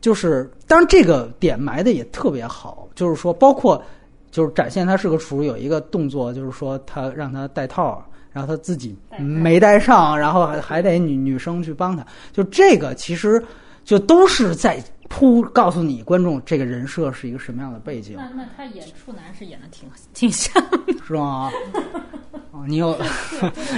[0.05, 3.83] 就是，当然这个点埋的也特别好，就是说，包括
[4.31, 13.43] 就是展现他是个厨，有一个动作，就是说他让他戴套，然后他自己没戴上，然后还还得女女生去帮他，就这个其实
[13.83, 14.79] 就都是在
[15.09, 18.15] 铺告诉你观众这个人设是一个什么样的背景。
[18.19, 20.63] 那那他演处男是演的挺挺像，
[21.09, 21.51] 是吗？
[22.55, 22.97] 哦，你有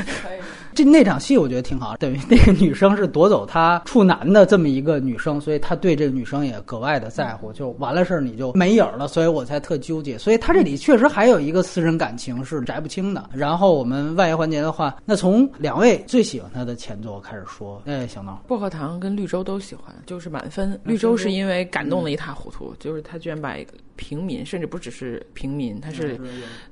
[0.75, 1.97] 这那场戏，我觉得挺好。
[1.97, 7.51] 等于 那个女生是夺走他处男的这么一个女生，所以他对这个女生也格外的在乎。
[7.55, 10.19] 就完了事儿，你就没影了，所以我才特纠结。
[10.19, 13.31] 所以他这里确实还有一个私人感情是摘不清的。
[13.33, 17.81] 然后我们外延环节的话，那从两位最喜欢他的前作开始说。
[17.87, 20.79] 哎，小闹，薄荷糖跟绿洲都喜欢，就是满分。
[20.85, 26.21] 绿洲是因为感动的一塌糊涂，就是他居然把一个平民，甚至不只是平民，他是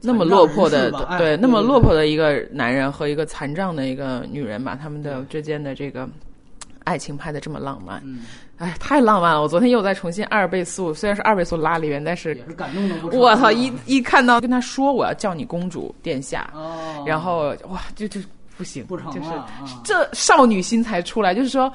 [0.03, 1.95] 那么落魄的，对，那么落魄。
[1.95, 6.09] 的一个男人和一个残障的一个女人把他们的之间的这个
[6.83, 8.03] 爱情拍的这么浪漫，
[8.59, 9.41] 哎，太浪漫了！
[9.41, 13.53] 我昨天又在重新二倍速，虽然是二倍速拉里边，但是感动的我操！
[13.53, 16.53] 一一看到跟他说我要叫你公主殿下，
[17.07, 18.21] 然后哇，就就
[18.57, 19.31] 不行，就是
[19.85, 21.73] 这少女心才出来，就是说。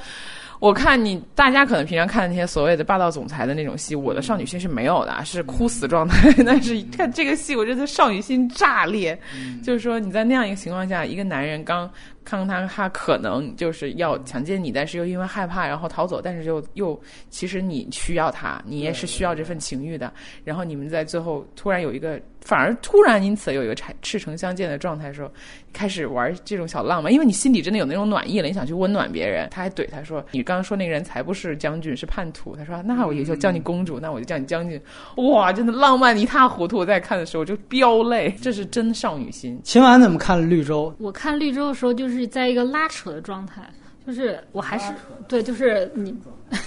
[0.60, 6.32] 我看你大家可能平常看的那些所谓的霸道总裁的那种戏，我的少女心是没有的，是哭死状态。
[6.46, 9.18] 但是看这个戏，我觉得少女心炸裂，
[9.64, 11.90] 就是说你在那样一个情况下，一个男人刚。
[12.24, 20.14] 看看他，他可能就是要强奸你，但是又因为害怕然后逃走，但是又又其实你需要他，你也是需要这份情欲的。
[20.44, 25.32] 然后你们在最后突然有一个，反而突然因此有一个赤赤诚相见的状态的时候，
[25.74, 29.48] 开始玩这种小浪漫，因为你心里真的有那种暖意了，你想去温暖别人。
[29.50, 34.80] 他还怼他说：“你刚刚说那个人才不是将军，是叛徒。”他说：“那我也就叫你公主，那我就叫你将军。”
[35.18, 36.78] 哇，真的浪漫一塌糊涂。
[36.78, 39.60] 我在看的时候就飙泪，这是真少女心。
[39.64, 40.94] 秦晚怎么看绿洲？
[41.00, 42.09] 我看绿洲的时候就是。
[42.10, 43.62] 是在一个拉扯的状态，
[44.06, 44.94] 就是我还是
[45.28, 46.16] 对，就是你，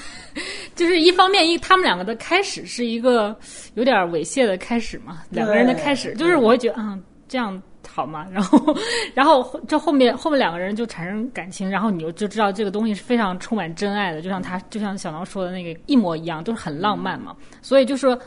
[0.74, 3.36] 就是一方面一他们两个的开始是一个
[3.74, 8.26] 有点猥亵的开始嘛，两个人的开始，就是我会觉得嗯这样好吗？
[8.32, 8.76] 然后
[9.14, 18.18] 然后这后面后面两个人就产生感情，然后你就就知道这个东西是非常充满真爱的，就像他就像小狼说的那个一模一样，都是很浪漫嘛，所以就说。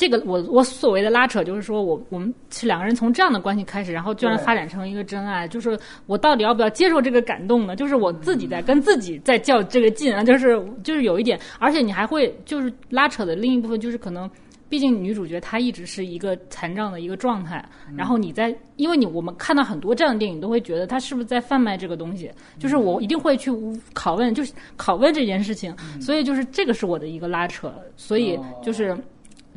[0.00, 7.76] 这个我我所谓的拉扯，就是说我我们是两个人从这样的关系开始，然后居然发展成一个真爱，就是我到底要不要接受这个感动呢？
[7.76, 14.30] 就是我自己在跟自己在较这个劲啊，就是就是有一点，而且你还会就是拉扯的另一部分就是可能，
[14.70, 17.62] 毕竟女主角她一直是一个残障的一个状态，
[17.94, 23.50] 然后你在因为你我们看到很多这样的电影都会觉得她是不是在贩卖这个东西，就是我一定会去
[23.92, 28.96] 拷问，就是拷问这件事情，所以就是这个是我的一个拉扯，所以就是。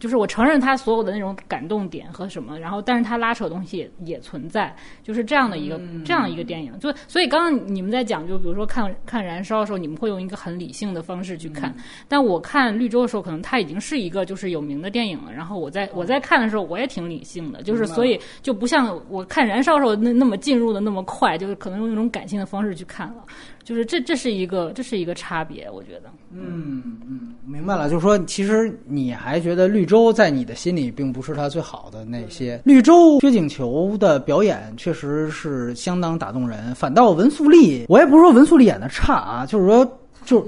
[0.03, 6.77] 就是我承认他所有的那种感动点和什么，然后但是他拉扯的东西也也存在，就是这样的一个这样一个电影。
[6.77, 11.73] 就所以刚刚你们在讲，就比如说看看燃烧的时候，你们会用一个很理性的方式去看，
[12.09, 15.31] 但我看绿洲的时候，可能它已经是一个就是有名的电影了。
[15.31, 23.23] 然后我在我在看的时候，我也挺理性的，就是所以就不像我看燃烧的时候那那么进入的那么快，就是可能用一种感性的方式去看了。
[23.63, 26.09] 就是这，这是一个，这是一个差别，我觉得。
[26.31, 27.89] 嗯嗯，明白了。
[27.89, 32.59] 就是说，其实你还觉得绿洲在你的心里并不是他最好的那些。
[32.65, 40.45] 绿洲薛景求的表演确实是相当打动人，反倒文素丽，我也不是说文素丽演的差啊，就是说，就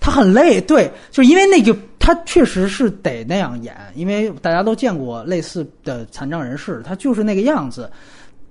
[0.00, 7.90] 他很累，对，就是因为那个他确实是得那样演，因为大家都见过类似的残障人士，他就是那个样子。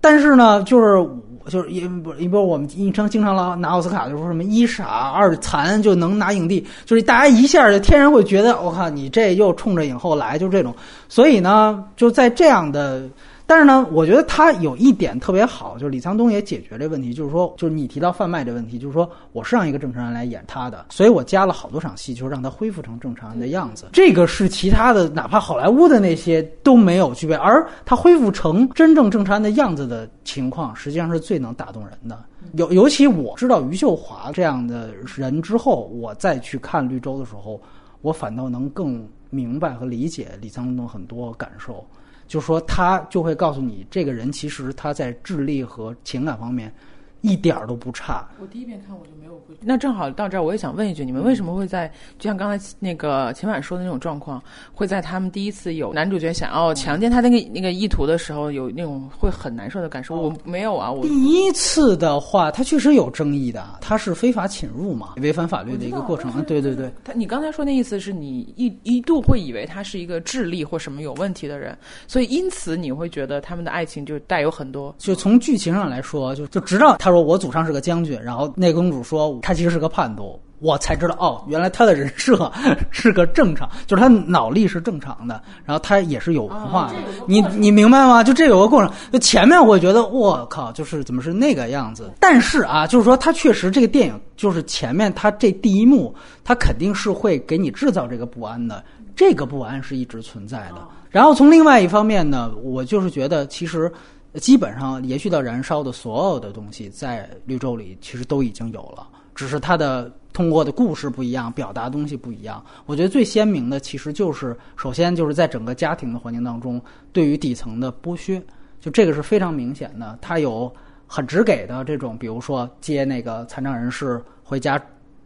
[0.02, 1.06] 但是呢，就是
[1.48, 10.76] 就是一不一不我们经常经常老拿奥斯卡就说什么一傻二残就能拿影帝，就是大家一下就天然会觉得我靠你这又冲着影后来，就这种。
[11.08, 13.04] 所以呢，就在这样的。
[13.50, 23.90] 但是呢，我觉得他有一点特别好，就是李沧东也解决这问题，就是说，就是你提到贩卖这问题，就是说我是让一个正常人来演他的，所以我加了好多场戏，就是让他恢复成正常人的样子。
[23.92, 32.24] 这个是其他的，哪怕好莱坞的那些都没有具备，而他恢复成真正正常人的样子的情况，实际上是最能打动人的。
[32.54, 37.60] 尤尤其我知道余秀华这样的人之后，我再去看绿洲的时候，
[38.02, 41.84] 我反倒能更明白和理解李沧东很多感受。
[42.30, 46.72] 就说他就会告诉你，这个人其实他在智力和情感方面
[47.22, 48.28] 一点儿都不差。
[48.40, 49.56] 我第一遍看我就没有会。
[49.62, 54.42] 那正好到这儿，我也想问一句，你们为什么会在就像刚才那个秦晚说的那种状况，
[54.74, 60.16] 会在他们第一次有男主角想要强奸他那个那个意图的时候，有那种会很难受的感受？
[60.16, 66.32] 我没有啊，我第一次的话，他确实有争议的，他是非法侵入嘛，违反法律的一个过程。
[66.44, 71.78] 对对对，他你刚才说那意思是你一一度会以为他是一个智力或什么有问题的人，
[72.08, 74.94] 所以因此你会觉得他们的爱情就带有很多。
[74.98, 80.40] 就从剧情上来说，就就直到他说我祖上是个将军，然后内公主说她其实是个叛徒。
[80.62, 82.52] 我才知道哦，原来他的人设
[82.92, 86.96] 是个正常，就是他脑力是正常的，然后他也是有文化的。
[87.26, 88.22] 你你明白吗？
[88.22, 88.92] 就这有个过程。
[89.10, 92.12] 就前面我觉得我靠，就是怎么是那个样子？
[92.20, 96.14] 但是啊，就是说他确实这个电影就是前面他这第一幕，
[96.44, 98.84] 他肯定是会给你制造这个不安的，
[99.16, 100.86] 这个不安是一直存在的。
[101.10, 103.90] 然后从另外一方面呢，我就是觉得其实
[104.36, 110.12] 基本上延续到燃烧的所有的东西，在绿洲里其实都已经有了，只是它的。
[110.32, 112.64] 通过的故事不一样，表达东西不一样。
[112.86, 116.80] 我觉得最鲜明的其实就是，首先就是在整个家庭的环境当中，
[117.12, 118.42] 对于底层的剥削，
[118.80, 120.18] 就这个是非常明显的。
[120.22, 120.72] 他有
[121.08, 124.80] 很直给的这种，比如说接那个残障人士回家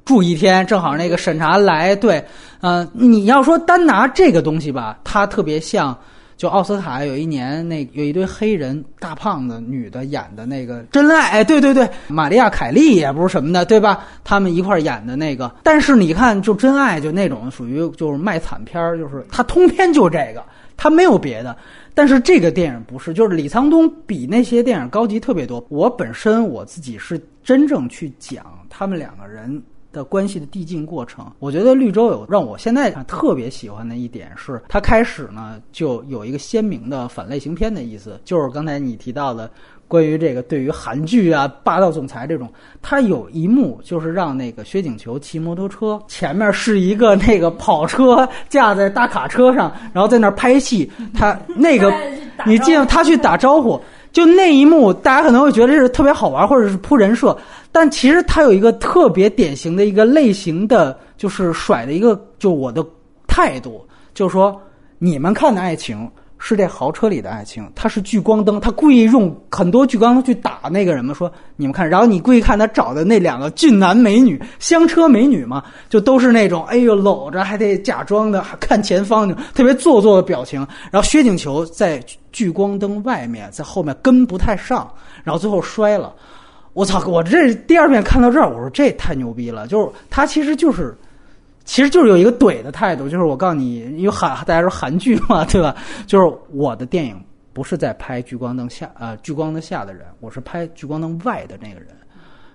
[0.06, 2.26] 住一天，正好那个审查来，对，
[2.62, 5.96] 嗯，你要说单拿这个东西吧，它特别像。
[6.35, 14.03] 就奥斯卡有一年，那有一堆黑人大胖子女的演的那个《真爱》，哎，对对对，玛利亚·凯莉也不是什么的，对吧？
[14.23, 15.53] 他们一块演的那个。
[15.64, 20.43] 但是你看，就《真爱》就那种属于就是卖惨片儿，就是他通篇就这个，
[20.76, 21.55] 他没有别的。
[21.93, 25.64] 但是这个电影不是，就是李沧东比那些电影高级特别多。
[25.69, 29.61] 我本身我自己是真正去讲他们两个人。
[29.94, 39.49] 的关系的递进过程，我觉得绿洲有让我现在特别喜欢的一点是，它开始呢就有一个鲜明的反类型片的意思，就是刚才你提到的
[39.88, 42.52] 关于这个对于韩剧啊霸道总裁这种，
[42.82, 51.94] 它有一幕就是让那个薛景求骑摩托车，前面是一个那个跑车架在大卡车上，然后在那儿拍戏，他那个
[52.45, 53.80] 你进他去打招呼。
[54.14, 57.35] 就那一幕，大家可能会觉得是特别好玩，或者是铺人设，
[57.72, 62.85] 但其实它有一个特别典型的一个类型的，就是甩的一个，就我的
[63.27, 64.57] 态度，就是说，
[64.99, 66.10] 你们看的爱情。
[66.45, 71.14] 是这豪车里的爱情，他是聚光灯，他故意用很多聚光灯去打那个人嘛？
[71.14, 80.60] 说你们看，然后你故意看他找的那两个俊男美女，香车美女嘛，就都是那种哎呦搂着还得假装的看前方，特别做作的表情。
[80.91, 82.03] 然后薛景求在
[82.34, 84.91] 聚光灯外面，在后面跟不太上，
[85.24, 86.14] 然后最后摔了。
[86.74, 87.02] 我操！
[87.07, 90.94] 我这第二遍看到这儿，我说这太牛逼了，就是他其实就是。
[91.65, 95.76] 其实就是有一个怼的态度，就是我告诉你，因为韩大家说韩剧嘛， 对吧？
[96.06, 97.22] 就是我的电影
[97.53, 101.88] 不是在拍聚光灯下，呃，聚光灯下的人，我是拍聚光灯外的那个人，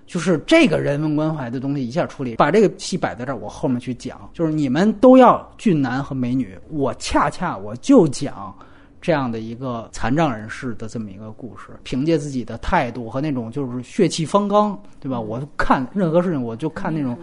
[0.05, 8.53] 就是这个人文关怀的东西一下处理，把这个戏摆在这儿，我后面去讲，就是你们都要俊男和美女，我恰恰我就讲。
[9.01, 15.19] 这样的一个残障人士的这么一个故事，凭借自己的态度和那种就是血气方刚，对吧？
[15.19, 17.17] 我看任何事情，我就看那种，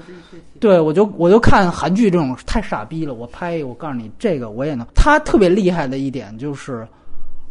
[0.58, 3.12] 对我就我就看韩剧这种太傻逼了。
[3.14, 4.86] 我拍，我告诉你，这个我也能。
[4.94, 6.86] 他特别厉害的一点就是，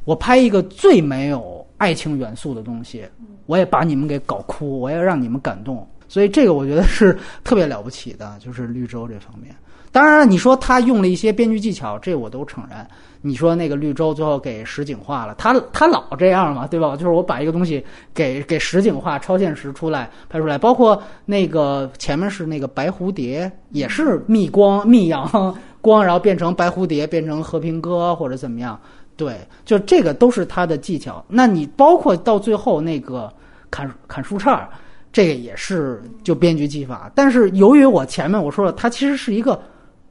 [0.06, 3.06] 我拍一个最没有爱情元素的东西，
[3.46, 5.88] 我也把你们给搞哭，我也让你们感动。
[6.08, 9.56] 所以这个我觉得是特别了不起的，就是绿洲这方面。
[9.92, 12.86] 当然了，你说他用了一些编剧技巧，这我都承认。
[13.28, 16.96] 你说那个绿洲最后给实景化了，他他老这样嘛，对吧？
[16.96, 17.84] 就是我把一个东西
[18.14, 28.80] 给给实景化、超现实出来拍出来，包括那个前面是那个白蝴蝶，也是密光密阳光，然后变成白蝴蝶，变成和平鸽或者怎么样？
[29.18, 31.26] 对，就这个都是他的技巧。
[31.28, 33.34] 那你包括到最后那个
[33.72, 34.68] 砍砍树杈，
[35.12, 37.12] 这个也是就编剧技法。
[37.16, 39.60] 但是由于我前面我说了，它其实是一个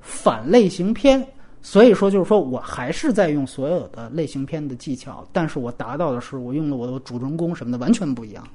[0.01, 1.24] 反类型片。
[1.66, 8.47] 所以说，就是说我还是在用所有的类型片的技巧，但是我达到的是我用了我的主人公什么的完全不一样，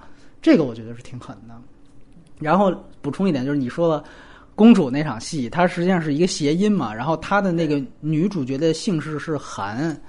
[0.43, 1.55] 这个我觉得是挺狠的。
[2.37, 2.71] 然后
[3.01, 4.03] 补充一点，就是你说的
[4.53, 9.99] 公主那场戏，它实际上是一个谐音嘛，然后她的那个女主角的姓氏是韩，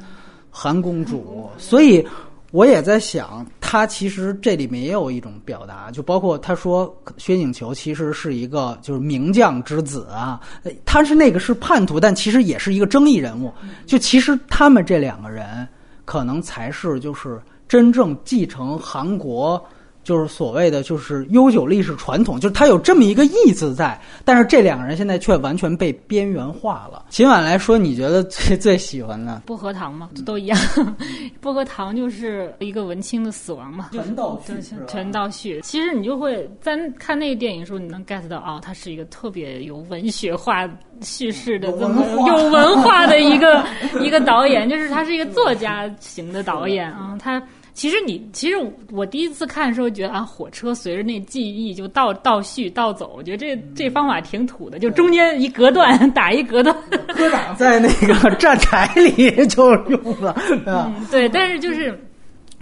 [0.50, 2.06] 韩公主，所以。
[2.50, 10.40] 我也在想，他其实这里面也有一种表达，就包括他说薛景求其实是一个就是名将之子啊，
[10.84, 13.52] 他是那个是叛徒，但其实也是一个争议人物。
[13.86, 15.66] 就其实他们这两个人，
[16.04, 19.64] 可能才是就是真正继承韩国。
[20.10, 27.04] 就是所谓的就是悠久历史传统，就是它有这么一个意字在，但是这两个人现在却完全被边缘化了。
[27.10, 30.10] 秦晚来说，你觉得最 最喜欢的薄荷糖吗？
[30.26, 30.58] 都一样，
[31.40, 33.90] 薄荷糖就是一个文青的死亡嘛。
[33.92, 34.52] 陈道旭，
[34.88, 35.60] 陈道旭。
[35.60, 40.68] 其实你就会在看那个电影的时候，你能 get 到啊，他是一个特别有文学化
[41.02, 43.64] 叙事的这么有文化的一个
[44.02, 47.40] 一个导演，就是他是一个作家型的导演啊，他。
[47.72, 48.56] 其实你，其实
[48.90, 56.76] 我第一次看的时候觉得啊，火车随着那记忆就倒倒叙倒走，我觉得这这方法挺土的，就中间一隔断打一隔断。
[57.08, 60.34] 科长在那个 站台里就用了，
[60.66, 61.98] 嗯，对，但是就是，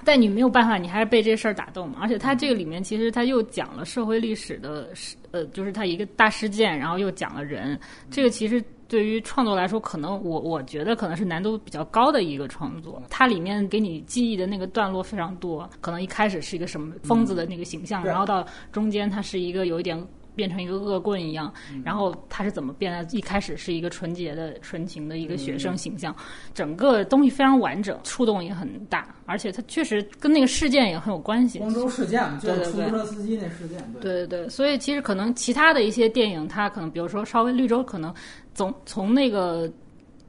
[0.05, 1.99] 但你没有办法，你还是被这事儿打动嘛。
[2.01, 4.89] 而且他这个里面其实他又讲了社会历史的，
[5.31, 7.79] 呃，就是他一个大事件，然后又讲了人，
[8.11, 8.63] 这个其实。
[8.89, 13.03] 对于创作来说，可能我我觉得可能是难度比较高的一个创作。
[13.09, 20.05] 它里面给你记忆的那个段落非常多，可能一开始是一个什么疯子的那个形象，然后到中间它是一个有一点。
[20.35, 21.53] 变成一个恶棍一样，
[21.85, 23.05] 然后他是怎么变的？
[23.11, 26.15] 一开始是一个纯洁的、纯情的一个学生形象，
[26.55, 31.59] 整个东西非常完整，触动也很大，而且它确实跟那个事件也很有关系。
[31.59, 33.85] 光州事件就是出租车司机那事件。
[34.01, 38.15] 对对对，所以其实可能其他的一些电影，它可能比如说稍微绿洲，可能
[38.59, 39.71] 从从那个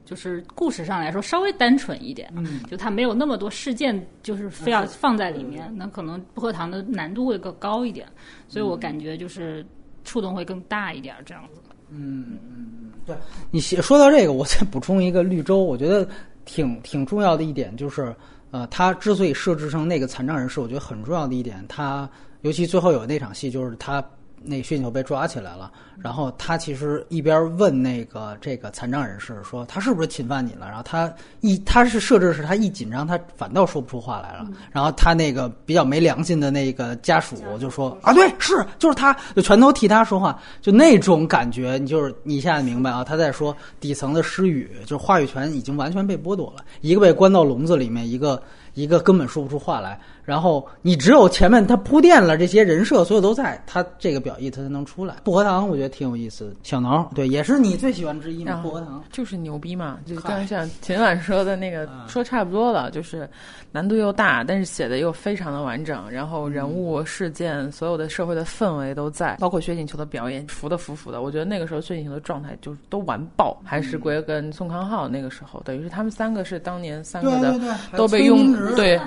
[0.04, 8.06] 就是故事上来说稍微单纯一点，嗯，就它没有那么多事件，就是非要放在里面，那可能薄荷糖的难度会更高一点，
[8.48, 9.66] 所以我感觉就是。
[10.02, 11.60] 触动会更大一点，这样子。
[11.90, 13.14] 嗯嗯嗯，对
[13.50, 16.08] 你说到这个，我再补充一个绿洲，我觉得
[16.46, 18.12] 挺挺重要的一点就是，
[18.50, 22.08] 呃，他之所以设置成那个残障人士，我觉得很重要的一点，他
[22.40, 24.02] 尤其最后有那场戏，就是他。
[24.42, 48.42] 那血球被抓起来了，然后他其实一边问那个这个残障人士说他是不是侵犯你了，然后他一他是设置是他一紧张他反倒说不出话来了，然后他那个比较没良心的那个家属就说啊对是就是他就全都替他说话，就那种感觉你就是你一下子明白啊他在说底层的失语，就是话语权已经完全被剥夺了，一个被关到笼子里面，一个。
[48.74, 55.16] 一个根本说不出话来，然后你只有前面他铺垫了这些人设，所有都在，他这个表意他才能出来。
[55.24, 58.60] 薄荷糖我觉得挺有意思，小挠对也是你最喜欢之一嘛？
[58.62, 63.28] 薄荷糖就是牛逼嘛，就刚像秦晚说的那个说差不多了，就是
[63.72, 77.58] 难度又大，但是写的又非常的完整，然后人物事件所有的社会的氛围都在，包括薛景求的表演服的服服的，我觉得那个时候薛景求的状态就都完爆，还是归跟宋康昊那个时候，等于是他们三个是当年三个的
[77.96, 78.50] 都被用。
[78.74, 79.00] 对，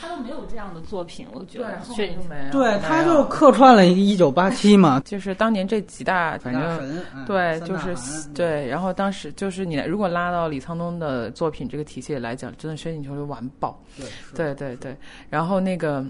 [0.00, 1.78] 他都没有这样的作品，我觉得。
[1.96, 2.14] 对，
[2.50, 8.66] 对，他就客串了一个一九八七嘛， 就是当年这几大，反正对，就是对。
[8.66, 13.78] 然后当时就是你如果拉到李沧东的作品这个体系来讲，真的薛景求就完爆。
[13.96, 14.96] 对，对对对。
[15.28, 16.04] 然后那个，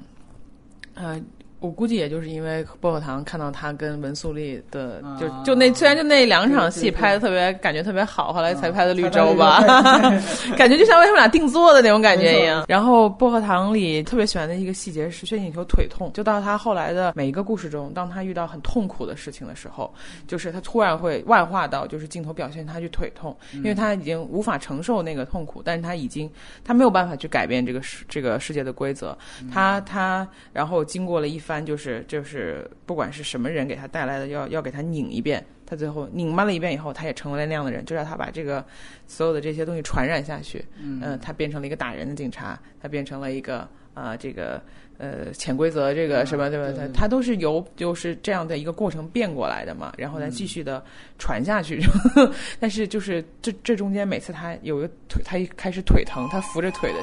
[0.95, 1.21] 呃。
[1.61, 9.61] 我估计也就是因为薄荷糖看到他跟文素丽的，就就那虽然就那两场戏拍的特别感觉特别好，后来才拍的绿洲吧，
[10.57, 12.65] 感觉就像为他们俩定做的那种感觉一样。
[12.67, 19.93] 然后薄荷糖里特别喜欢的一个细节是薛景求腿痛，就到他后来的每一个故事中，当他遇到很痛苦的事情的时候，
[20.27, 26.31] 就是他突然会外化到就是镜头表现他去腿痛，因为他已经无法承受那个痛苦，但是他已经
[26.65, 29.15] 他没有办法去改变这个世这个世界的规则，
[29.53, 31.39] 他他然后经过了一。
[31.39, 38.63] 番就是就是，不管是什么人给他带来的，要要给他拧一遍，他最后拧巴了一遍以后，他也成为了那样的人，就让他把这个
[39.07, 40.63] 所有的这些东西传染下去。
[40.79, 44.63] 嗯，他变成了一个打人的警察，他变成了一个啊，这个
[44.99, 46.73] 呃潜规则这个什么对吧？
[46.77, 50.85] 他他都是由就是这样的一个过程变过来的嘛，然后再继续的
[51.19, 51.81] 传下去。
[52.61, 57.01] 但是就是这这中间每次他有个腿，他一开始腿疼，他扶着腿的。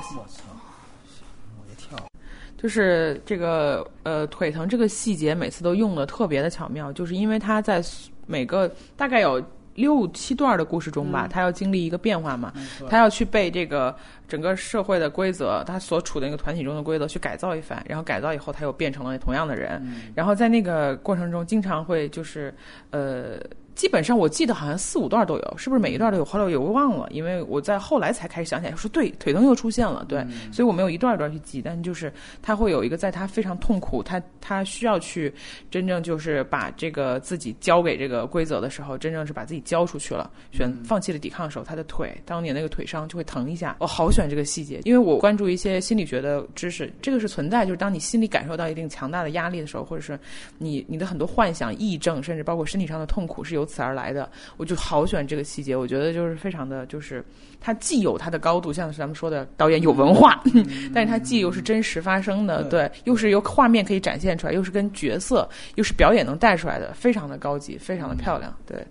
[2.58, 7.82] 就是这个呃腿疼这个细节，每次都用的特别的巧妙，就是因为他在
[8.26, 9.42] 每个大概有
[9.76, 12.52] 六七段的故事中吧，他要经历一个变化嘛，
[12.90, 13.96] 他要去被这个
[14.28, 19.82] 整个社会的规则，他所处的那个团体中的规则去改造一番，然后改造以后他又变成了同样的人，
[20.16, 22.54] 然后在那个过程中经常会就是
[22.90, 23.40] 呃。
[23.78, 26.26] 基本上我记得好像四五段都有，是不是每一段都有？
[26.26, 35.32] 后来我又忘了，因为我在后来才开始想起来，说对，腿疼又出现了，对，所以我没有一段一段去记，但就是他会有一个，在他非常痛苦，他他需要去
[35.70, 43.76] 真正就是把这个自己交给这个规则的时候，真正是把自己交出去了，选放弃了抵抗的时候，他的腿当年那个腿伤就会疼一下。
[43.80, 50.20] 我好喜欢这个细节，因为我关注一些心理学的知识，这个是存在，就是当你心里感受到一定强大的压力的时候，或者是
[50.58, 54.28] 你你的很多幻想、癔症，甚至包括身体上的痛苦是由此而来的，
[54.58, 55.76] 我就好喜欢这个细节。
[55.76, 57.24] 我觉得就是非常的，就是
[57.60, 60.42] 它既有它的高度，像是咱们说的导演有文化，
[60.96, 68.86] 但是它既又是真实发生的，对，又是由画面可以展现出来，又是跟角色，又是表演能带出来的，非常的高级，非常的漂亮，对，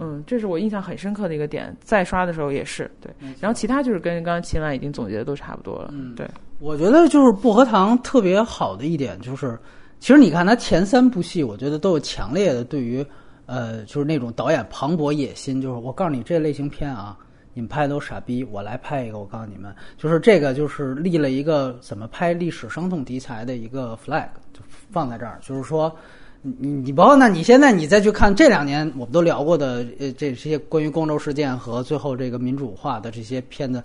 [0.00, 1.76] 嗯，这是我印象很深刻的一个点。
[1.80, 6.26] 再刷的时候也是对，然后其他就是跟刚刚秦岚已经总结的都差不多了，嗯，对。
[6.60, 9.58] 我觉得就是薄荷糖特别好的一点就是，
[9.98, 13.04] 其实你看他前三部戏，我觉得都有强烈的对于。
[13.52, 17.14] 呃，就是那种导演磅礴野心，就是我告诉你这类型片啊，
[17.52, 24.60] 你们拍的都傻逼，我来拍一个，我告诉你们，就是这个就是立了一个怎么拍历史伤痛题材的一个 flag，就
[24.90, 25.94] 放在这儿，就是说，
[26.40, 33.82] 你你包括那你现在你再去看这两年我们都聊过的呃这这些关于光州事件和最后这个民主化的这些片子，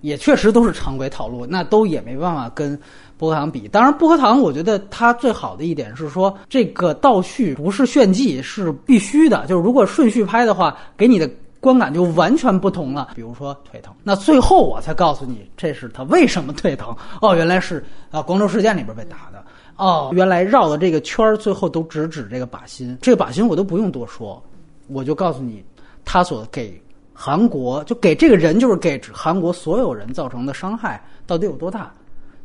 [0.00, 2.80] 也确实都是常规套路，那都也没办法跟。
[3.20, 9.44] 薄荷糖比，当然薄荷糖，我觉得它最好的一点是说，这个倒叙不是炫技，是必须的。
[9.44, 11.30] 就是如果顺序拍的话，给你的
[11.60, 13.10] 观感就完全不同了。
[13.14, 16.96] 比如说腿疼，那最后我才告诉你，这是他为什么腿疼。
[17.20, 19.44] 哦，原来是啊，广州事件里边被打的。
[19.76, 22.96] 哦，原来绕的这个圈儿，最后都直指这个靶心。
[23.02, 24.42] 这个靶心我都不用多说，
[24.88, 25.62] 我就告诉你，
[26.06, 26.80] 他所给
[27.12, 31.92] 韩国，就给这个人，就是给韩国所有人造成的伤害到底有多大。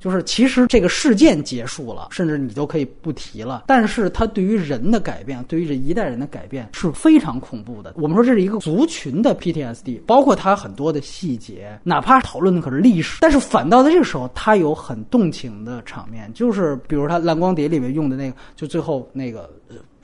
[0.05, 3.63] 就是其实这个事件结束了，甚至你都可以不提了。
[3.65, 7.95] 但是它对于人的改变，对于这一代人的改变是非常恐怖的。
[7.97, 19.49] 我们说这是一个族群的 PTSD，包括它很多的细节，哪怕讨论的可是历史，但是反倒在这个时候，它有很动情的场面，就是比如它蓝光碟里面用的那个，就最后那个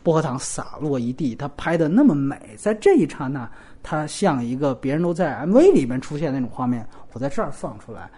[0.02, 3.48] 薄荷糖洒落一地，它拍的那么美，在这一刹那，
[3.84, 6.84] 它像一个别人都在 MV 里面出现那种画面，
[7.14, 8.10] 我在这儿放出来。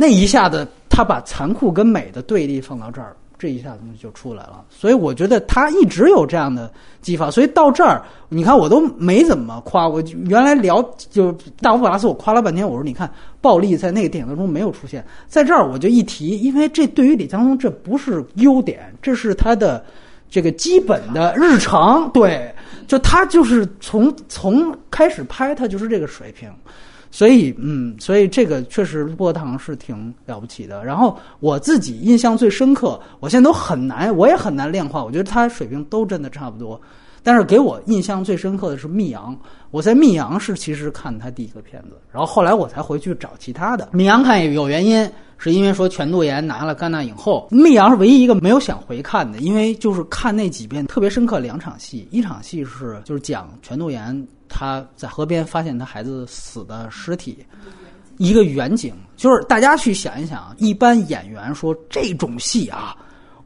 [0.00, 0.68] 那一下子，
[0.98, 4.64] 他把残酷跟美的对立放到这儿，这一下子东西就出来了。
[4.68, 6.68] 所以我觉得他一直有这样的
[7.00, 7.30] 技法。
[7.30, 9.88] 所以到这儿，你看我都没怎么夸。
[9.88, 11.30] 我原来聊就
[11.60, 12.68] 大佛普拉斯，我夸了半天。
[12.68, 13.08] 我说你看，
[13.40, 19.84] 暴力在那个电影当中没有出现，在这儿我就一提，因为这对于李沧东这不是优点，这是他的
[20.28, 22.10] 这个基本的日常。
[22.10, 22.52] 对，
[22.88, 26.50] 就他就是从从开始拍，他就是这个水平。
[27.10, 30.84] 所以，嗯，所以这个确实波唐是挺了不起的。
[30.84, 35.02] 然后我自己印象最深刻，我现在都很难，我也很难量化。
[35.02, 36.80] 我觉得他水平都真的差不多。
[37.22, 39.34] 但是给我印象最深刻的是《密阳》，
[39.70, 43.84] 我在《密阳》是其实看他第一个片子，然后后来我才回去找其他的。
[43.92, 54.26] 《密阳》看也有原因，是因为说全度妍拿了戛纳影后，《媚阳》是唯一一个没有想回看的，因为就是看那几遍特别深刻两场戏，一场戏是就是讲全度妍。
[54.48, 57.38] 她在河边发现她孩子死的尸体，
[58.16, 62.96] 一个远景，就是大家去想一想，一般演员说这种戏啊，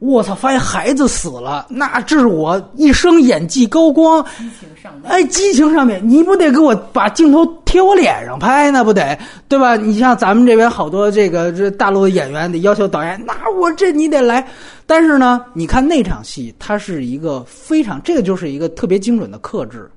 [0.05, 9.17] 我操，发现孩子死了，那这是我一生演技高光，激情上面，哎，激情上面，你不得给我把镜头贴我脸上拍，那不得，
[9.47, 9.77] 对吧？
[9.77, 14.45] 你像咱们这边好多这个这大陆的演员得要求导演，那我这你得来，
[14.85, 19.89] 但是呢，你看那场戏，它是一个非常，这个就是一个特别精准的克制。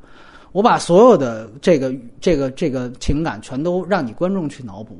[0.52, 4.96] 我把所有的这个这个这个情感全都让你观众去脑补，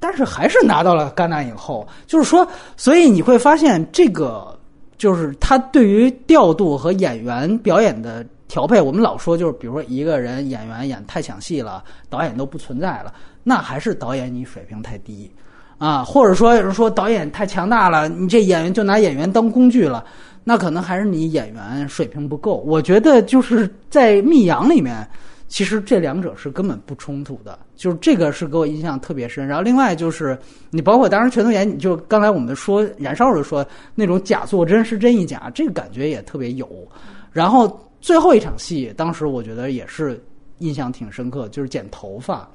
[0.00, 1.86] 但是还是拿到了戛纳影后。
[2.06, 2.46] 就是说，
[2.76, 4.58] 所以你会发现，这个
[4.96, 8.80] 就是他对于调度和演员表演的调配。
[8.80, 13.12] 我们老说，就是比如说一个人演员演太抢戏了，导演都不存在了，
[13.42, 15.30] 那还是导演你水平太低
[15.78, 20.04] 啊，或者说有人说导演太强大了，你这演员就拿演员当工具了。
[20.44, 22.56] 那可能还是你演员水平不够。
[22.66, 25.06] 我觉得就是在《密阳》里面，
[25.48, 27.58] 其实这两者是根本不冲突的。
[27.74, 29.46] 就是这个是给我印象特别深。
[29.46, 30.38] 然后另外就是
[30.70, 36.68] 你包括当时全度妍，就刚才我们说燃烧时候说那种假作真是真亦假，这个感觉也特别有。
[37.32, 40.22] 然后最后一场戏，当时我觉得也是
[40.58, 42.48] 印象挺深刻，就是剪头发，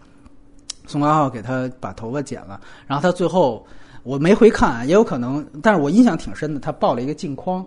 [0.86, 3.66] 宋康昊给他把头发剪了，然后他最后
[4.04, 7.66] 我没回看，也有可能，但是我印象挺深的，他抱了一个镜框。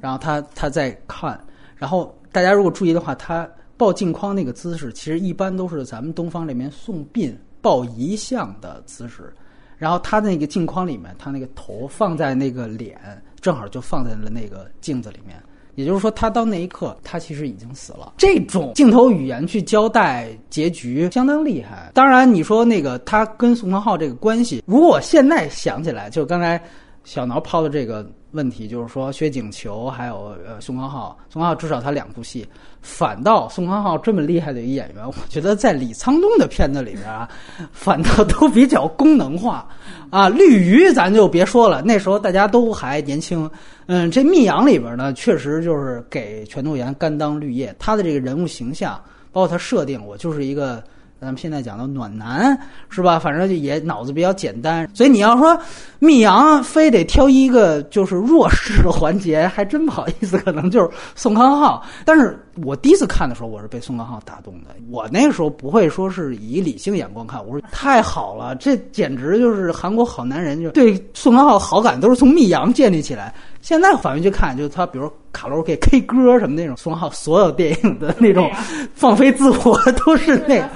[0.00, 1.38] 然后他他在看，
[1.76, 9.32] 然后大家如果注意的话，他抱镜框那个姿势，其实一般都是咱们东方里面送殡抱遗像的姿势。
[9.76, 12.96] 然后他那个镜框里面，他那个头放在那个脸，
[13.40, 15.36] 正好就放在了那个镜子里面。
[15.74, 18.14] 也就是说，他到那一刻，他其实已经死了。
[18.16, 21.90] 这种镜头语言去交代结局，相当厉害。
[21.92, 26.62] 当然，你说那个他跟宋康昊这个关系，如果我现在想起来，就刚才
[27.02, 28.08] 小挠抛的这个。
[28.34, 32.46] 问题就是说，薛景求还有呃宋康昊，宋康昊至少他两部戏，
[32.82, 37.28] 反倒宋康昊这么厉害的一演员，我觉得在李沧东的片子里边啊，
[37.72, 39.66] 反倒都比较功能化
[40.10, 40.28] 啊。
[40.28, 43.48] 绿鱼咱就别说了，那时候大家都还年轻。
[43.86, 49.00] 嗯，这密阳里边呢，确实就是给全度妍甘当绿叶，他的这个人物形象，
[49.30, 50.82] 包括他设定，我就是一个。
[51.24, 52.56] 咱们现在讲的暖男
[52.88, 53.18] 是吧？
[53.18, 55.58] 反正就也脑子比较简单，所以你要说
[55.98, 61.82] 密阳非得挑一个就是弱势的环节，还真不好意思，可能就是宋康昊。
[62.04, 64.70] 但是我第一次看的时候，我是被宋康昊打动的。
[64.90, 73.34] 我那个时候不会说是以理性眼光看，我说太好了，这简直就是韩国好男人，就对宋康昊好感都是从密阳建立起来。
[73.64, 78.50] 现在反回去看，就是他，比如卡罗 K K 歌什么那种，宋浩所有电影的那种
[78.94, 79.74] 放飞自我
[80.04, 80.68] 都是那，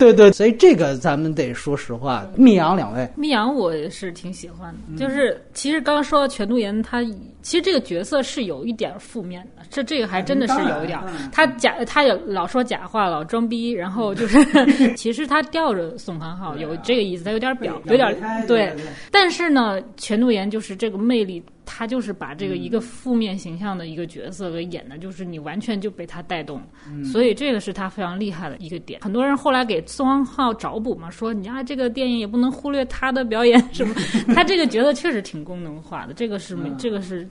[0.00, 2.26] 对对，所以这个咱们得说实话。
[2.34, 7.00] 密阳两位，密阳我是挺喜欢的，就是其实刚刚说到全度妍，他
[7.40, 11.00] 其实这个角色是有一点负面的，这这个还真的是有一点，
[11.32, 14.38] 他假他也老说假话，老装逼，然后就是
[14.94, 18.14] 其实他吊着宋康昊，有这个意思，他有点表，有点
[18.46, 18.72] 对，
[19.10, 21.42] 但是呢，全度妍就是这个魅力。
[21.64, 26.60] 他就是把这个一个负面形象的一个角色给演的，就是你完全就被他带动，
[27.04, 29.00] 所以这个是他非常厉害的一个点。
[29.00, 33.94] 很多人后来给宋康昊找补嘛，说你啊，这个电影也不能忽略他的表演什么。
[34.34, 37.26] 他这个角色确实挺功能化的，这个是没这个是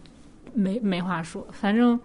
[0.54, 1.46] 没没话说。
[1.52, 2.00] 反正，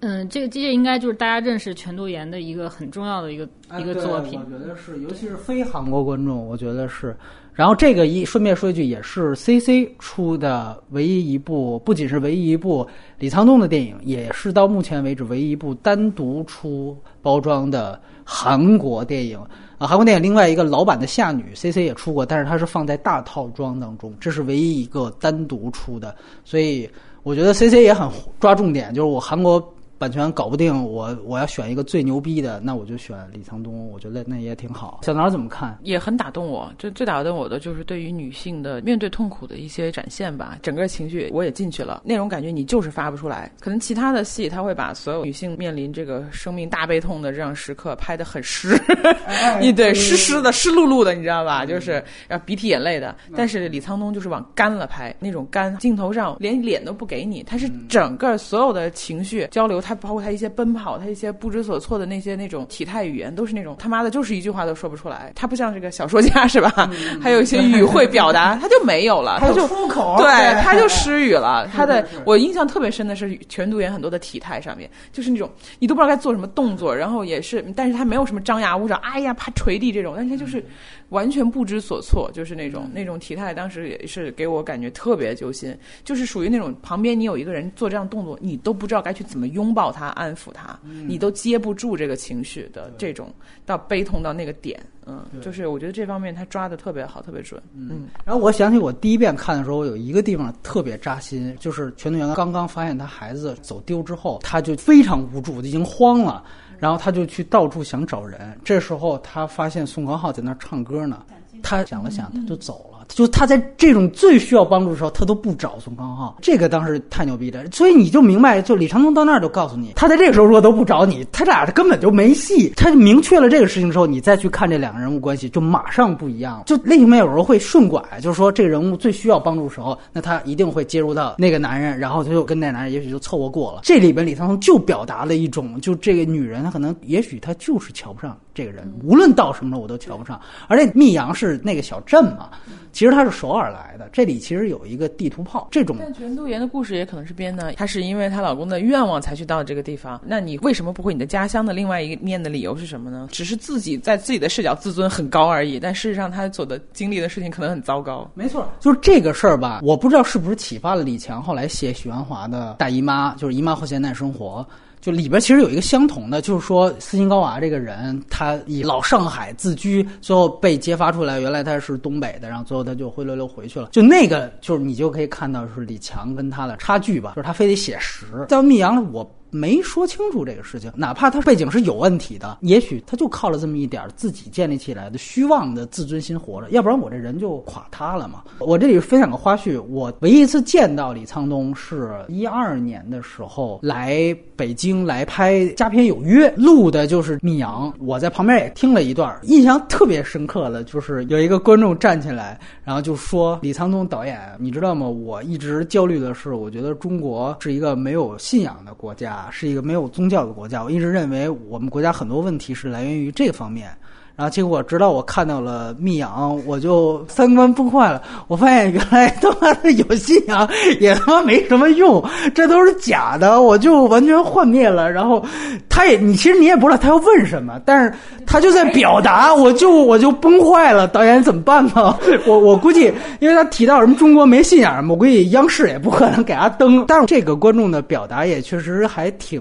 [0.00, 3.48] 嗯，这个机械应该就是大家认识全度妍的一个很重要的一个
[3.78, 4.38] 一个作品。
[4.38, 7.16] 我觉得是，尤其是非韩国观众，我觉得是。
[7.52, 12.86] 然后这个一顺便说一句，也是 C C 出的唯一一部，不仅是唯一一部
[13.18, 19.36] 李沧东的电影，也是到目前为止唯一一部单独出包装的韩国电影
[19.78, 19.88] 啊。
[19.88, 26.14] 韩国电影另外一个老版的《夏女》，C C 也出过，但是它是放在大套装当中，这是唯一一个单独出的。
[26.44, 26.88] 所以
[27.24, 28.08] 我觉得 C C 也很
[28.38, 29.74] 抓重点，就是我韩国。
[29.98, 35.00] 版权搞不定，我我要选一个最牛逼的，那我就选李沧东，我觉得那也挺好。
[35.02, 35.76] 小南怎么看？
[35.82, 40.56] 也很打动我，就最打动我的就是对于女性的面对痛苦的一些展现吧。
[40.62, 43.50] 整个情绪我也进去了，那种感觉你就是发不出来。
[43.58, 48.80] 可能其他的戏他会把所有女性面临这个生命大悲痛的这样时刻拍得很湿，
[49.60, 51.66] 一对湿湿的、湿漉漉的，你知道吧？
[51.66, 53.16] 就是要鼻涕眼泪的。
[53.34, 59.82] 但是李沧东就是往干了拍，那种干镜头上连脸都不给你，他是整个所有的情绪交流。
[59.88, 65.32] 他包括他一些奔跑，他一些不知所措的那些那种体态语言，都是那种他妈的，就是一句话都说不出来。
[65.34, 66.90] 他不像这个小说家是吧？
[67.22, 70.28] 还有一些语汇表达，他就没有了，他就出口，对，
[70.60, 71.66] 他就失语了。
[71.74, 80.62] 他的我印象特别深的是全读研很多的体态上面，就是那种你都不知道该做什么动作，然后也是，但是他没有什么张牙舞爪，哎呀，啪捶地这种，但是他就是。
[81.10, 93.32] 完全不知所措，就是那种那种体态，当时也是给我感觉特别揪心，就是属于那种旁边你有一个人做这样动作，你都不知道该去怎么拥抱他、安抚他，你都接不住这个情绪的这种
[93.64, 98.08] 到悲痛到那个点，嗯，就是我觉得这方面他抓的特别好，特别准，嗯。
[98.24, 106.44] 然后我想起我第一遍看的时候，有一个地方特别扎心，就是全度妍刚刚发现他孩子走丢之后，他就非常无助，已经慌了。
[106.78, 111.24] 然后他就去到处想找人，这时候他发现宋康昊在那儿唱歌呢，
[111.62, 112.97] 他想了想，他就走了。
[113.08, 117.64] 就他在这种最需要帮助的时候，他都不找宋康昊，这个当时太牛逼了。
[117.72, 122.72] 所以你就明白，就李长东到那儿就告诉你，他在这个时候说都不找你，他俩根本就没戏。
[122.76, 126.64] 他就明确了这个事情之后，你再去看这两个人物关系，就马上不一样了。
[126.66, 133.80] 就类型片有时候会顺拐，就是说这个人物最需要帮助的时候，那他一定会接入到那个男人，然后他就跟那男人也许就凑合过了。
[133.84, 140.40] 这里边李长东就表达了一种，就这个女人她可能也许她就是瞧不上这个人，无论到什么时候我都瞧不上。
[140.66, 142.50] 而且密阳是那个小镇嘛。
[142.90, 145.68] 其实他是首尔来的，这里其实有一个地图炮。
[145.70, 150.20] 这种全度妍的故事也可能是编的，她是因为她老公的愿望才去到这个地方。
[150.26, 153.28] 那你为什么不回你的家乡的另外一个面的理由是什么呢？
[153.30, 155.78] 只是自己在自己的视角自尊很高而已。
[155.78, 158.28] 但事实上，他所的经历的事情可能很糟糕。
[158.34, 159.80] 没错，就是这个事儿吧。
[159.84, 164.66] 我不知道是不是启发了李强后来写许鞍华的大姨妈，就是姨妈和现代生活。
[165.00, 173.88] 就里边其实有一个相同的，就是说斯琴高娃这个人，他以老上海自居，最后被揭发出来，原来他是东北的，然后最后他就灰溜溜回去了。
[173.92, 178.26] 就那个，就是你就可以看到是李强跟他的差距吧，就是他非得写实。
[178.48, 188.42] 在密阳，我没说清楚这个事情，哪怕他背景是有问题的，也许他就靠了这么一点自己建立起来的虚妄的自尊心活着，要不然我这人就垮塌了嘛。
[188.58, 205.08] 我这里分享个花絮，我唯一一次见到李沧东是一二年的时候来北京来拍《佳片有约》，录的就是密阳，我在旁边也听了一段，印象特别深刻的，就是有一个观众站起来，然后就说李沧东导演，你知道吗？
[205.08, 209.37] 我一直焦虑的是，我觉得中国是一个没有信仰的国家。
[209.50, 213.96] 是一个没有宗教的国家，我一直认为我们国家很多问题是来源于这方面。
[214.38, 218.22] 然后结果直到我看到了密阳，我就三观崩坏了。
[218.46, 220.68] 我发现原来他妈的有信仰
[221.00, 222.24] 也他妈没什么用，
[222.54, 225.10] 这都是假的，我就完全幻灭了。
[225.10, 225.44] 然后
[225.88, 228.14] 他也，你其实你也不知道他要问什么，但是
[228.46, 231.08] 他就在表达，我就 我就崩坏了。
[231.08, 232.16] 导演怎么办呢？
[232.46, 237.04] 我我估计，因为他提到什么中国没信仰，我估计央视也不可能给他登。
[237.08, 239.60] 但是这个观众的表达也确实还挺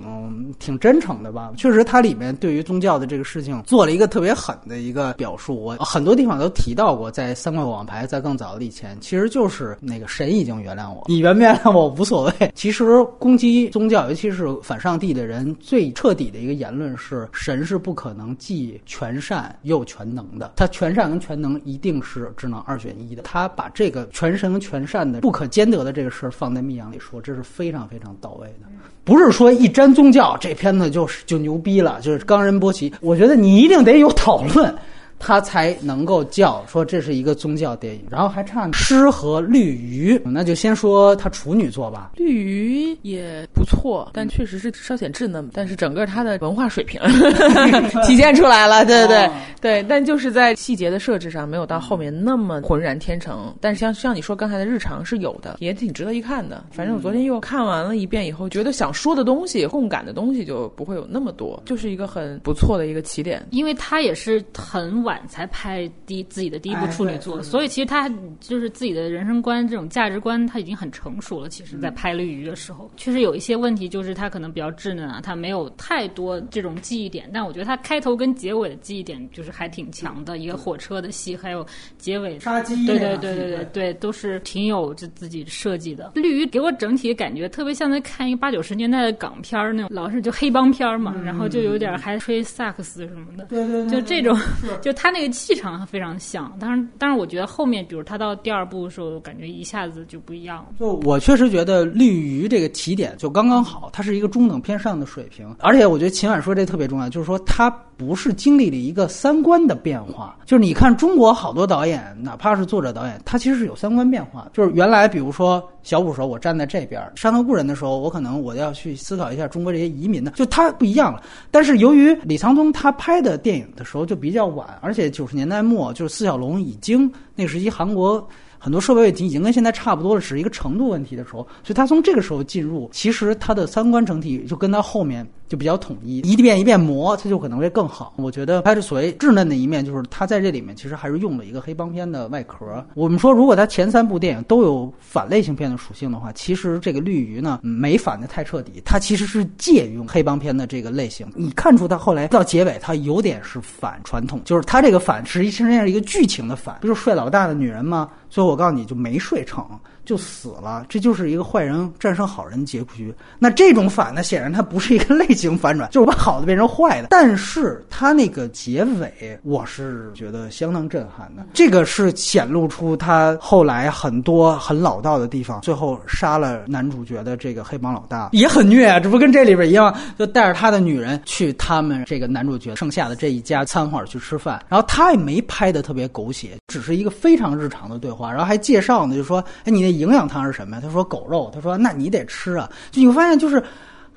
[0.60, 1.50] 挺真诚的吧？
[1.58, 4.56] 确实，他里面对于宗教的这个事情做了一个特别狠。
[4.68, 12.52] 的一个表述，我很多地方都提到过，在三块网牌在更早的以前，其实就是那个神已经原谅我，你原不原谅我无所谓。
[12.56, 23.24] 其实攻击宗教，尤其是反上帝的人，最彻底的一个言论是：神是不可能既全善又全能的，他全善跟全能一定是只能二选一的。
[23.24, 28.68] 他把这个全神全善的不可兼得的这个事儿放在密阳里说，这是非常非常到位的。
[29.04, 32.92] 不是说一沾宗教这片子就是就牛逼了，就是冈仁波齐。
[33.00, 34.57] 我觉得你一定得有讨论。
[34.58, 34.80] put
[35.20, 42.12] 他才能够叫说这是一个宗教电影，然后还唱诗和绿鱼，那就先说他处女作吧。
[42.16, 47.02] 绿鱼也不错，但确实是稍显稚嫩，但是整个他的文化水平
[48.06, 49.30] 体现出来了，对对对
[49.62, 49.84] 对。
[49.90, 53.54] 但就是在细节的设置上，没有到后面那么浑然天成。
[53.60, 56.64] 但是像像你说刚才的日常是有的，也挺值得一看的。
[56.72, 63.44] 反正我昨天又看完了一遍以后，觉得想说的东西、共感的东西就不会有那么多，就是一个很不错的一个起点。
[63.50, 65.07] 因为他也是很。
[65.08, 68.10] 晚才拍第自己的第一部处女作，所以其实他
[68.42, 71.48] 就是自己的人生观、这种价值观，他已经很成熟了。
[71.48, 77.30] 其实，在拍《绿鱼》的时候，确实有一些问题，就是他可能比较稚嫩啊，他没有太多这种记忆点。
[77.34, 81.66] 但我觉得他开头跟结尾的记忆点就是还挺强的，一个火车的戏，还有
[81.98, 86.12] 结尾杀鸡，对对对对对对，都是挺有这自己设计的。
[86.22, 94.38] 《绿鱼》给我整体感觉特别像在看一个八九十年代的港片儿那种，老是就黑帮片嘛，然后就有点还吹萨克斯什么的，对对，就这种
[94.84, 94.97] 就。
[94.98, 100.66] 他那个气场非常像，但是但是，我觉得后面，比如他到第二部的时候，感觉一下子就不一样了。
[100.80, 110.38] 就我确实觉得《绿鱼》这个起点就刚刚好，他是一个中等偏上的水平，而且我觉得秦晚说这特别重要，就是说他不是经历了一个三观的变化。
[110.46, 114.48] 就是你看中国好多导演，哪怕是作者导演，他其实是有三观变化。
[114.54, 121.24] 就是原来比如说小武时候，我站在这边《山河故人》的时候，我可能我要去思考一下中国这些移民的，就他不一样了。
[121.50, 124.68] 但是由于李沧东他拍的电影的时候就比较晚。
[124.82, 128.26] 而且九十年代末，就是四小龙已经那时期，韩国
[128.60, 135.28] 很多社会问题已经跟现在差不多了，只是一个程度问题的时候，所以他从这个时候进入，其实他的三观整体就跟他后面。
[135.48, 138.14] 就比较统一，一遍一遍磨，他就可能会更好。
[138.18, 142.86] 我觉得他是所谓稚嫩的一面，就是他在这里面其实还是用了一个黑帮片的外壳。
[142.96, 151.26] 我们说，如果他前三部电影都有反类型片的属性的话，其实这个绿鱼呢没反的太彻底，它其实是借用黑帮片的这个类型。
[151.34, 158.10] 你看出它后来到结尾，它有点是反传统，就是它这个反实际上是一个剧情的反，不是帅老大的女人吗？
[158.30, 159.68] 所以我告诉你就没睡成。
[160.08, 163.14] 就死了，这就是一个坏人战胜好人结局。
[163.38, 167.10] 那这种反呢，显然它不是一个 类型反转，就是把好的变成坏的。
[167.10, 171.46] 但是它那个结尾，我是觉得相当震撼的。
[171.54, 175.60] 这个是显露出他后来很多很老道的地方。
[175.60, 184.64] 最后杀了男主角的这个黑帮老大也很虐啊，这不跟这里边一样，就带着他的女人去他们这个男主角剩下的这一家餐馆去吃饭。
[184.70, 188.32] 然后他也没拍的特别狗血，只是一个非常日常的对话。
[188.32, 190.82] 然后还介绍呢，就说：“哎，你那。”营养汤是什么呀？
[190.82, 191.52] 他说狗肉。
[191.54, 192.70] 他说那你得吃啊。
[192.92, 193.64] 就你会发现，就是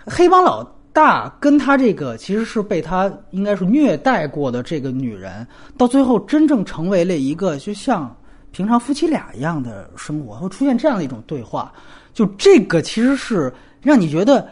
[0.07, 0.63] 黑帮老
[0.93, 5.47] 大跟他这个其实是被他应该是虐待过的这个女人，
[5.77, 8.15] 到最后真正成为了一个就像
[8.51, 11.73] 平常夫妻俩一样的生活，会出现这样的一种对话。
[12.13, 14.49] 就这个其实是让你觉得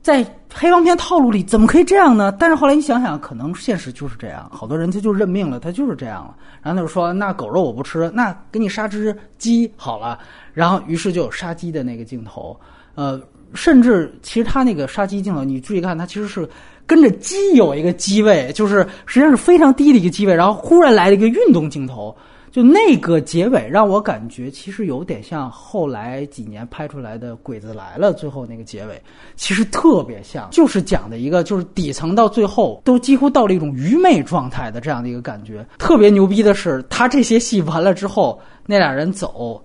[0.00, 2.32] 在黑帮片套路里怎么可以这样呢？
[2.38, 6.34] 但是后来你想想，可能现实就是这样，好多人他就认命了，他就是这样了。
[6.62, 10.18] 然后他就说：“那狗肉我不吃，那给你杀只鸡好了。”
[10.52, 12.58] 然后，于是就有杀鸡的那个镜头，
[12.94, 13.20] 呃，
[13.54, 16.48] 甚至其实他那个杀鸡镜头，你注意看，他其实是
[16.86, 22.14] 跟着鸡有一个机位，就是实际上是非常低的一个机位，然后忽然来了一个运动镜头，
[22.50, 29.00] 就那个结尾让我感觉其实有点像后来几年拍出来的《鬼子来了》最后那个结尾，
[29.36, 35.66] 其实特别像，就是讲的一个就是底层到最后都几乎到了一种愚昧状态的这样的一个感觉。
[35.78, 39.62] 特别牛逼的是，他这些戏完了之后，那俩人走。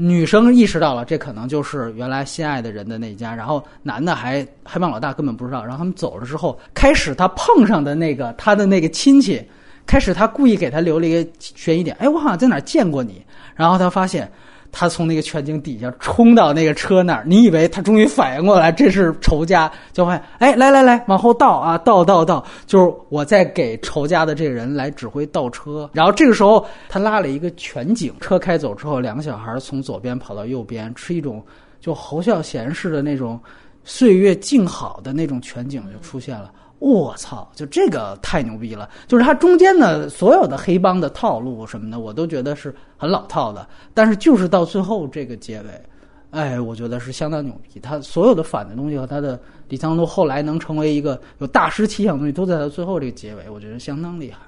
[0.00, 5.60] 女生意识到了，这可能就是原来心爱的人的那一家，然后男的还黑帮老大根本不知道。
[5.64, 9.44] 然后他们走了之后，开始他碰上的那个他的那个亲戚，
[9.88, 13.20] 开始他故意给他留了一个悬疑点，哎，我好像在哪儿见过你。
[13.56, 14.30] 然后他发现。
[14.70, 25.88] 他从那个全景底下冲到那个车那儿，你以为他终于反应过来这是仇家，就发现哎，来来来，往后倒啊，倒倒倒，就是我在给仇家的这个人来指挥倒车。
[25.94, 31.42] 然后这个时候他拉了一个全景，车开走之后，两个小孩从左边跑到右边，是一种
[31.80, 33.40] 就侯孝贤式的那种
[33.84, 36.52] 岁月静好的那种全景就出现了。
[36.78, 37.50] 我操！
[37.54, 43.68] 就这个太牛逼了，就是它中间的所有的黑帮的套路什么的，我都觉得是很老套的。
[43.92, 45.82] 但是就是到最后这个结尾，
[46.30, 47.80] 哎，我觉得是相当牛逼。
[47.80, 54.38] 他所有的反的东西和他的李沧东后来能成为一个有大师气象的东西，都在他最后这个结尾，我觉得相当厉害。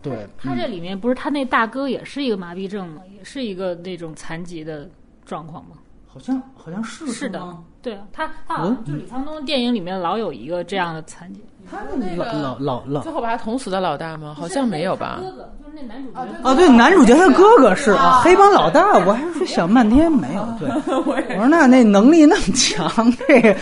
[0.00, 3.02] 对他这里面不是他那大哥也是一个麻痹症吗？
[3.14, 4.88] 也是一个那种残疾的
[5.26, 5.72] 状况吗？
[6.06, 7.56] 好像好像是是的，
[7.88, 11.40] 对啊，他他好像就李沧东电影里面老有一个这样的残疾。
[11.70, 14.34] 他的那个老老老最后把他捅死的老大吗？
[14.38, 15.20] 好像没有吧。
[15.20, 16.20] 哥哥就是那男主角。
[16.42, 18.98] 哦，对，男主角他哥哥是啊，黑帮老大。
[19.06, 20.48] 我还是想半天没有。
[20.58, 22.90] 对， 我说那那能力那么强，
[23.28, 23.54] 这个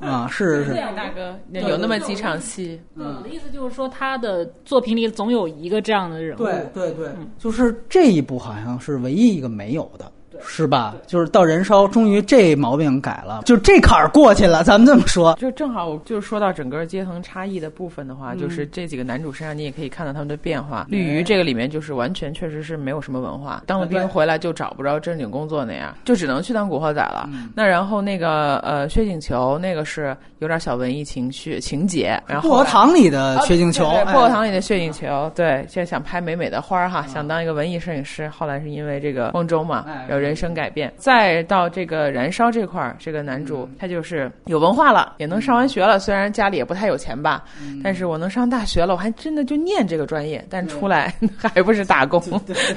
[0.00, 0.74] 啊是是是。
[0.96, 1.38] 大哥
[1.68, 2.80] 有那么几场戏。
[2.96, 6.38] 对，我的意思就是说，他的作品里总有一个这样的人物。
[6.38, 10.10] 对对对，就是这一部好像是唯一一个没有的。
[10.42, 10.94] 是吧？
[11.06, 14.62] 就是到燃烧，终于这毛病改了，就这坎儿过去了。
[14.64, 20.86] 咱们这么说，就正好，我就是说到整个阶层差异的部分的话，就是这几个男主身上，你也可以看到他们的变化。
[20.88, 27.28] 绿鱼这个里面就是完全确实是没有什么文化，当了兵回来就找不着正经工作那样，就只能去当古惑仔了。
[27.54, 40.92] 那然后那个呃薛景求那个是有点小文艺情绪情节，然后薄荷糖里的薛景求，薄荷糖里的薛景求，对，现在想拍美美的花哈，想当一个文艺摄影师，后来是因为这个光州嘛，有人生改变。
[40.96, 45.98] 再到这个燃烧这块儿，这个男主他就是有文化了，也能上完学了。
[45.98, 47.44] 虽然家里也不太有钱吧，
[47.82, 52.20] 但是我能上大学了，我还真的就念这个专业，但出来 还不是打工，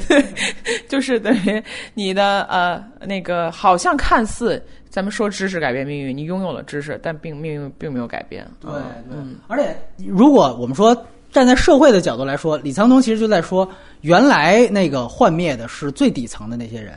[0.08, 0.24] 对，
[0.90, 1.64] 就是等于
[1.94, 8.46] 你的呃那个，好像看似咱们说知识改变命运，你拥有了知识，但并命运并没有改变。
[8.60, 8.72] 对，
[9.10, 9.76] 嗯，而且
[10.08, 10.96] 如果我们说
[11.32, 13.68] 站在社会的角度来说，李沧东其实就在说，
[14.02, 16.94] 原来那个幻灭的是最底层的那些人。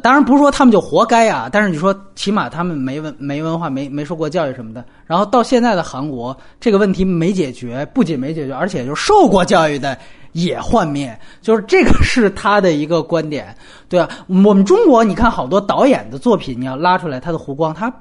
[0.00, 9.96] 当然不是说他们就活该啊，但是你说起码他们没文没文化没没受过教育什么的，然后到现在的韩国这个问题没解决，不仅没解决，而且就受过教育的
[10.32, 13.54] 也幻灭，就是这个是他的一个观点，
[13.88, 17.92] 对啊，我们中国你看好多导演的作品，你要拉出来他的弧光，他。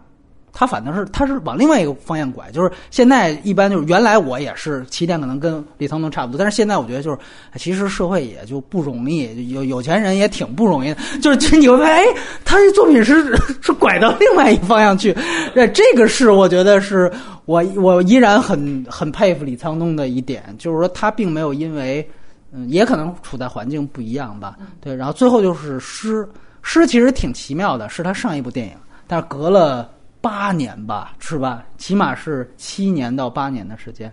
[0.55, 7.17] 他反正是他是往另外一个方向拐，就是现在一般就是原来我也是起点可能跟李沧东差不多，但是现在我觉得就是
[7.55, 12.05] 其实社会也就不容易，有有钱人也挺不容易的，就是你会发现哎，
[12.45, 15.11] 他这作品是是拐到另外一个方向去，
[15.55, 17.11] 这这个是我觉得是
[17.45, 22.07] 我我依然很很佩服李沧东的一点，就是说他并没有因为
[22.51, 26.30] 嗯也可能处在环境不一样吧，对，然后最后就是诗
[26.61, 28.73] 诗其实挺奇妙的，是他上一部电影，
[29.07, 29.89] 但是隔了。
[30.23, 31.65] 八年吧，是吧？
[31.77, 34.09] 起码是七年到八年的时间，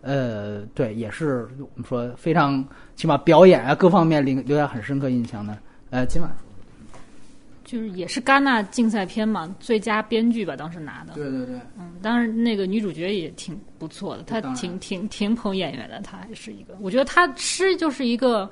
[0.00, 2.66] 呃，对，也是我们说非常
[2.96, 5.56] 起码表演啊各方面留留下很深刻印象的。
[5.90, 6.32] 呃，起码
[7.62, 11.14] 就是也是戛纳竞赛片嘛，最佳编剧吧，当时拿的。
[11.14, 18.50] 对对对，嗯，当然那个女主角也挺不错的，她挺挺挺捧演员的，她还是一个，我觉得她诗就是一个，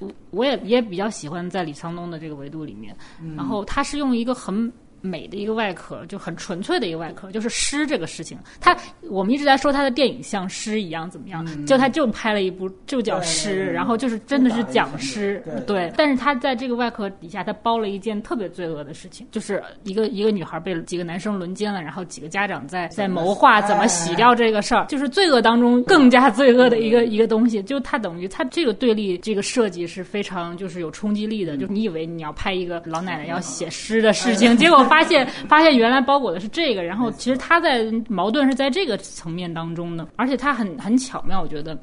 [0.00, 2.94] 我我也也比较喜欢在李沧东的这个维度里面，
[3.34, 4.70] 然后他是用一个很。
[5.06, 8.36] 美的一个外壳，就很纯粹的一个外壳，就是诗这个事情。
[8.60, 8.76] 他
[9.08, 15.92] 我们一直在说他的电影像诗一样怎么样，就他就拍了一部就叫诗，然后就是真的是讲诗，对。
[15.96, 27.62] 但是他在这个外壳底下，他包了一件特别罪恶的事情，就是一个一个女孩被几个男生轮奸了，然后几个家长在在谋划怎么洗掉这个事儿，就是罪恶当中更加罪恶的一个一个东西。
[27.62, 34.95] 就他等于他这个对立这个设计是非常就是有冲击力的，就你以为你要拍一个老奶奶要写诗的事情，结果发。
[34.96, 41.78] 发现发现原来包裹的是这个，然后其实他在矛盾是在这个层面当中的，而且他很很巧妙，我觉得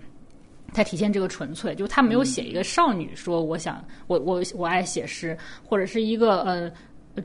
[0.74, 6.72] 他体现这个纯粹，就他没有写一个少女说我想我我我爱写诗，或者是一个呃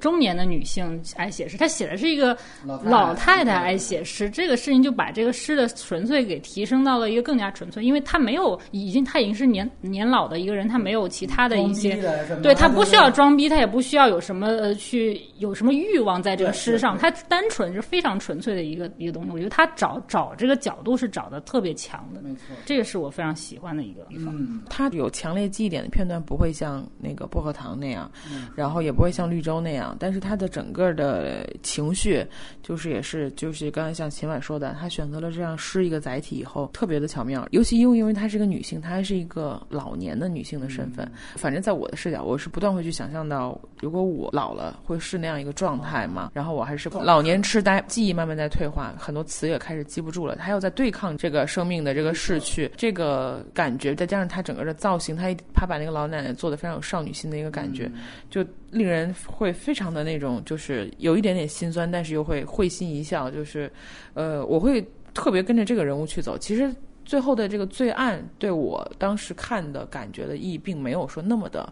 [0.00, 11.96] 中年的女性爱写诗，她写的是一个老老太太爱写诗，这个事情就把这个诗的纯粹给提升到了一个更加纯粹，因为她没有已经她已经是年年老的一个人，她没有其他的一些，
[12.42, 19.30] 对她不需要装逼，她也不需要有什么呃去有什么欲望在这个诗上，她单纯是非常纯粹的一个一个东西。
[19.30, 24.34] 我觉得她找找这个角度是找的特别强的，没错，这个是我非常喜欢的一个地方。
[24.36, 28.10] 嗯，她有强烈记忆点的片段，不会像那个薄荷糖那样，
[28.54, 32.24] 然后也不会像绿洲那样，但是她的整个的情绪，
[32.62, 37.46] 就是也是就是刚才像秦婉说的，她选择了这样诗一个载体以后，特别的巧妙。
[37.50, 41.10] 尤其又因为她是个女性，她还是一个老年的女性的身份。
[41.36, 46.30] 反正在我的视角，我是不断会去想象到，如果我老了会是那样一个状态嘛？
[46.34, 50.36] 然后我还是老年痴呆，记忆慢慢在退化，很多词也开始记不住了。
[50.36, 57.90] 她要在对抗这个生命的这个逝去，这个感觉，再加上她整个的造型，她她把那个老奶奶做的非常有少女心的一个感觉，
[58.30, 63.30] 就令人会非常的那种，就是有一点点心酸，但是又会会心一笑。
[63.30, 63.70] 就是，
[64.14, 64.82] 呃，我会
[65.12, 66.38] 特别跟着这个人物去走。
[66.38, 66.74] 其实
[67.04, 71.70] 最后的这个罪案，对我当时看的感觉的意义，并没有说那么的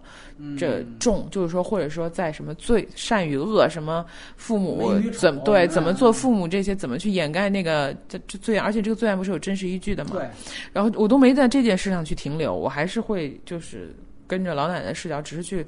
[0.58, 4.04] 这重，就是说，或者说在什么罪善与恶，什么
[4.36, 10.10] 父母怎么对嗯怎么做父母这些，怎么去掩盖那个这这罪案，而且这个罪案不是有真实依据的嘛？
[10.12, 10.28] 对，
[10.70, 13.96] 然后我都没在这件事上去停留，我还是会就是
[14.26, 15.64] 跟着老奶奶视角，只是去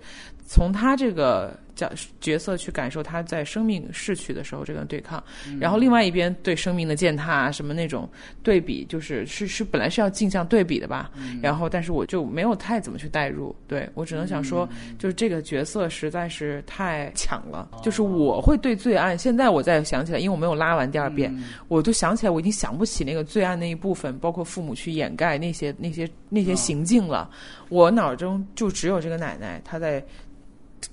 [0.48, 5.22] 从他这个角角色去感受他在生命逝去的时候这个对抗，
[5.60, 8.08] 然后另外一边对生命的践踏啊什么那种
[8.42, 11.10] 对比，就是是是本来是要镜像对比的吧，
[11.42, 14.66] 然后但是我就没有太怎么去代入，对我只能想说，
[14.98, 21.30] 就是这个角色实在是太强了，就是我会对罪案，现在我再想起来，因为我没有拉完第二遍，
[21.68, 27.30] 我就想起来，我已经想不起那个罪案那一部分，包括父母去掩盖那些那些那些行径了。
[27.68, 30.02] 我脑中就只有这个奶奶，她在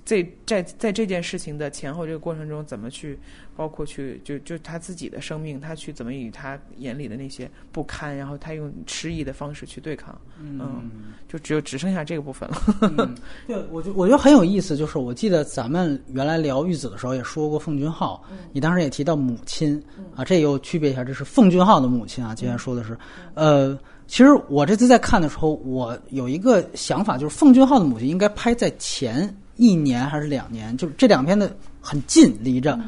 [0.03, 3.18] 在在在这件事情的前后这个过程中，怎么去，
[3.56, 10.90] 包括去就就他自己的生命，他去怎么与他眼里的那些不堪，然后他用迟疑的方式去对抗，嗯，
[11.28, 12.57] 就只有只剩下这个部分了。
[12.82, 13.16] 嗯，
[13.48, 19.82] 对，我觉我觉得很有意思，就是我记得咱们原来聊玉子的时候也说过奉俊昊，你当时也提到母亲
[20.16, 22.34] 啊，这又区别一下，这是奉俊昊的母亲啊。
[22.36, 22.98] 今天说的是，
[23.34, 32.80] 呃，其实我这次在看的时候，我有一个想法，就是奉俊昊的母亲应该拍在前一年还是两年，就是这两片的很近离着。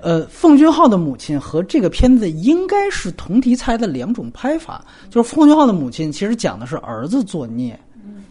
[0.00, 7.78] 呃，奉俊昊的母亲和这个片子应该是同题材的两种拍法，就是奉俊昊的母亲其实讲的是儿子作孽，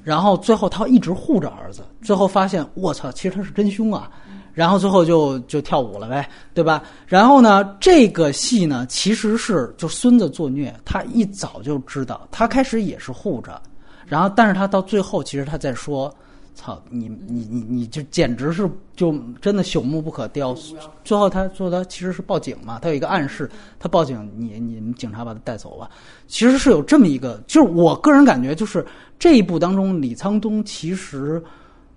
[0.03, 4.11] 然后最后他一直护着儿子，最后发现我操，其实他是真凶啊，
[4.53, 6.83] 然后最后就就跳舞了呗，对吧？
[7.07, 13.61] 然后呢，这个戏呢其实是就孙子作虐，他一早就知道，他开始也是护着，
[14.05, 16.13] 然后但是他到最后其实他在说。
[16.61, 19.11] 操你你你你就简直是就
[19.41, 20.55] 真的朽木不可雕。
[21.03, 25.89] 最后他最后他其实是报警嘛，他有一个暗示，他报警，你你们警察把他带走吧。
[26.27, 28.85] 其实是有这么一个，就是我个人感觉，就是
[29.17, 31.41] 这一部当中，李沧东其实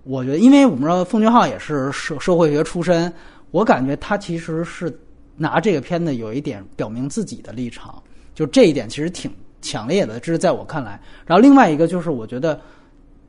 [0.03, 3.13] 我觉得，因为我们知道奉俊昊也是社社会学出身，
[3.51, 4.91] 我感觉他其实是
[5.37, 8.01] 拿这个片子有一点表明自己的立场，
[8.33, 9.31] 就这一点其实挺
[9.61, 10.99] 强烈的，这是在我看来。
[11.23, 12.59] 然后另外一个就是我觉得。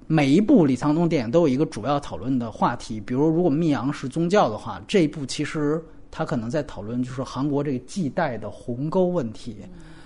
[0.06, 9.56] 每一部李沧东电影都有一个主要讨论的话题，比如如果《密阳》是宗教的话，这一部其实他可能在讨论就是韩国这个系带的鸿沟问题，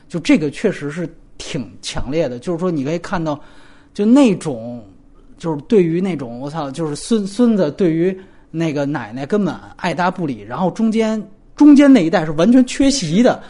[0.09, 2.39] 就这个确实是挺强烈的。
[2.39, 3.39] 就是说你可以看到，
[3.93, 4.83] 就那种
[5.37, 8.19] 就是对于那种我操，就是孙孙子对于
[8.51, 11.23] 那个奶奶根本爱搭不理，然后中间
[11.55, 13.43] 中间那一代是完全缺席的。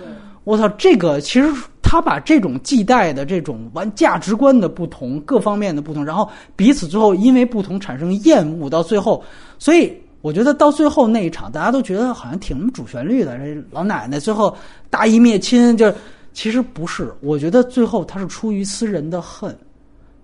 [0.44, 1.48] 我操，这个其实
[1.90, 9.20] 他把这种系带的这种完价值观的不同、各方面的不同，然后彼此最后因为不同产生厌恶，到最后，
[9.58, 13.36] 所以我觉得到最后那一场，大家都觉得好像挺主旋律的。
[13.38, 14.56] 这老奶奶最后
[14.88, 15.92] 大义灭亲，就
[16.32, 17.12] 其实不是。
[17.20, 19.58] 我觉得最后他是出于私人的恨，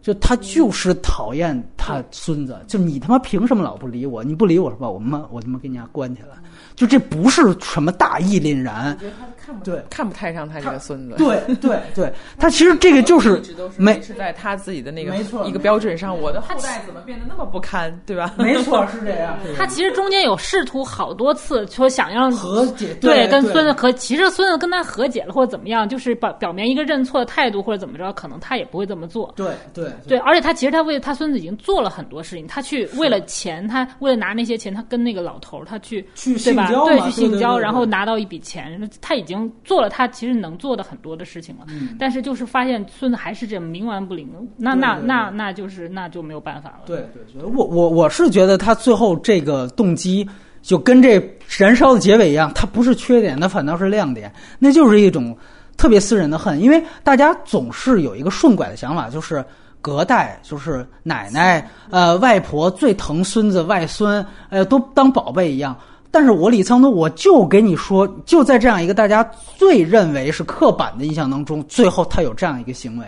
[0.00, 4.22] 就他就是讨厌他孙子，就你他妈凭什么老不理我？
[4.22, 4.88] 你不理我是吧？
[4.88, 6.36] 我妈我他妈给你家关起来。
[6.76, 8.96] 就这不是什么大义凛然，
[9.46, 13.40] 看不对看不太上他这个孙子，对对对，他其实这个就是
[13.78, 16.18] 没是在他自己的那个没错一个标准上。
[16.20, 18.34] 我的后代怎么变得那么不堪，对吧？
[18.38, 19.38] 没错是这样。
[19.56, 29.32] 他其实中间有试图好多次说想让和解对跟孙子和其实孙子跟他和解了或者怎么样，就是表表明一个认错的态度或者怎么着，可能他也不会这么做。
[29.36, 36.66] 对对对，而且他其实他为他孙子已经做了很多事情，他去为了钱，他为了拿那些钱，他跟那个老头他去去对吧？
[36.68, 41.66] 对，性交嘛去性交，对对对然后拿到一笔钱，他已经做了他其实能做的很多的事情了。
[41.98, 46.82] 但是就是发现孙子还是这样冥顽不灵，那那那那就是那就没有办法了。
[46.86, 50.28] 对对对，我我我是觉得他最后这个动机
[50.62, 51.18] 就跟这
[51.58, 55.36] 燃烧的结尾一样，它不是缺点，它反倒是亮点，那就是一种
[55.76, 59.44] 特别私人的恨，因为大家总是有一个顺拐的想法，就是
[59.80, 65.76] 隔代，就是奶奶、呃外婆最疼孙子、外孙，呃都当宝贝一样。
[66.16, 69.22] 但是我李沧东，我就给你说，就在这样一个大家
[69.58, 73.04] 最认为是刻板的印象当中，最后他有这样一个行为。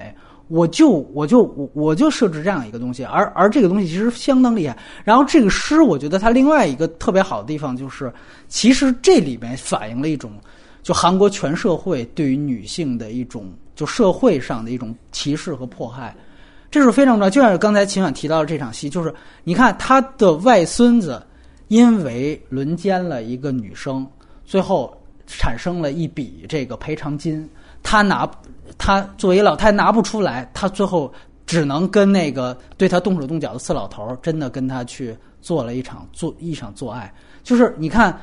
[0.48, 4.76] 我就我就我我就设置这样一个东西，而而这个东西其实相当厉害。
[5.04, 8.12] 然后这个诗，我觉得它另外一个特别好的地方就是，
[8.46, 10.30] 其实这里面反映了一种，
[10.82, 16.14] 就韩国全社会对于女性的一种，就社会上的一种歧视和迫害，
[16.70, 17.30] 这是非常重要。
[17.30, 19.14] 就像刚才秦婉提到的这场戏，就是
[19.44, 21.22] 你看他的外孙子
[21.68, 24.06] 因为轮奸了一个女生，
[24.44, 24.94] 最后
[25.26, 27.48] 产生了一笔这个赔偿金，
[27.82, 28.28] 他拿。
[28.76, 31.10] 他作为老太拿不出来，他最后
[31.46, 37.12] 只能跟那个对他动手动脚的四老头真的跟他去做了一场做一场做爱。
[37.42, 38.16] 就是你看，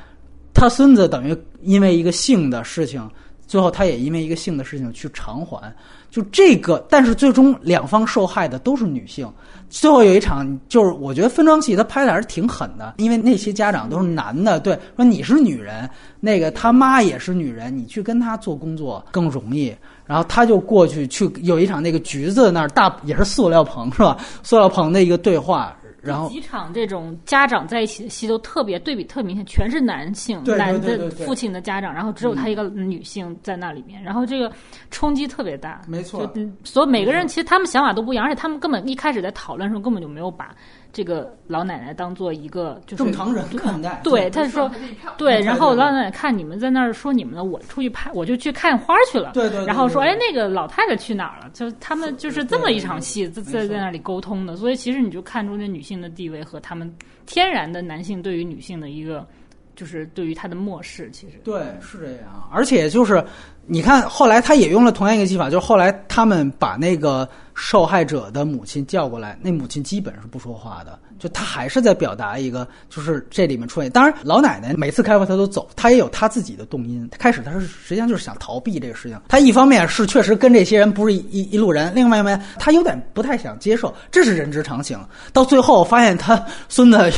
[0.53, 3.09] 他孙子等于因为一个性的事情，
[3.47, 5.75] 最后他也因为一个性的事情去偿还。
[6.15, 9.29] 就这个，但是最终两方受害的都是女性。
[9.69, 15.89] 最后有一场，就是我觉得分装戏他拍的还是挺狠的，因为那些家长都是男的，对，说你是女人，
[16.21, 19.75] 那个他妈也是女人，你去跟他做工作更容易。
[20.05, 24.15] 然后他就过去去有一场那个橘子那儿大也是塑料棚是吧？
[24.41, 25.75] 塑料棚的一个对话。
[26.05, 34.51] 然后几场这种家长在一起的戏都特别对比特明显，全是男性，男的父亲的家长，然后只有他一个女性在那里面，然后这个
[34.91, 35.81] 冲击特别大。
[35.87, 36.31] 没错，
[36.63, 40.55] 所以每个人其实他们想法都不一样，而且他们根本一开始在讨论的时候根本就没有把。
[40.95, 44.71] 这个老奶奶当做一个就是正常人看待，对，他说，
[45.17, 51.49] 对，然后老奶奶看你们在那儿说你们的，我出去拍，我就去看花去了，对对，然后说，哎，那个老太太去哪儿了？
[51.53, 56.89] 就他们就是这么一场戏在在在那里沟通的，所以其实你就看出这女性的地位和他们
[57.25, 59.27] 天然的男性对于女性的一个
[59.75, 61.33] 就是对于他的漠视，其实。
[61.43, 63.21] 对是这样，而且就是
[63.67, 67.27] 你看后来他也用了同样一个技法，就是后来他们把那个。
[67.57, 73.89] 受害者的母亲叫过来，那母亲基本是不说话的，就他还是在表达一个，就是这里面出现。
[73.91, 77.09] 当然，老奶奶每次开会她都走，她也有她自己的动因。
[77.17, 79.19] 开始她是实际上就是想逃避这个事情。
[79.27, 84.99] 她一方面是确实跟这些人不是一一路人，另外一方面她有点不太想接受，这是人之常情。
[85.31, 87.11] 到最后发现他孙子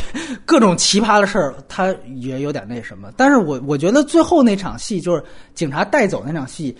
[0.44, 3.10] 各种奇葩的事儿，他也有点那什么。
[3.16, 5.22] 但是我我觉得最后那场戏就是
[5.54, 6.76] 警察带走那场戏。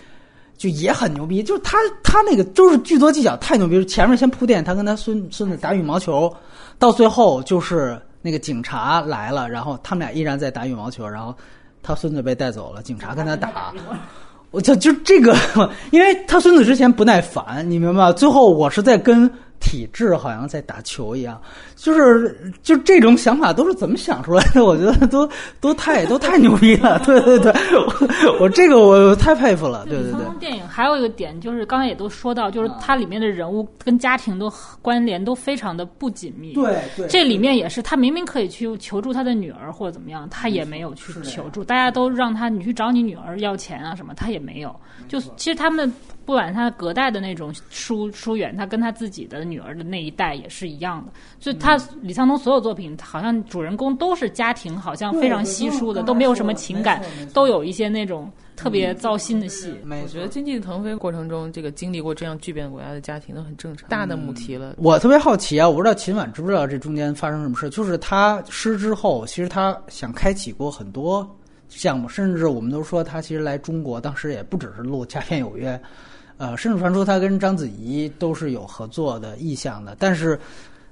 [0.57, 3.85] 就也很牛逼，就是他他那个就是剧作技巧太牛逼。
[3.85, 6.29] 前面先铺垫，他跟他孙孙子打羽毛球，
[6.79, 11.35] 到最后就是那个警察来了，然后他们俩依然在打羽毛球，然后
[11.83, 13.71] 他孙子被带走了，警察跟他打。
[14.49, 15.37] 我就就这个，
[15.91, 18.11] 因为他孙子之前不耐烦，你明白吗？
[18.11, 19.29] 最后我是在跟。
[19.61, 21.37] 体质好像在打球一样，
[21.81, 24.63] 就是就这种想法都是怎么想出来的？
[24.65, 25.27] 我觉得都
[25.61, 26.99] 都太都太牛逼了！
[27.07, 29.85] 对对对，我我这个我太佩服了！
[29.85, 30.21] 对对对。
[30.39, 34.51] 电影还有一个点就是刚才也都说到，就是它里面的人物跟家庭都
[34.81, 36.53] 关联都非常的不紧密。
[36.53, 37.07] 对对。
[37.07, 41.63] 这里面也是，他明明可以去求助他的女儿或者怎么样，他也没有去求助。
[41.63, 44.75] 大家都让他你去找你女儿要钱啊什么，他也没有。
[45.07, 45.91] 就其实他们。
[46.25, 51.11] 不管他隔代的那种疏疏远，他跟他自己的女儿的那一代也是一样的。
[51.39, 51.68] 所以，他
[52.01, 57.01] 李沧东所有作品，好像主人公都是家庭，好像非常稀疏的，都没有什么情感，
[57.33, 59.73] 都有一些那种特别糟心的戏。
[59.85, 63.89] 我觉得经济腾飞过程中，这个经历过这样巨变国家的家庭都很正常。
[63.89, 64.75] 大的母题了。
[64.77, 67.69] 我特别好奇啊，我不知道秦晚知不知道这中间发生什么事？
[67.69, 71.27] 就是他失之后，其实他想开启过很多
[71.67, 75.75] 项目，甚至我们都说他其实来中国，当时也不只是录《家片有约》。
[76.37, 80.39] 呃，甚至传出他跟章子怡都是有合作的意向的，但是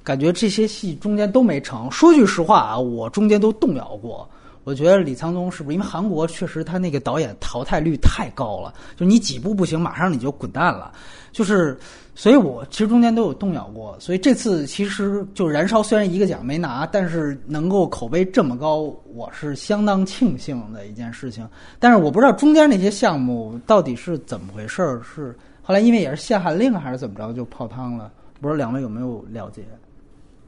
[0.07, 1.91] 感觉这些戏中间都没成。
[1.91, 4.25] 说句实话啊，我中间都动摇过。
[4.63, 10.93] 我觉得李沧东是不是因为韩国确实他那个导演淘汰率太高了，就你几部不行，马上你就滚蛋了。
[11.33, 11.77] 就是，
[12.15, 13.97] 所以我其实中间都有动摇过。
[13.99, 21.45] 所以这次其实就燃烧虽然一个奖没拿，但是能够口碑这么高，我是相当庆幸的一件事情。
[21.79, 28.09] 但是我不知道中间那些项目到底是怎么回事儿，是后来因为也是限韩令还是怎么着就泡汤了？
[28.39, 29.63] 不知道两位有没有了解？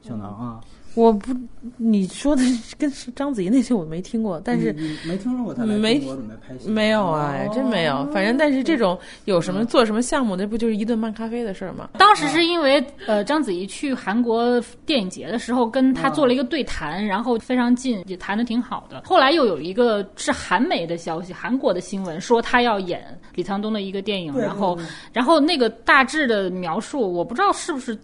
[0.02, 0.60] 小能啊。
[0.96, 1.32] 我不，
[1.76, 2.42] 你说的
[2.76, 4.72] 跟章子怡那些我没听过，但是
[5.06, 8.04] 没听说过他来中国准备拍戏，没有啊，真没有。
[8.12, 11.90] 反正但是这种有什么做什么项目，那不就是一顿漫咖啡的事儿吗？
[11.96, 19.02] 当时是因为呃，章子怡去韩国电影节的时候，跟他做了一个对谈，然后非常近，也谈的挺好的。
[19.04, 24.76] 后来又有一个是韩媒的消息，韩国的新闻说他要演李沧东的一个电影，然后
[25.12, 27.96] 然后那个大致的描述，我不知道是不是。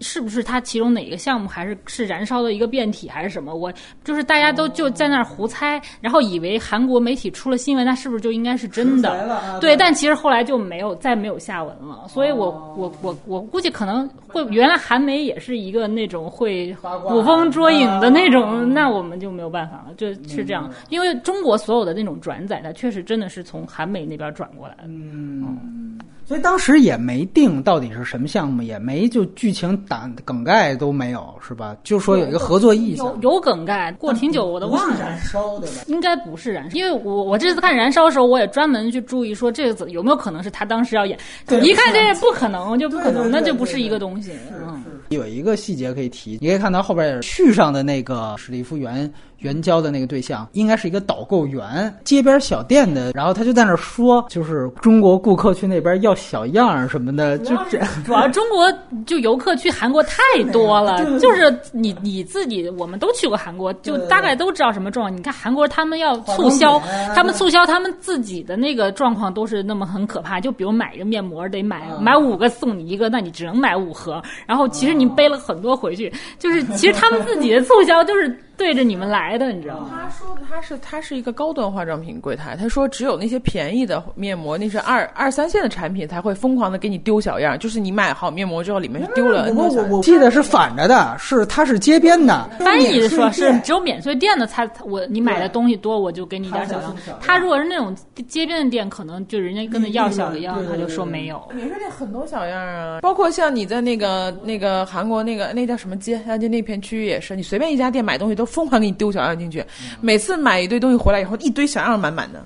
[0.00, 3.54] 是不是它其中哪个项目还是是燃烧的一个变体还是什么？
[3.54, 3.72] 我
[4.02, 9.58] 就是大家都就在那儿胡猜，然后以为韩国媒体出了新闻，那是不是就应该是真的？
[9.60, 12.06] 对，但其实后来就没有再没有下文了。
[12.08, 16.74] 所以我我我我估计可能会原来韩媒也是一个那种会
[17.08, 20.70] 捕风捉影的那种，那我们就没有办法了，就是这样。
[20.88, 24.84] 因为中国所有的那种转载，它确实真的是从韩媒那边转过来的。
[24.86, 25.98] 嗯，
[26.30, 31.76] 所以当时也没定到底是什么项目，也没就剧情打梗概都没有，是吧？
[31.82, 35.00] 就说有一个合作意向，有有梗概，过挺久我都忘了。
[35.00, 35.82] 燃烧对吧？
[35.88, 41.18] 应该不是燃烧，因为我我这次看燃烧的时候，我也专门去注意说这个有没有可能是他当时要演，
[41.64, 44.30] 一看这不可能，就不可能，那就不是一个东西。
[44.52, 49.12] 嗯，有一个细节可以提，你可以看到后边续上的那个史蒂夫原。
[49.40, 57.78] 援交的那个对象应该是一个导购员，街边小店的，然后他就在那说，就是中国顾客去那边要小样儿什么的，就这。
[58.04, 58.72] 主要中国
[59.06, 65.16] 就游客去韩国太多了，就是你你自己，我们都去过韩国，就大概都知道什么状况。
[65.16, 66.78] 你看韩国他们要促销，
[67.14, 70.40] 他们促销他们自己的那个状况都是那么很可怕。
[70.40, 74.22] 就比如买一个面膜得买买五个送你一个，那你只能买五盒。
[74.46, 78.38] 然后其实你背了很多回去，就是其实他们自己的促销就是。
[78.60, 80.02] 对着你们来的，你知道吗？
[80.02, 89.50] 他说的他是他是一个高端化妆品柜台，他说只有那些便宜的面膜，那是二二三线的产品才会疯狂的给你丢小样，就是你买好面膜之后里面丢了。
[89.54, 96.94] 我我我记得是反着的，是他是街边的，翻译说是只有免税店的才我你买的东西多我就给你一点小样。
[97.18, 97.96] 他如果是那种
[98.28, 101.42] 街边的店，可能就人家跟他要小样，他就说没有。
[101.54, 108.49] 免税店很多小样啊，包括像你在那个那个韩国那个那叫什么街，就那片区域也是，你随便一家店买东西都。
[108.50, 109.64] 疯狂给你丢小样进去，
[110.00, 112.44] 每次买一堆东西回来以后，一堆小样满满的。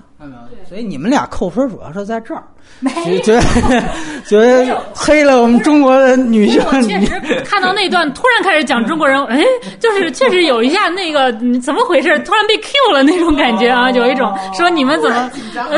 [0.67, 2.43] 所以你们俩扣分主要是在这儿。
[3.23, 3.41] 觉得
[4.25, 6.59] 觉得黑了我们中国的女性。
[6.65, 9.39] 我确实 看到那段，突然开始讲中国人， 哎，
[9.79, 11.31] 就是确实有一下那个
[11.61, 15.29] 怎么回事，突然被 Q 了那种感觉啊，有一种说你们怎么？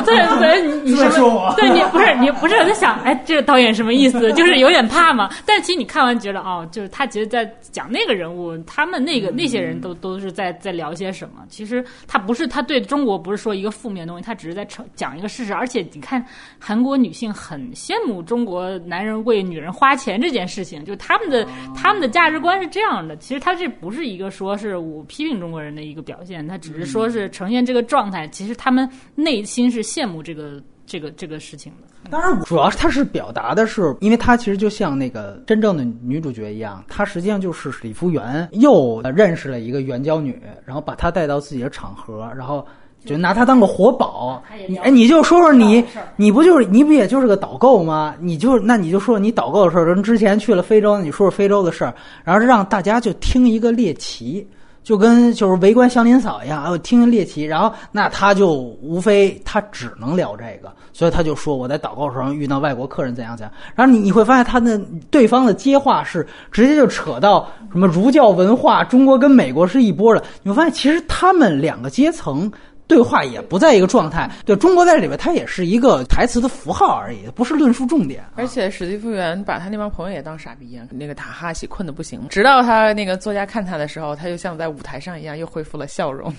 [0.06, 1.54] 对对，你说我？
[1.58, 4.32] 对你不是你不是我在想，哎，这个导演什么意思？
[4.34, 5.30] 就是有点怕嘛。
[5.46, 11.44] 但其实你看完觉得，哦，就是他其实在讲那个人物，他们那个那些人都都是在在聊些什么。
[11.50, 15.54] 其实他不是他对中国不是说一个负面东西，他只是在讲讲一个事实。
[15.54, 16.26] 而且你看
[16.58, 16.78] 韩。
[16.88, 23.18] 国女性很羡慕中国男人为女人花钱这件事情，就他们的他们的价值观是这样的。
[23.18, 28.26] 其实他这不是一个说是我批评中国人的一个表现，他只是说是呈现这个状态。
[28.30, 32.10] 其实他们内心是羡慕这个这个这个事情的。
[32.10, 42.66] 当然，主要他是表达的是，因为他其实就像那个真正的女主角一样，她实际上就是李福元又认识了一个援交女，然后把她带到自己的场合，然后。
[43.06, 45.82] 就拿他当个活宝，你哎，你就说说你，
[46.18, 48.14] 你不就是你不也就是个导购吗？
[48.20, 51.94] 你就那你就说你导购的事儿，人之前去了非洲，你说说非洲的事儿，
[52.26, 54.46] 然后让大家就听一个猎奇，
[54.84, 64.78] 就跟就是围观祥林嫂一样，哦，听猎奇，然后那他就无非他只能聊这个，所以他就说我在导购时候遇到外国客人怎样怎样，然后你你会发现他的
[65.10, 72.52] 对方的接话是直接就扯到什么儒教文化，中国跟美国是一波的，你会发现其实他们两个阶层。
[72.88, 78.24] 对话也不在一个状态，对中国在这里边，它也是一个台词的符号而已，不是论述重点。
[78.36, 86.34] 而且史蒂夫元把他那帮朋友也当傻逼一样，那个塔哈西困得不行，直到他那个作家看他的时候，他就像在舞台上一样，又恢复了笑容，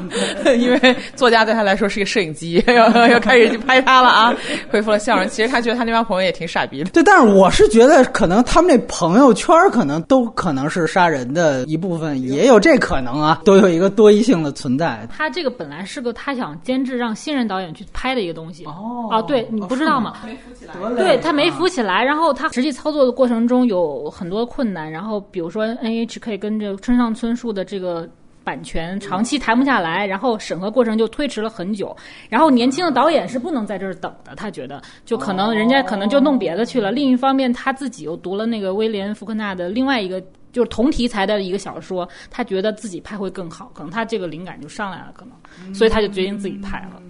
[0.58, 4.34] 因为作家对他来说是一个摄影机，要 要开始去拍他了啊，
[4.70, 5.28] 恢复了笑容。
[5.28, 6.90] 其实他觉得他那帮朋友也挺傻逼的。
[6.90, 15.06] 对，但是我是觉得可能他们那朋友圈可能都可能是杀人的一部分，也有这可能啊，都有一个多异性的存在。
[15.14, 16.00] 他这个本来是。
[16.00, 20.16] 是个他想监制让新人导演去拍的一个东西哦啊，对你不知道吗？
[20.24, 28.08] 没扶起来，对他没扶起来，然后他实际操作的过程中有很多困难，然后比如说 N H K 跟这个村上春树的这个
[28.42, 31.94] 版权长期谈不下来，然后审核过程就推迟了很久，
[32.30, 36.90] 然后年轻的导演是不能在这儿等的，他觉得就可能人家可能就弄别的去了。
[36.90, 40.22] 另一方面，他自己又读了那个威廉福克纳的另外一个。
[40.52, 47.00] 就是同题材的一个小说，他觉得自己拍会更好，可能他这个灵感就上来了，可能，所以他就决定自己拍了，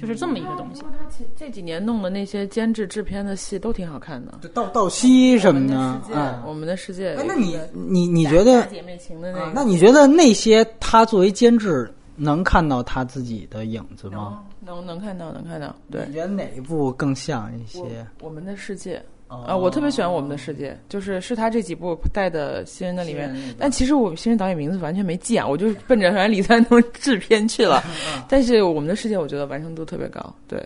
[0.00, 0.82] 就是这么一个东西。
[0.82, 7.14] 他这这几年弄的那些监制制片的戏都挺好看的，就道道西什么的，我们的世界。
[7.26, 9.52] 那你你你觉得姐妹情的那个？
[9.54, 14.42] 那你觉得那些他作为监制能看到他自己的影子吗？
[14.60, 15.74] 能能看到，能看到。
[15.90, 18.06] 对，你觉得哪一部更像一些？
[18.20, 19.02] 我们的世界。
[19.28, 27.82] 啊，我特别喜欢《我们的世界》，就是是他这几部带的新人的里面，但其实我新人导演名字完全没记啊，我就奔着反正李三通 制片去了。
[28.28, 30.58] 但是《我们的世界》我觉得完成度特别高，对，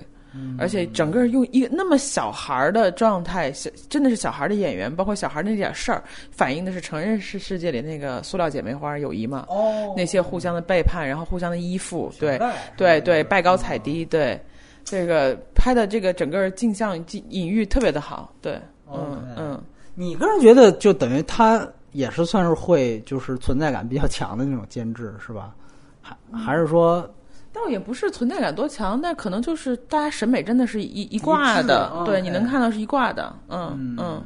[0.59, 12.41] 而且整个用一个那么小孩儿的状态，小真的是小孩儿的演员，包括小孩儿那点事儿，反映的是成人世世界里那个塑料姐妹花友谊嘛，哦那些互相的背叛，然后互相的依附，对
[12.77, 14.41] 对对，拜高踩低，对，
[14.85, 18.61] 这个拍的这个整个镜像隐隐喻特别的好，对，
[18.93, 19.63] 嗯嗯。
[19.95, 25.55] 你个人觉得，就等于他也是算是会就是存在感比较强的那种监制，是吧？
[26.01, 27.09] 还还是说，
[27.53, 34.25] 倒也不是存在感多强，但可能就是大家审美真的是一一挂的，嗯对，你能看到是一挂的，嗯嗯。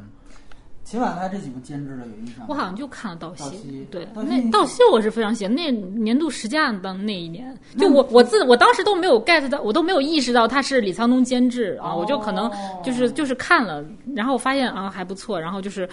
[0.87, 5.53] 秦晚他这几部监制的有印象我好像就看了道道谢西，对，那道谢我是非常喜欢。
[5.53, 12.49] 那年度十佳当那一年，就我我自我当时都没有 get 到，我都没有意识到他是李沧东监制啊，我就可能
[12.85, 13.83] 就是就是看了，
[14.15, 15.89] 然后我发现啊还不错，然后就是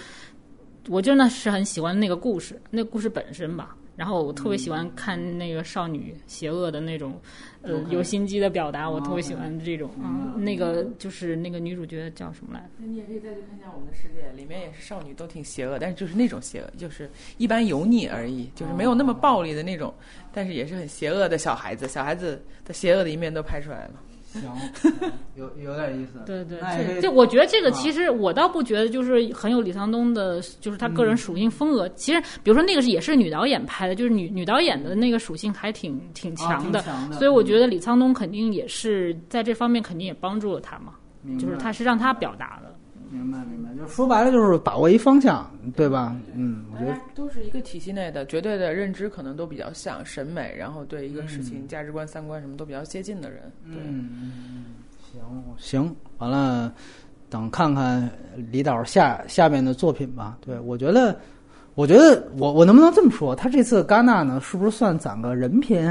[0.87, 3.75] 我真的是很喜欢那个故事，那故事本身吧。
[3.95, 7.19] 然后我特别喜欢看那个少女邪恶的那种，
[7.61, 10.43] 呃，有心机的表达，我特别喜欢这种嗯。
[10.43, 12.65] 那个就是那个女主角叫什么来着？
[12.77, 19.93] 那你也可以再去看一下我们的世界，里面也是少女都挺邪恶，但是就是那种邪恶，就是一般油腻而已，就是没有那么暴力的那种，
[20.33, 23.93] 但是也是很邪恶的小孩子，小孩子的邪恶的一面都拍出来了。
[24.39, 24.51] 行，
[25.35, 26.19] 有有点意思。
[26.25, 26.59] 对对，
[26.95, 31.87] 这这我觉得这个啊其实我倒不觉得就是很有李沧东的，就是他个人属性风格。
[31.89, 40.93] 其实比如说那个是也是女导演拍的，就是女女导演的那个属性还挺挺强的，啊强的所以我觉得李沧东肯定也是在这方面肯定也帮助了他嘛，
[41.39, 42.74] 就是他是让他表达的。
[43.11, 46.15] 明白明白，就说白了就是把握一方向，对吧？
[46.33, 53.51] 嗯，我觉得都是一个体系内的，绝对的认知可能都比较像，审美，然后对一个事情、价值观、三观什么都比较接近的人。
[53.65, 54.65] 对，嗯，
[55.11, 55.21] 行
[55.57, 56.73] 行，完了，
[57.29, 58.09] 等看看
[58.51, 60.37] 李导下下面的作品吧。
[60.41, 61.17] 对我觉得，
[61.75, 63.35] 我觉得我我能不能这么说？
[63.35, 65.85] 他这次戛纳呢，是不是算攒个人品？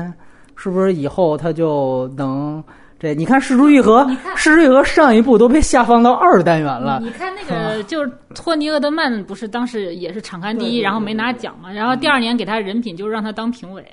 [0.56, 2.62] 是不是以后他就能
[3.04, 3.14] 这？
[3.14, 4.02] 你看《世珠愈合》，
[4.34, 6.98] 《世珠愈合》上一部都被下放到二单元了。
[7.02, 13.84] 你看那个就是托尼·厄德曼，不是当时也是场刊第一，对对对然后没拿奖嘛，然后第二年给他人品就是让他当评委。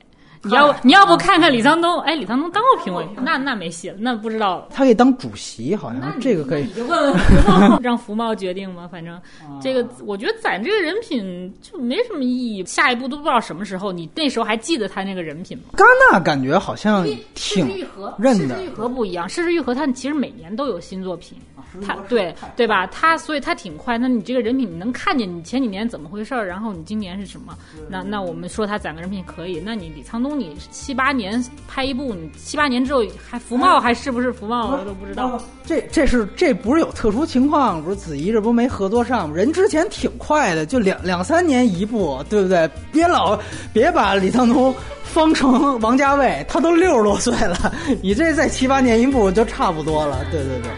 [0.43, 4.67] 你要你要不看看李沧东，哎，李沧东当过评委，那那没戏了，那不知道。
[4.71, 6.67] 他可以当主席，好像这个可以。
[6.77, 7.13] 问问。
[7.17, 8.87] 福茂，让福茂决定吧。
[8.87, 9.21] 反正啊
[9.61, 12.65] 这个，我觉得攒这个人品就没什么意义。
[12.65, 15.63] 下一步都不知道什么时候，你那时候还记得他那个人品吗？
[15.77, 18.55] 戛纳感觉好像挺失之愈合，认的。
[18.55, 21.37] 失之愈合不一样，失之愈合他其实每年都有新作品，
[21.85, 22.85] 他对对吧？
[22.87, 23.97] 他所以他挺快。
[23.97, 27.57] 那你这个人品，你能看见你前几年怎么回事儿，然后你今年是什么？
[27.89, 29.61] 那那我们说他攒个人品可以。
[29.63, 35.41] 那你李沧东，你七八年拍一部，你七八年之后还福茂还是不是福茂，我都不知道。
[35.65, 37.81] 这这是这不是有特殊情况？
[37.83, 39.35] 不是子怡这不没合作上吗？
[39.35, 42.69] 人之前挺快的，就两两三年一部，对不对？
[42.91, 43.39] 别老
[43.71, 50.25] 别把李沧东方成王家卫，他都六十多岁了，你这再七八年一部就差不多了。
[50.31, 50.71] 对对对，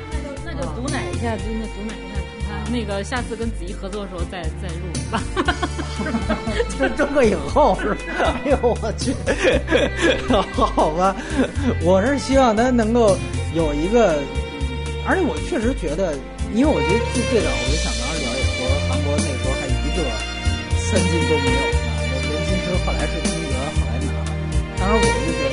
[0.55, 5.21] 那就毒奶一下，真的毒奶一下，那个下次跟子怡合作的时候再再录吧。
[6.79, 8.35] 这争个影后是吧？
[8.43, 9.13] 哎呦我去，
[10.53, 11.15] 好吧，
[11.83, 13.15] 我是希望他能够
[13.53, 14.19] 有一个，
[15.07, 16.15] 而且我确实觉得，
[16.53, 20.01] 因为我觉得最最早我就想跟二聊也说，韩国那时候还一个
[20.81, 21.77] 三金都没有呢，
[22.09, 24.25] 我人金师后来是金德后来拿了，
[24.79, 25.41] 当时我就觉